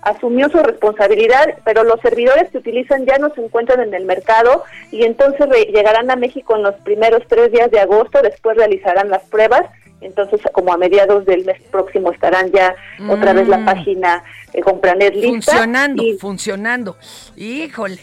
asumió 0.03 0.49
su 0.49 0.59
responsabilidad, 0.59 1.59
pero 1.65 1.83
los 1.85 2.01
servidores 2.01 2.49
que 2.51 2.59
utilizan 2.59 3.05
ya 3.05 3.19
no 3.19 3.35
se 3.35 3.41
encuentran 3.45 3.81
en 3.81 3.93
el 3.95 4.05
mercado 4.05 4.63
y 4.93 5.05
entonces 5.05 5.47
llegarán 5.73 6.11
a 6.11 6.17
México 6.17 6.55
en 6.57 6.63
los 6.63 6.77
primeros 6.77 7.23
tres 7.29 7.51
días 7.51 7.71
de 7.71 7.81
agosto, 7.81 8.21
después 8.23 8.57
realizarán 8.57 9.11
las 9.11 9.23
pruebas, 9.25 9.63
entonces 10.01 10.41
como 10.53 10.73
a 10.73 10.77
mediados 10.77 11.27
del 11.27 11.45
mes 11.45 11.61
próximo 11.73 12.13
estarán 12.13 12.53
ya 12.53 12.77
otra 13.09 13.33
vez 13.33 13.49
la 13.49 13.59
Mm. 13.59 13.65
página 13.65 14.23
de 14.53 14.61
Compranet 14.63 15.15
lista. 15.15 15.29
Funcionando, 15.53 16.03
y- 16.05 16.17
funcionando. 16.19 16.97
Híjole, 17.37 17.99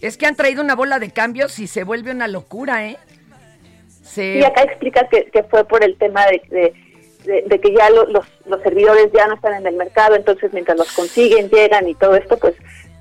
es 0.00 0.16
que 0.16 0.26
han 0.26 0.36
traído 0.36 0.62
una 0.62 0.76
bola 0.76 1.00
de 1.00 1.10
cambios 1.10 1.58
y 1.58 1.66
se 1.66 1.82
vuelve 1.82 2.12
una 2.12 2.28
locura, 2.28 2.86
¿eh? 2.86 2.96
Se... 4.02 4.38
Y 4.38 4.44
acá 4.44 4.62
explica 4.62 5.08
que, 5.08 5.24
que 5.24 5.42
fue 5.44 5.64
por 5.64 5.82
el 5.84 5.96
tema 5.96 6.24
de, 6.26 6.42
de, 6.50 6.74
de- 7.24 7.42
de 7.46 7.60
que 7.60 7.72
ya 7.74 7.90
lo- 7.90 8.06
los, 8.06 8.26
los 8.46 8.60
servidores 8.62 9.10
ya 9.12 9.26
no 9.26 9.34
están 9.34 9.54
en 9.54 9.66
el 9.66 9.74
mercado, 9.76 10.14
entonces 10.14 10.52
mientras 10.52 10.76
los 10.78 10.90
consiguen, 10.92 11.48
llegan 11.50 11.88
y 11.88 11.94
todo 11.94 12.14
esto, 12.16 12.36
pues 12.36 12.54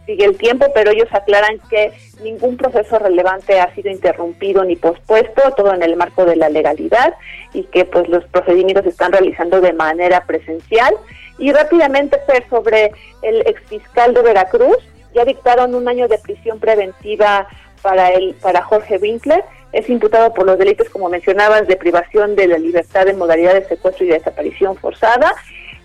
sigue 0.06 0.26
el 0.26 0.38
tiempo, 0.38 0.66
pero 0.74 0.92
ellos 0.92 1.08
aclaran 1.12 1.60
que 1.70 1.94
ningún 2.24 2.58
proceso 2.58 2.98
relevante 3.00 3.60
ha 3.60 3.74
sido 3.76 3.90
interrumpido 3.92 4.64
ni 4.64 4.76
pospuesto, 4.76 5.52
todo 5.56 5.74
en 5.74 5.84
el 5.84 5.96
marco 5.96 6.26
de 6.26 6.36
la 6.36 6.50
legalidad 6.50 7.14
y 7.54 7.64
que 7.66 7.86
pues 7.86 8.08
los 8.10 8.24
procedimientos 8.26 8.84
se 8.84 8.90
están 8.90 9.12
realizando 9.12 9.62
de 9.62 9.74
manera 9.74 10.26
presencial. 10.26 10.96
Y 11.38 11.52
rápidamente, 11.52 12.20
Fer, 12.28 12.44
sobre 12.50 12.92
el 13.22 13.42
exfiscal 13.48 14.14
de 14.14 14.22
Veracruz, 14.22 14.78
ya 15.14 15.24
dictaron 15.26 15.76
un 15.76 15.88
año 15.88 16.08
de 16.08 16.18
prisión 16.20 16.60
preventiva 16.60 17.48
para 17.82 18.12
el 18.12 18.34
para 18.36 18.62
Jorge 18.64 18.98
Winkler. 18.98 19.44
Es 19.72 19.90
imputado 19.90 20.34
por 20.34 20.46
los 20.46 20.58
delitos, 20.58 20.90
como 20.90 21.10
mencionabas, 21.10 21.68
de 21.68 21.76
privación 21.78 22.36
de 22.36 22.48
la 22.48 22.58
libertad 22.58 23.08
en 23.08 23.18
modalidad 23.18 23.54
de 23.54 23.66
secuestro 23.68 24.06
y 24.06 24.10
desaparición 24.10 24.76
forzada. 24.76 25.34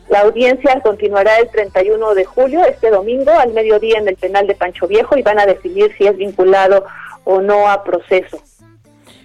La 0.08 0.20
audiencia 0.20 0.80
continuará 0.80 1.38
el 1.38 1.48
31 1.50 2.14
de 2.14 2.24
julio, 2.24 2.64
este 2.64 2.90
domingo, 2.90 3.32
al 3.32 3.52
mediodía 3.52 3.98
en 3.98 4.08
el 4.08 4.16
penal 4.16 4.46
de 4.46 4.54
Pancho 4.54 4.86
Viejo 4.86 5.16
y 5.16 5.22
van 5.22 5.38
a 5.40 5.46
definir 5.46 5.92
si 5.96 6.06
es 6.06 6.16
vinculado 6.16 6.84
o 7.24 7.40
no 7.40 7.68
a 7.68 7.82
proceso. 7.82 8.40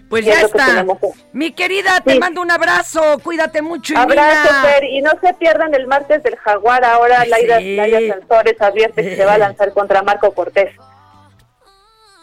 Pues 0.09 0.27
es 0.27 0.35
ya 0.35 0.41
está. 0.41 0.85
Mi 1.31 1.53
querida, 1.53 2.01
te 2.03 2.19
mando 2.19 2.41
un 2.41 2.51
abrazo, 2.51 3.17
cuídate 3.23 3.61
mucho. 3.61 3.93
y 3.93 3.97
Abrazo. 3.97 4.49
Fer, 4.67 4.83
y 4.83 5.01
no 5.01 5.11
se 5.23 5.33
pierdan 5.35 5.73
el 5.73 5.87
martes 5.87 6.21
del 6.21 6.35
Jaguar. 6.35 6.83
Ahora 6.83 7.25
Laira, 7.25 7.59
Sí. 7.59 7.75
Laira 7.77 8.15
Sansores 8.15 8.61
advierte 8.61 9.03
que 9.03 9.15
se 9.15 9.23
va 9.23 9.35
a 9.35 9.37
lanzar 9.37 9.71
contra 9.71 10.01
Marco 10.03 10.33
Cortés. 10.33 10.75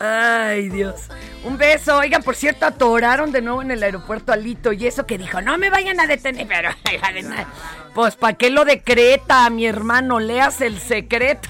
Ay, 0.01 0.69
Dios. 0.69 1.09
Un 1.45 1.59
beso. 1.59 1.99
Oigan, 1.99 2.23
por 2.23 2.37
cierto, 2.37 2.67
atoraron 2.67 3.33
de 3.33 3.43
nuevo 3.43 3.63
en 3.63 3.71
el 3.71 3.83
aeropuerto 3.83 4.33
Alito 4.33 4.73
y 4.73 4.87
eso 4.87 5.07
que 5.07 5.19
dijo, 5.19 5.41
no 5.41 5.59
me 5.59 5.71
vayan 5.71 5.99
a 6.01 6.07
detener, 6.07 6.47
pero 6.49 6.71
pues 7.95 8.17
¿para 8.17 8.37
qué 8.37 8.51
lo 8.51 8.65
decreta, 8.65 9.49
mi 9.51 9.67
hermano? 9.67 10.21
Leas 10.21 10.61
el 10.61 10.79
secreto. 10.79 11.49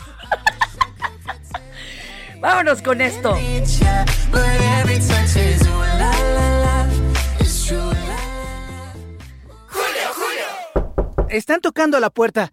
Vámonos 2.40 2.80
con 2.82 3.00
esto. 3.00 3.36
Están 11.28 11.60
tocando 11.60 11.98
a 11.98 12.00
la 12.00 12.10
puerta. 12.10 12.52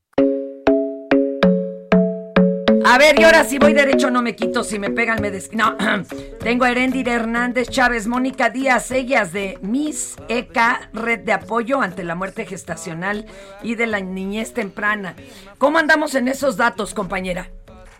A 2.91 2.97
ver, 2.97 3.17
y 3.17 3.23
ahora 3.23 3.45
si 3.45 3.57
voy 3.57 3.71
derecho 3.71 4.11
no 4.11 4.21
me 4.21 4.35
quito, 4.35 4.65
si 4.65 4.77
me 4.77 4.89
pegan 4.89 5.21
me 5.21 5.31
des... 5.31 5.53
No, 5.53 5.77
tengo 6.41 6.65
a 6.65 6.71
Erendira 6.71 7.13
Hernández 7.13 7.69
Chávez, 7.69 8.05
Mónica 8.05 8.49
Díaz, 8.49 8.91
ellas 8.91 9.31
de 9.31 9.57
Miss 9.61 10.17
ECA, 10.27 10.89
Red 10.91 11.21
de 11.21 11.31
Apoyo 11.31 11.79
ante 11.79 12.03
la 12.03 12.15
Muerte 12.15 12.45
Gestacional 12.45 13.27
y 13.63 13.75
de 13.75 13.87
la 13.87 14.01
Niñez 14.01 14.53
Temprana. 14.53 15.15
¿Cómo 15.57 15.77
andamos 15.77 16.15
en 16.15 16.27
esos 16.27 16.57
datos, 16.57 16.93
compañera? 16.93 17.49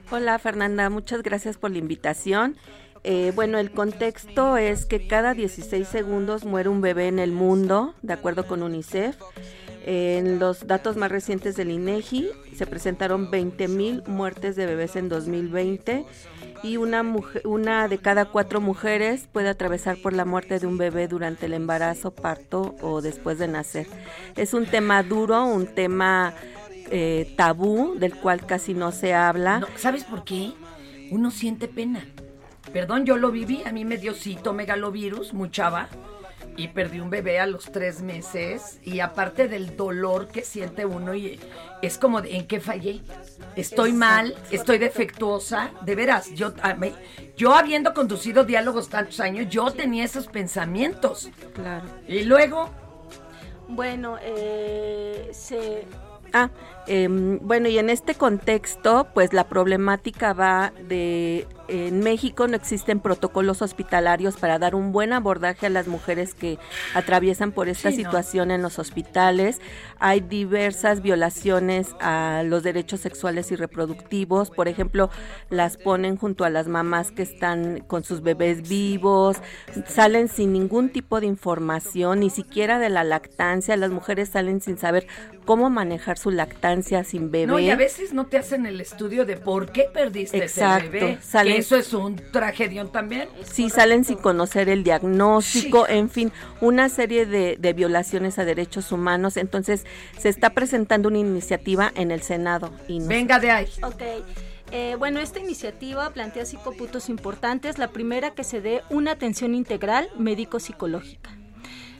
Hola 0.10 0.38
Fernanda, 0.40 0.90
muchas 0.90 1.24
gracias 1.24 1.56
por 1.56 1.72
la 1.72 1.78
invitación. 1.78 2.58
Eh, 3.06 3.32
bueno, 3.34 3.60
el 3.60 3.72
contexto 3.72 4.58
es 4.58 4.86
que 4.86 5.08
cada 5.08 5.34
16 5.34 5.88
segundos 5.88 6.44
muere 6.44 6.68
un 6.68 6.82
bebé 6.82 7.08
en 7.08 7.20
el 7.20 7.32
mundo, 7.32 7.96
de 8.02 8.12
acuerdo 8.12 8.46
con 8.46 8.62
UNICEF. 8.62 9.16
En 9.84 10.38
los 10.38 10.68
datos 10.68 10.96
más 10.96 11.12
recientes 11.12 11.56
del 11.56 11.72
INEGI 11.72 12.30
se 12.56 12.68
presentaron 12.68 13.32
20.000 13.32 14.08
muertes 14.08 14.56
de 14.56 14.68
bebés 14.68 14.96
en 14.96 15.10
2020 15.10 16.06
y 16.64 16.78
una, 16.78 17.02
mujer, 17.02 17.42
una 17.46 17.88
de 17.88 17.98
cada 17.98 18.26
cuatro 18.26 18.62
mujeres 18.62 19.28
puede 19.32 19.50
atravesar 19.50 19.98
por 19.98 20.14
la 20.14 20.26
muerte 20.26 20.60
de 20.60 20.68
un 20.68 20.78
bebé 20.78 21.08
durante 21.08 21.48
el 21.48 21.54
embarazo, 21.54 22.14
parto 22.14 22.76
o 22.82 23.02
después 23.02 23.40
de 23.40 23.48
nacer. 23.48 23.88
Es 24.36 24.54
un 24.54 24.68
tema 24.68 25.02
duro, 25.02 25.46
un 25.46 25.66
tema 25.66 26.36
eh, 26.92 27.34
tabú 27.36 27.96
del 27.98 28.16
cual 28.16 28.46
casi 28.46 28.76
no 28.76 28.92
se 28.92 29.16
habla. 29.16 29.66
¿Sabes 29.78 30.04
por 30.04 30.24
qué? 30.24 30.52
Uno 31.10 31.32
siente 31.32 31.68
pena. 31.68 32.06
Perdón, 32.72 33.06
yo 33.06 33.18
lo 33.18 33.32
viví, 33.32 33.64
a 33.66 33.72
mí 33.72 33.84
me 33.84 33.98
dio 33.98 34.14
citomegalovirus, 34.14 35.34
muy 35.34 35.50
chava, 35.50 35.90
y 36.58 36.70
perdí 36.70 37.00
un 37.00 37.10
bebé 37.10 37.40
a 37.40 37.46
los 37.46 37.66
tres 37.72 38.02
meses, 38.02 38.80
y 38.84 39.00
aparte 39.00 39.48
del 39.48 39.76
dolor 39.78 40.28
que 40.28 40.44
siente 40.44 40.86
uno, 40.86 41.14
y 41.14 41.40
es 41.82 41.98
como, 41.98 42.22
de, 42.22 42.36
¿en 42.36 42.48
qué 42.48 42.60
fallé? 42.60 43.02
Estoy 43.56 43.94
mal, 43.94 44.36
estoy 44.52 44.78
defectuosa, 44.78 45.72
de 45.84 45.96
veras, 45.96 46.32
yo, 46.34 46.54
yo 47.38 47.54
habiendo 47.56 47.94
conducido 47.94 48.44
diálogos 48.44 48.90
tantos 48.90 49.20
años, 49.20 49.48
yo 49.50 49.72
tenía 49.72 50.04
esos 50.04 50.28
pensamientos. 50.28 51.30
Claro. 51.54 51.86
Y 52.08 52.24
luego, 52.24 52.70
Bueno, 53.68 54.18
eh, 54.22 55.30
se... 55.34 55.86
Ah, 56.34 56.50
em, 56.88 57.40
bueno, 57.42 57.68
y 57.68 57.78
en 57.78 57.90
este 57.90 58.16
contexto, 58.16 59.08
pues 59.14 59.34
la 59.34 59.46
problemática 59.48 60.34
va 60.34 60.72
de, 60.88 61.48
en 61.68 62.00
México 62.00 62.48
no 62.48 62.56
existen 62.56 63.00
protocolos 63.00 63.62
hospitalarios 63.62 64.38
para 64.38 64.58
dar 64.58 64.74
un 64.74 64.92
buen 64.92 65.14
abordaje 65.14 65.68
a 65.68 65.70
las 65.70 65.88
mujeres 65.88 66.34
que 66.34 66.58
atraviesan 66.96 67.52
por 67.52 67.70
esta 67.70 67.92
Sí, 67.92 67.98
no. 68.04 68.10
situación 68.10 68.52
en 68.52 68.62
los 68.62 68.80
hospitales. 68.80 69.60
Hay 70.00 70.22
diversas 70.22 71.02
violaciones 71.02 71.96
a 72.00 72.44
los 72.46 72.64
derechos 72.64 73.02
sexuales 73.02 73.52
y 73.52 73.56
reproductivos, 73.56 74.50
por 74.50 74.68
ejemplo, 74.68 75.10
las 75.50 75.78
ponen 75.78 76.18
junto 76.18 76.46
a 76.46 76.50
las 76.50 76.68
mamás 76.68 77.12
que 77.12 77.22
están 77.24 77.82
con 77.88 78.04
sus 78.04 78.22
bebés 78.22 78.68
vivos, 78.68 79.38
salen 79.88 80.30
sin 80.30 80.54
ningún 80.54 80.90
tipo 80.90 81.20
de 81.20 81.28
información, 81.28 82.22
ni 82.22 82.30
siquiera 82.30 82.80
de 82.80 82.90
la 82.90 83.04
lactancia, 83.04 83.78
las 83.78 83.92
mujeres 83.92 84.30
salen 84.30 84.62
sin 84.62 84.78
saber 84.78 85.06
cómo 85.46 85.70
manejar 85.70 86.18
su 86.18 86.32
lactancia 86.32 86.71
sin 87.06 87.32
bebé. 87.32 87.48
no, 87.48 87.60
y 87.60 87.70
a 87.70 87.76
veces 87.76 88.14
no 88.14 88.26
te 88.28 88.38
hacen 88.38 88.66
el 88.66 88.80
estudio 88.82 89.26
de 89.26 89.38
por 89.38 89.72
qué 89.72 89.86
perdiste 89.94 90.38
Exacto, 90.38 90.86
ese 90.88 90.90
bebé. 91.00 91.18
salen- 91.22 91.54
Que 91.56 91.60
eso 91.60 91.76
es 91.76 91.94
un 91.94 92.16
tragedión 92.32 92.92
también. 92.92 93.28
Sí, 93.44 93.70
salen 93.70 94.04
sin 94.06 94.18
conocer 94.18 94.70
el 94.70 94.84
diagnóstico, 94.84 95.88
en 95.88 96.10
fin, 96.10 96.32
una 96.62 96.90
serie 96.90 97.26
de, 97.26 97.58
de 97.60 97.74
violaciones 97.74 98.40
a 98.40 98.46
derechos 98.46 98.92
humanos. 98.92 99.38
Entonces, 99.38 99.86
se 100.18 100.30
está 100.30 100.52
presentando 100.52 101.10
una 101.10 101.18
iniciativa 101.20 101.92
en 101.96 102.12
el 102.12 102.22
Senado. 102.22 102.72
Y 102.88 103.00
Venga 103.06 103.40
de 103.40 103.52
ahí. 103.52 103.68
Ok. 103.84 104.02
Eh, 104.74 104.96
bueno, 104.98 105.20
esta 105.20 105.40
iniciativa 105.40 106.10
plantea 106.12 106.46
cinco 106.46 106.72
puntos 106.74 107.10
importantes. 107.10 107.78
La 107.78 107.90
primera, 107.90 108.32
que 108.32 108.46
se 108.46 108.62
dé 108.62 108.82
una 108.90 109.12
atención 109.12 109.54
integral 109.54 110.10
médico-psicológica. 110.18 111.30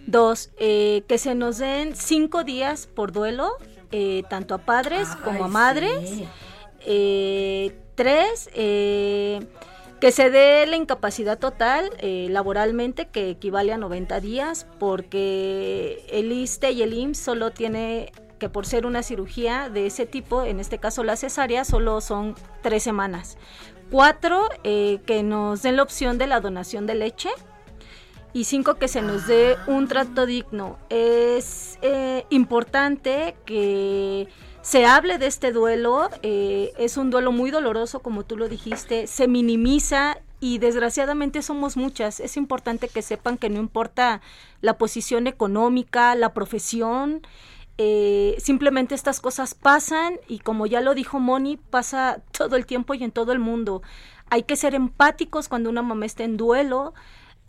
Dos, 0.08 0.52
eh, 0.58 1.04
que 1.08 1.18
se 1.18 1.36
nos 1.36 1.58
den 1.60 1.96
cinco 1.96 2.44
días 2.44 2.88
por 2.88 3.12
duelo, 3.12 3.52
eh, 3.92 4.24
tanto 4.30 4.56
a 4.56 4.60
padres 4.60 5.08
como 5.24 5.46
a 5.46 5.48
madres. 5.48 6.10
sí. 6.10 6.28
Eh, 6.84 7.76
tres, 7.96 8.50
eh, 8.54 9.46
que 10.00 10.12
se 10.12 10.32
dé 10.32 10.66
la 10.66 10.76
incapacidad 10.76 11.38
total 11.38 11.92
eh, 12.00 12.28
laboralmente, 12.32 13.08
que 13.08 13.30
equivale 13.30 13.72
a 13.72 13.78
90 13.78 14.20
días, 14.20 14.66
porque 14.80 16.04
el 16.10 16.32
ISTE 16.32 16.72
y 16.72 16.82
el 16.82 16.94
IMSS 16.94 17.20
solo 17.20 17.52
tiene 17.52 18.12
que 18.40 18.50
por 18.50 18.66
ser 18.66 18.88
una 18.88 19.04
cirugía 19.04 19.70
de 19.70 19.86
ese 19.86 20.08
tipo, 20.08 20.44
en 20.44 20.60
este 20.60 20.80
caso 20.80 21.04
la 21.04 21.16
cesárea, 21.16 21.64
solo 21.64 22.02
son 22.02 22.34
tres 22.64 22.82
semanas. 22.82 23.38
Cuatro, 23.92 24.50
eh, 24.64 25.00
que 25.06 25.22
nos 25.22 25.62
den 25.62 25.76
la 25.76 25.84
opción 25.84 26.18
de 26.18 26.26
la 26.26 26.40
donación 26.40 26.88
de 26.88 26.96
leche. 26.96 27.30
Y 28.34 28.46
cinco, 28.46 28.76
que 28.76 28.88
se 28.88 29.02
nos 29.02 29.28
dé 29.28 29.58
un 29.68 29.88
trato 29.88 30.26
digno. 30.26 30.78
Es 30.90 31.78
eh, 31.82 32.26
importante 32.30 33.36
que 33.46 34.30
se 34.62 34.86
hable 34.86 35.18
de 35.18 35.28
este 35.28 35.52
duelo. 35.52 36.10
eh, 36.22 36.72
es 36.78 36.96
un 36.98 37.10
duelo 37.10 37.32
muy 37.34 37.52
doloroso, 37.52 38.00
como 38.00 38.24
tú 38.24 38.38
lo 38.38 38.48
dijiste. 38.48 39.08
Se 39.08 39.28
minimiza 39.28 40.18
y 40.40 40.60
desgraciadamente 40.60 41.42
somos 41.42 41.76
muchas. 41.76 42.22
Es 42.22 42.38
importante 42.38 42.88
que 42.88 43.02
sepan 43.02 43.38
que 43.38 43.50
no 43.50 43.60
importa 43.60 44.22
la 44.62 44.78
posición 44.78 45.28
económica, 45.28 46.16
la 46.16 46.34
profesión. 46.34 47.22
eh, 47.78 48.36
simplemente 48.40 48.94
estas 48.96 49.20
cosas 49.22 49.56
pasan 49.56 50.20
y 50.28 50.40
como 50.40 50.68
ya 50.68 50.82
lo 50.82 50.94
dijo 50.94 51.20
Moni, 51.20 51.58
pasa 51.58 52.22
todo 52.32 52.56
el 52.56 52.66
tiempo 52.66 52.94
y 52.94 53.04
en 53.04 53.12
todo 53.12 53.32
el 53.32 53.40
mundo. 53.40 53.82
Hay 54.30 54.44
que 54.44 54.56
ser 54.56 54.76
empáticos 54.76 55.48
cuando 55.50 55.70
una 55.70 55.82
mamá 55.82 56.06
está 56.06 56.24
en 56.24 56.38
duelo, 56.38 56.94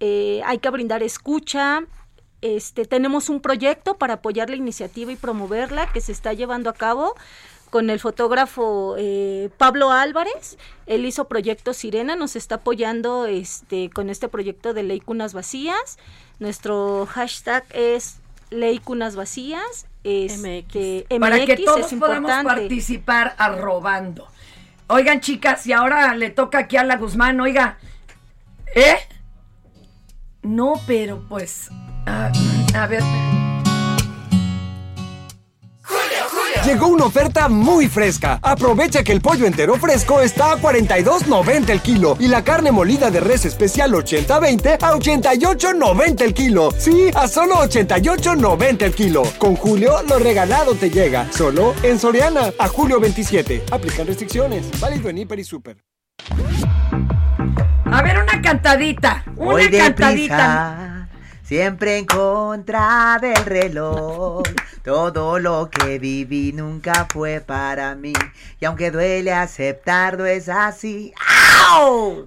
eh, 0.05 0.43
hay 0.45 0.59
que 0.59 0.69
brindar 0.69 1.05
escucha. 1.05 1.85
Este, 2.41 2.87
tenemos 2.87 3.29
un 3.29 3.41
proyecto 3.41 3.99
para 3.99 4.15
apoyar 4.15 4.51
la 4.51 4.57
iniciativa 4.57 5.13
y 5.13 5.17
promoverla 5.17 5.93
que 5.93 6.01
se 6.01 6.11
está 6.11 6.33
llevando 6.33 6.69
a 6.71 6.73
cabo 6.73 7.15
con 7.71 7.89
el 7.89 8.01
fotógrafo 8.01 8.97
eh, 8.99 9.51
Pablo 9.59 9.93
Álvarez. 9.93 10.59
Él 10.87 11.07
hizo 11.07 11.29
Proyecto 11.29 11.73
Sirena, 11.73 12.17
nos 12.17 12.35
está 12.35 12.57
apoyando 12.57 13.27
este, 13.27 13.91
con 13.91 14.11
este 14.11 14.27
proyecto 14.27 14.75
de 14.75 14.83
Ley 14.83 14.99
Cunas 14.99 15.35
Vacías. 15.35 15.99
Nuestro 16.41 17.07
hashtag 17.07 17.65
es 17.71 18.19
Ley 18.51 18.81
Cunas 18.81 19.15
Vacías. 19.15 19.87
Este, 20.03 21.07
Para 21.21 21.45
que 21.45 21.55
MX 21.55 21.65
todos 21.65 21.93
es 21.93 21.99
podamos 22.01 22.29
importante. 22.29 22.61
participar 22.61 23.37
arrobando. 23.39 24.27
Oigan, 24.89 25.21
chicas, 25.21 25.65
y 25.69 25.73
ahora 25.73 26.13
le 26.17 26.31
toca 26.31 26.59
aquí 26.59 26.77
a 26.77 26.83
la 26.83 26.97
Guzmán, 26.97 27.41
oiga. 27.41 27.79
¿Eh? 28.75 28.97
No, 30.43 30.75
pero 30.87 31.23
pues. 31.29 31.69
ah, 32.07 32.31
a 32.75 32.87
ver. 32.87 33.03
Llegó 36.65 36.87
una 36.87 37.07
oferta 37.07 37.49
muy 37.49 37.89
fresca. 37.89 38.39
Aprovecha 38.41 39.03
que 39.03 39.11
el 39.13 39.21
pollo 39.21 39.47
entero 39.47 39.75
fresco 39.77 40.21
está 40.21 40.53
a 40.53 40.59
42.90 40.59 41.71
el 41.71 41.81
kilo 41.81 42.17
y 42.21 42.29
la 42.29 42.45
carne 42.45 42.71
molida 42.71 43.11
de 43.11 43.19
res 43.19 43.45
especial 43.45 43.93
80-20 43.93 44.79
a 44.81 44.93
88.90 44.93 46.21
el 46.23 46.35
kilo. 46.35 46.71
Sí, 46.79 47.11
a 47.15 47.27
solo 47.27 47.57
88.90 47.57 48.83
el 48.83 48.95
kilo. 48.95 49.23
Con 49.39 49.57
Julio, 49.57 50.03
lo 50.09 50.21
regalado 50.21 50.75
te 50.77 50.89
llega. 50.89 51.27
Solo 51.33 51.75
en 51.83 51.99
Soriana. 51.99 52.53
A 52.59 52.69
julio 52.69 53.01
27. 53.01 53.65
Aplican 53.73 54.07
restricciones. 54.07 54.71
Válido 54.81 55.09
en 55.09 55.19
Hiper 55.19 55.41
y 55.41 55.45
Super. 55.45 55.79
A 57.87 58.03
ver, 58.03 58.23
una 58.23 58.32
cantadita. 58.43 59.23
Una 59.37 59.53
Voy 59.53 59.71
cantadita. 59.71 61.09
siempre 61.43 61.99
en 61.99 62.07
contra 62.07 63.19
del 63.21 63.45
reloj. 63.45 64.43
Todo 64.83 65.39
lo 65.39 65.71
que 65.71 65.99
viví 65.99 66.53
nunca 66.53 67.07
fue 67.11 67.41
para 67.41 67.95
mí. 67.95 68.13
Y 68.61 68.65
aunque 68.65 68.91
duele 68.91 69.33
aceptarlo, 69.33 70.27
es 70.27 70.49
así. 70.49 71.15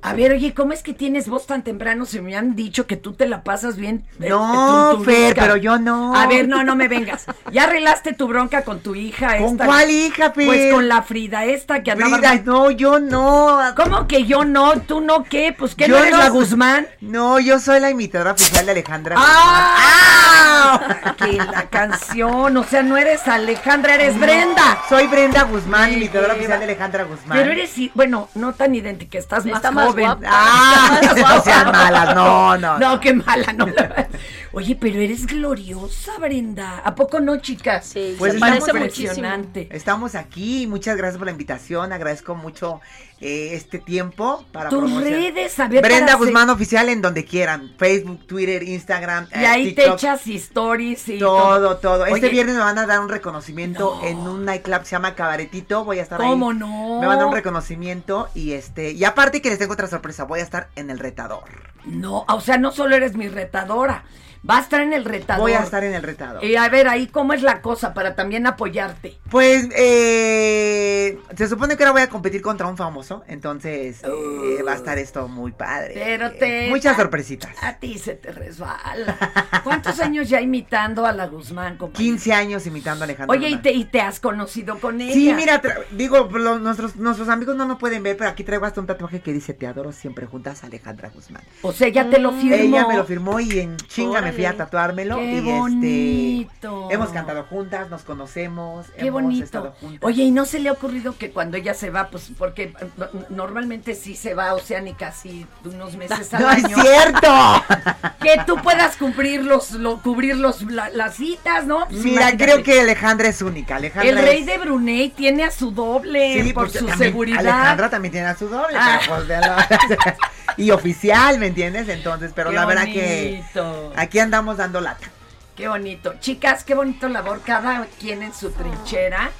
A 0.02 0.14
ver, 0.14 0.32
oye, 0.34 0.54
¿cómo 0.54 0.74
es 0.74 0.82
que 0.84 0.94
tienes 0.94 1.28
voz 1.28 1.46
tan 1.48 1.64
temprano? 1.64 2.06
Se 2.06 2.22
me 2.22 2.36
han 2.36 2.56
dicho 2.56 2.88
que 2.88 2.96
tú 2.98 3.14
te 3.14 3.28
la 3.28 3.44
pasas 3.44 3.76
bien. 3.78 4.06
eh, 4.20 4.30
No, 4.30 4.96
tu 4.98 5.04
Fer, 5.04 5.36
pero 5.36 5.56
yo 5.58 5.78
no. 5.80 6.16
A 6.16 6.28
ver, 6.28 6.48
no, 6.48 6.64
no 6.64 6.76
me 6.76 6.88
vengas. 6.88 7.26
¿Ya 7.52 7.64
arreglaste 7.64 8.14
tu 8.14 8.28
bronca 8.28 8.64
con 8.64 8.80
tu 8.82 8.96
hija 8.96 9.38
¿Con 9.38 9.52
esta? 9.54 9.66
cuál 9.66 9.90
hija, 9.90 10.32
Fer? 10.32 10.46
Pues 10.46 10.74
con 10.74 10.88
la 10.88 11.02
Frida 11.04 11.46
esta 11.46 11.84
que 11.84 11.92
andaba... 11.92 12.18
Frida, 12.18 12.42
no, 12.46 12.72
yo 12.72 13.00
no. 13.00 13.60
¿Cómo 13.76 14.08
que 14.08 14.26
yo 14.26 14.46
no? 14.46 14.80
¿Tú 14.82 15.02
no 15.02 15.24
qué? 15.24 15.56
Pues 15.58 15.76
¿qué 15.76 15.88
no 15.88 15.98
eres 15.98 16.12
no 16.12 16.18
la 16.18 16.30
Guzmán? 16.30 16.88
No, 17.02 17.40
yo 17.40 17.60
soy 17.60 17.80
la 17.80 17.90
imitadora 17.90 18.32
oficial 18.34 18.66
de 18.66 18.72
Alejandra. 18.72 19.16
¡Ah! 19.18 21.14
Que 21.18 21.34
la 21.34 21.68
canción, 21.70 22.58
o 22.58 22.64
sea, 22.64 22.84
no 22.84 22.98
eres 22.98 23.28
Alejandra, 23.28 23.96
eres 23.96 24.20
Brenda. 24.20 24.80
Soy 24.90 25.08
Brenda 25.08 25.44
Guzmán, 25.44 25.94
imitadora 25.94 26.34
oficial 26.34 26.60
de 26.60 26.66
Alejandra 26.66 27.04
Guzmán. 27.04 27.38
Pero 27.38 27.52
eres, 27.52 27.74
bueno, 27.94 28.30
no 28.36 28.54
tan 28.54 28.76
idéntica, 29.16 29.20
estás 29.20 29.46
más 29.46 29.56
Está 29.58 29.72
más 29.72 29.88
joven. 29.90 30.06
guapa. 30.06 30.28
Ah, 30.30 31.00
Está 31.02 31.16
más 31.22 31.36
no 31.38 31.44
sean 31.44 31.72
malas, 31.72 32.16
no, 32.16 32.58
no. 32.58 32.80
No, 32.80 33.00
qué 33.00 33.14
mala, 33.14 33.54
no. 33.54 33.66
Oye, 34.54 34.78
pero 34.80 35.00
eres 35.00 35.26
gloriosa, 35.26 36.18
Brenda. 36.20 36.80
¿A 36.84 36.96
poco 36.96 37.20
no, 37.20 37.38
chicas? 37.38 37.86
Sí, 37.88 38.16
Pues 38.18 38.32
se 38.34 38.38
estamos- 38.38 38.60
parece 38.60 38.74
muchísimo. 38.80 39.04
Impresionante. 39.12 39.68
Estamos 39.72 40.16
aquí, 40.16 40.66
muchas 40.68 40.96
gracias 40.96 41.18
por 41.18 41.26
la 41.26 41.32
invitación, 41.32 41.92
agradezco 41.92 42.36
mucho 42.36 42.80
eh, 43.20 43.52
este 43.54 43.80
tiempo 43.80 44.46
para 44.52 44.70
Tus 44.70 44.92
redes, 45.02 45.58
a 45.60 45.68
ver, 45.68 45.82
Brenda 45.82 46.06
para 46.08 46.18
Guzmán 46.18 46.50
Oficial 46.50 46.90
en 46.90 47.02
donde 47.02 47.24
quieran, 47.26 47.74
Facebook, 47.78 48.26
Twitter, 48.28 48.62
Instagram, 48.64 49.28
Y 49.34 49.40
eh, 49.40 49.48
ahí 49.48 49.64
te 49.74 49.82
TikTok, 49.84 49.98
echas 50.00 50.28
stories 50.28 51.08
y 51.10 51.20
todo, 51.20 51.78
todo. 51.78 52.06
Este 52.06 52.14
Oye, 52.20 52.30
viernes 52.30 52.56
me 52.56 52.62
van 52.62 52.78
a 52.78 52.86
dar 52.86 53.00
un 53.00 53.08
reconocimiento 53.10 54.00
en 54.04 54.18
un 54.18 54.44
nightclub 54.46 54.80
que 54.80 54.86
se 54.86 54.92
llama 54.92 55.16
Cabaretito, 55.16 55.84
voy 55.86 56.00
a 56.00 56.04
estar 56.04 56.22
ahí. 56.22 56.28
¿Cómo 56.30 56.54
no? 56.54 57.00
Me 57.00 57.08
van 57.08 57.16
a 57.16 57.20
dar 57.20 57.28
un 57.28 57.34
reconocimiento 57.34 58.28
y 58.36 58.52
este, 58.52 58.92
y 58.92 59.05
aparte 59.06 59.42
que 59.42 59.50
les 59.50 59.60
tengo 59.60 59.74
otra 59.74 59.88
sorpresa, 59.88 60.24
voy 60.24 60.40
a 60.40 60.44
estar 60.44 60.70
en 60.76 60.90
el 60.90 61.00
retador. 61.00 61.44
No, 61.86 62.26
o 62.28 62.42
sea, 62.42 62.58
no 62.58 62.72
solo 62.72 62.96
eres 62.96 63.16
mi 63.16 63.28
retadora. 63.28 64.04
Va 64.48 64.58
a 64.58 64.62
estar 64.62 64.82
en 64.82 64.94
el 64.94 65.06
retador. 65.06 65.42
Voy 65.42 65.54
a 65.54 65.60
estar 65.60 65.84
en 65.84 65.94
el 65.94 66.04
retador. 66.04 66.44
Y 66.44 66.56
a 66.56 66.70
ver, 66.70 66.88
ahí, 66.88 67.08
¿cómo 67.08 67.34
es 67.34 67.42
la 67.42 67.62
cosa 67.62 67.94
para 67.94 68.16
también 68.16 68.46
apoyarte? 68.46 69.18
Pues 69.30 69.68
eh, 69.76 71.18
se 71.36 71.48
supone 71.48 71.76
que 71.76 71.84
ahora 71.84 71.94
voy 71.94 72.02
a 72.04 72.10
competir 72.10 72.42
contra 72.42 72.68
un 72.68 72.78
famoso, 72.78 73.24
entonces 73.28 74.04
eh, 74.04 74.62
va 74.62 74.74
a 74.74 74.76
estar 74.76 75.00
esto 75.00 75.28
muy 75.28 75.52
padre. 75.52 75.94
Pero 75.96 76.32
te... 76.32 76.70
Muchas 76.70 76.96
sorpresitas. 76.96 77.52
A 77.62 77.78
ti 77.80 77.98
se 77.98 78.16
te 78.16 78.32
resbala. 78.32 79.18
¿Cuántos 79.64 80.00
años 80.00 80.30
ya 80.30 80.42
imitando 80.42 81.06
a 81.06 81.12
la 81.12 81.28
Guzmán? 81.28 81.78
compadre? 81.78 82.04
15 82.04 82.34
años 82.34 82.68
imitando 82.68 83.04
a 83.04 83.06
Alejandra 83.06 83.36
Oye, 83.36 83.48
¿y 83.48 83.56
Guzmán. 83.56 83.64
te, 83.64 83.72
y 83.74 83.86
te 83.86 84.02
has 84.02 84.20
conocido 84.20 84.80
con 84.80 85.02
ella? 85.02 85.14
Sí, 85.14 85.34
mira, 85.34 85.62
digo, 85.92 86.30
nuestros, 86.60 86.96
nuestros 86.98 87.30
amigos 87.30 87.56
no 87.56 87.66
nos 87.66 87.80
pueden 87.80 88.04
ver, 88.04 88.16
pero 88.16 88.30
aquí 88.30 88.44
traigo 88.44 88.66
hasta 88.66 88.80
un 88.80 88.88
tatuaje 88.88 89.22
que 89.22 89.34
dice 89.34 89.54
Te 89.54 89.66
adoro 89.66 89.92
siempre 89.92 90.28
juntas 90.28 90.64
a 90.64 90.68
Alejandra 90.68 91.10
Guzmán. 91.10 91.44
O 91.64 91.74
sea, 91.74 91.88
ella 91.88 92.10
te 92.10 92.20
lo 92.20 92.32
firmó. 92.32 92.56
Ella 92.56 92.88
me 92.88 92.98
lo 92.98 93.06
firmó 93.06 93.40
y 93.40 93.60
en 93.60 93.78
chinga 93.78 94.22
me 94.22 94.35
fui 94.36 94.46
a 94.46 94.56
tatuármelo. 94.58 95.18
Qué 95.18 95.34
y 95.38 95.42
bonito. 95.42 96.82
este 96.84 96.94
hemos 96.96 97.10
cantado 97.10 97.44
juntas, 97.44 97.90
nos 97.90 98.04
conocemos, 98.04 98.88
Qué 98.98 99.08
hemos 99.08 99.24
bonito. 99.24 99.44
estado 99.46 99.72
juntas. 99.80 100.00
Oye, 100.04 100.24
¿y 100.24 100.32
no 100.32 100.46
se 100.46 100.60
le 100.60 100.70
ha 100.70 100.74
ocurrido 100.74 101.18
que 101.18 101.32
cuando 101.32 101.58
ella 101.58 101.74
se 101.74 101.90
va, 101.90 102.10
pues 102.10 102.30
porque 102.38 102.74
no- 102.98 103.08
normalmente 103.30 103.96
sí 103.96 104.16
se 104.16 104.34
va 104.34 104.54
Oceánica 104.54 105.08
así 105.08 105.46
unos 105.64 105.96
meses 105.96 106.34
al 106.34 106.42
¡No 106.42 106.52
es 106.52 106.66
año? 106.66 106.78
cierto! 106.82 107.28
Que 108.26 108.42
tú 108.48 108.56
puedas 108.58 108.98
cubrir 108.98 109.44
los, 109.44 109.72
lo- 109.72 110.02
cubrir 110.02 110.36
los, 110.38 110.64
la- 110.64 110.90
las 110.90 111.16
citas, 111.16 111.66
¿no? 111.68 111.86
Pues 111.88 112.04
Mira, 112.04 112.32
imagínate. 112.32 112.44
creo 112.44 112.64
que 112.64 112.82
Alejandra 112.82 113.28
es 113.28 113.42
única. 113.44 113.76
Alejandra 113.76 114.10
El 114.10 114.18
rey 114.18 114.40
es- 114.40 114.46
de 114.48 114.58
Brunei 114.58 115.10
tiene 115.10 115.44
a 115.44 115.52
su 115.52 115.70
doble 115.72 116.42
Sí, 116.44 116.52
por 116.54 116.70
su 116.72 116.80
también 116.80 116.98
seguridad. 116.98 117.40
Alejandra 117.40 117.90
también 117.92 118.12
tiene 118.14 118.28
a 118.28 118.36
su 118.36 118.48
doble. 118.50 118.76
Ah. 118.80 119.00
pero, 119.06 119.16
pues. 119.28 120.16
y 120.58 120.72
oficial, 120.72 121.40
¿me 121.40 121.48
entiendes? 121.48 121.90
Entonces, 121.90 122.32
pero 122.36 122.50
Qué 122.50 122.56
la 122.56 122.66
verdad 122.66 122.86
que 122.86 123.44
bonito. 123.54 123.94
aquí 123.96 124.20
andamos 124.20 124.58
dando 124.58 124.82
lata. 124.82 125.08
Qué 125.56 125.68
bonito. 125.68 126.16
Chicas, 126.20 126.64
qué 126.64 126.76
bonito 126.76 127.08
labor. 127.08 127.42
Cada 127.46 127.86
quien 128.00 128.24
en 128.24 128.34
su 128.34 128.52
trinchera. 128.52 129.32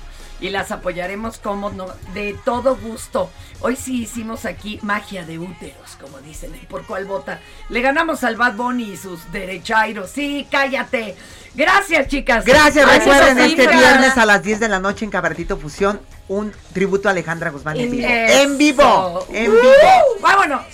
Y 0.42 0.50
las 0.50 0.70
apoyaremos 0.72 1.38
como 1.38 1.70
no, 1.70 1.88
de 2.14 2.38
todo 2.44 2.76
gusto. 2.76 3.30
Hoy 3.62 3.78
sí 3.78 4.02
hicimos 4.02 4.44
aquí 4.44 4.80
magia 4.82 5.26
de 5.26 5.40
úteros, 5.40 5.96
como 6.00 6.20
dicen. 6.20 6.54
en 6.54 6.66
¿Por 6.66 6.86
cuál 6.86 7.06
vota? 7.06 7.40
Le 7.70 7.80
ganamos 7.82 8.24
al 8.26 8.36
Bad 8.36 8.56
Bunny 8.56 8.92
y 8.92 8.98
sus 8.98 9.32
derechairos. 9.32 10.10
Sí, 10.12 10.46
cállate. 10.52 11.16
Gracias, 11.54 12.10
chicas. 12.10 12.44
Gracias, 12.44 12.86
recuerden 12.86 13.40
este 13.40 13.66
viernes 13.66 14.18
a 14.18 14.26
las 14.26 14.44
10 14.44 14.60
de 14.60 14.68
la 14.68 14.80
noche 14.80 15.06
en 15.06 15.12
Cabaretito 15.12 15.56
Fusión 15.56 16.02
un 16.28 16.52
tributo 16.74 17.08
a 17.08 17.12
Alejandra 17.12 17.50
Guzmán 17.52 17.78
en 17.78 17.92
vivo. 17.92 18.08
En 18.08 18.58
vivo, 18.58 19.28
en 19.32 19.52
¡Uh! 19.52 19.54
vivo. 19.54 19.74
¡Vámonos! 20.22 20.66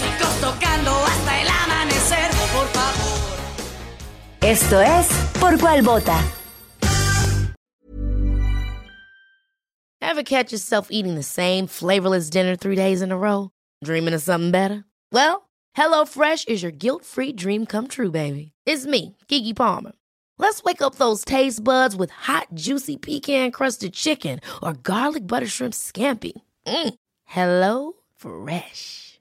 Músicos 0.00 0.40
tocando 0.40 0.90
hasta 0.90 1.40
el 1.42 1.48
amanecer, 1.48 2.30
por 2.52 2.66
favor. 2.68 3.38
Esto 4.40 4.80
es 4.80 5.08
Por 5.38 5.58
cuál 5.58 5.82
vota. 5.82 6.18
Ever 10.00 10.22
catch 10.22 10.52
yourself 10.52 10.88
eating 10.90 11.16
the 11.16 11.22
same 11.22 11.66
flavorless 11.66 12.30
dinner 12.30 12.56
three 12.56 12.76
days 12.76 13.02
in 13.02 13.12
a 13.12 13.16
row? 13.18 13.50
Dreaming 13.84 14.14
of 14.14 14.22
something 14.22 14.50
better? 14.50 14.84
Well, 15.12 15.50
HelloFresh 15.76 16.48
is 16.48 16.62
your 16.62 16.72
guilt-free 16.72 17.32
dream 17.34 17.66
come 17.66 17.86
true, 17.86 18.10
baby. 18.10 18.52
It's 18.64 18.86
me, 18.86 19.16
Kiki 19.28 19.52
Palmer. 19.52 19.92
Let's 20.38 20.62
wake 20.62 20.80
up 20.80 20.94
those 20.94 21.24
taste 21.24 21.62
buds 21.62 21.94
with 21.94 22.10
hot, 22.10 22.46
juicy 22.54 22.96
pecan-crusted 22.96 23.92
chicken 23.92 24.40
or 24.62 24.72
garlic 24.72 25.26
butter 25.26 25.46
shrimp 25.46 25.74
scampi. 25.74 26.32
Mm. 26.66 26.94
Hello 27.26 27.92
Fresh. 28.16 29.09